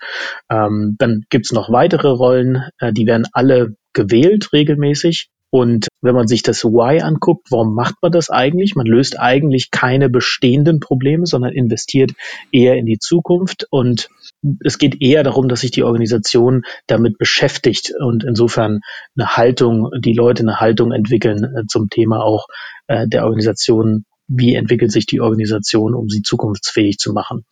[0.49, 6.27] Ähm, dann gibt's noch weitere Rollen, äh, die werden alle gewählt regelmäßig und wenn man
[6.27, 8.75] sich das Why anguckt, warum macht man das eigentlich?
[8.75, 12.13] Man löst eigentlich keine bestehenden Probleme, sondern investiert
[12.53, 13.67] eher in die Zukunft.
[13.69, 14.07] Und
[14.63, 18.79] es geht eher darum, dass sich die Organisation damit beschäftigt und insofern
[19.17, 22.47] eine Haltung, die Leute eine Haltung entwickeln äh, zum Thema auch
[22.87, 27.43] äh, der Organisation wie entwickelt sich die Organisation, um sie zukunftsfähig zu machen.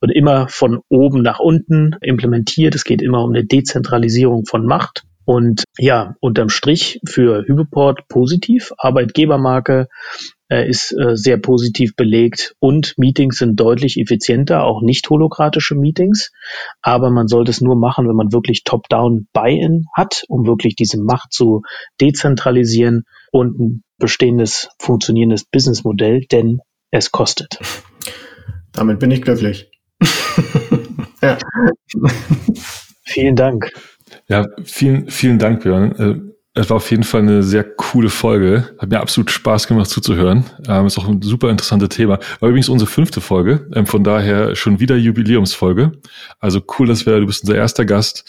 [0.00, 2.74] Wird immer von oben nach unten implementiert.
[2.74, 5.04] Es geht immer um eine Dezentralisierung von Macht.
[5.24, 8.72] Und ja, unterm Strich für Hypoport positiv.
[8.78, 9.88] Arbeitgebermarke
[10.48, 16.32] äh, ist äh, sehr positiv belegt und Meetings sind deutlich effizienter, auch nicht holokratische Meetings.
[16.82, 21.00] Aber man sollte es nur machen, wenn man wirklich Top-Down Buy-in hat, um wirklich diese
[21.00, 21.62] Macht zu
[22.00, 27.58] dezentralisieren und ein bestehendes, funktionierendes Businessmodell, denn es kostet.
[28.72, 29.70] Damit bin ich glücklich.
[31.22, 31.38] ja.
[33.04, 33.72] Vielen Dank.
[34.32, 35.92] Ja, vielen, vielen Dank, Björn.
[35.98, 38.70] Äh, es war auf jeden Fall eine sehr coole Folge.
[38.78, 40.44] Hat mir absolut Spaß gemacht zuzuhören.
[40.66, 42.18] Ähm, ist auch ein super interessantes Thema.
[42.40, 43.68] War übrigens unsere fünfte Folge.
[43.74, 45.92] Ähm, von daher schon wieder Jubiläumsfolge.
[46.40, 48.24] Also cool, dass wir, du bist unser erster Gast.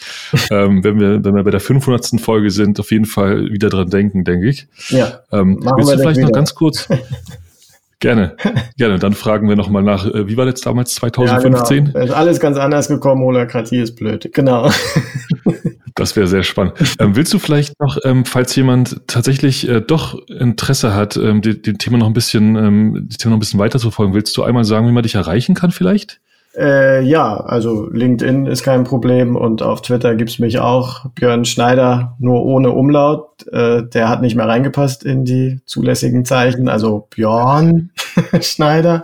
[0.50, 2.20] ähm, wenn wir, wenn wir bei der 500.
[2.20, 4.68] Folge sind, auf jeden Fall wieder dran denken, denke ich.
[4.90, 5.20] Ja.
[5.32, 6.86] Ähm, willst du vielleicht noch ganz kurz
[8.00, 8.36] Gerne,
[8.76, 8.98] gerne.
[8.98, 11.86] Dann fragen wir nochmal nach, äh, wie war das damals 2015?
[11.86, 12.04] Ja, genau.
[12.04, 14.28] Ist alles ganz anders gekommen, Holokratie ist blöd.
[14.34, 14.70] Genau.
[15.96, 16.74] Das wäre sehr spannend.
[16.98, 21.60] Ähm, willst du vielleicht noch, ähm, falls jemand tatsächlich äh, doch Interesse hat, ähm, die
[21.60, 24.64] Thema noch ein bisschen, ähm, Thema noch ein bisschen weiter zu verfolgen, willst du einmal
[24.64, 26.20] sagen, wie man dich erreichen kann vielleicht?
[26.56, 31.06] Äh, ja, also LinkedIn ist kein Problem und auf Twitter gibt's mich auch.
[31.14, 33.46] Björn Schneider, nur ohne Umlaut.
[33.48, 36.68] Äh, der hat nicht mehr reingepasst in die zulässigen Zeichen.
[36.68, 37.90] Also Björn
[38.40, 39.02] Schneider.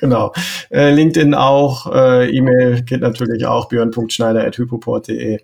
[0.00, 0.32] genau.
[0.70, 1.92] Äh, LinkedIn auch.
[1.92, 5.38] Äh, E-Mail geht natürlich auch björn.schneider.hypoport.de.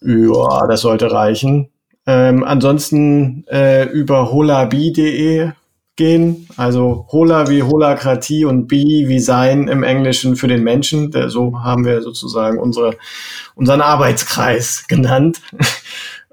[0.00, 1.68] Ja, das sollte reichen.
[2.06, 5.52] Ähm, ansonsten äh, über holabi.de
[5.96, 6.48] gehen.
[6.56, 8.76] Also Hola wie Holakratie und Be
[9.06, 11.12] wie Sein im Englischen für den Menschen.
[11.28, 12.96] So haben wir sozusagen unsere,
[13.54, 15.40] unseren Arbeitskreis genannt.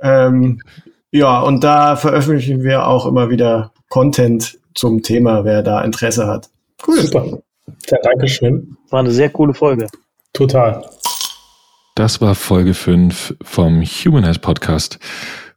[0.01, 0.61] ähm,
[1.11, 6.49] ja, und da veröffentlichen wir auch immer wieder Content zum Thema, wer da Interesse hat.
[6.87, 7.01] Cool.
[7.01, 7.39] Super.
[7.89, 8.77] Ja, Dankeschön.
[8.89, 9.87] War eine sehr coole Folge.
[10.33, 10.83] Total.
[11.95, 14.97] Das war Folge 5 vom Human Health Podcast.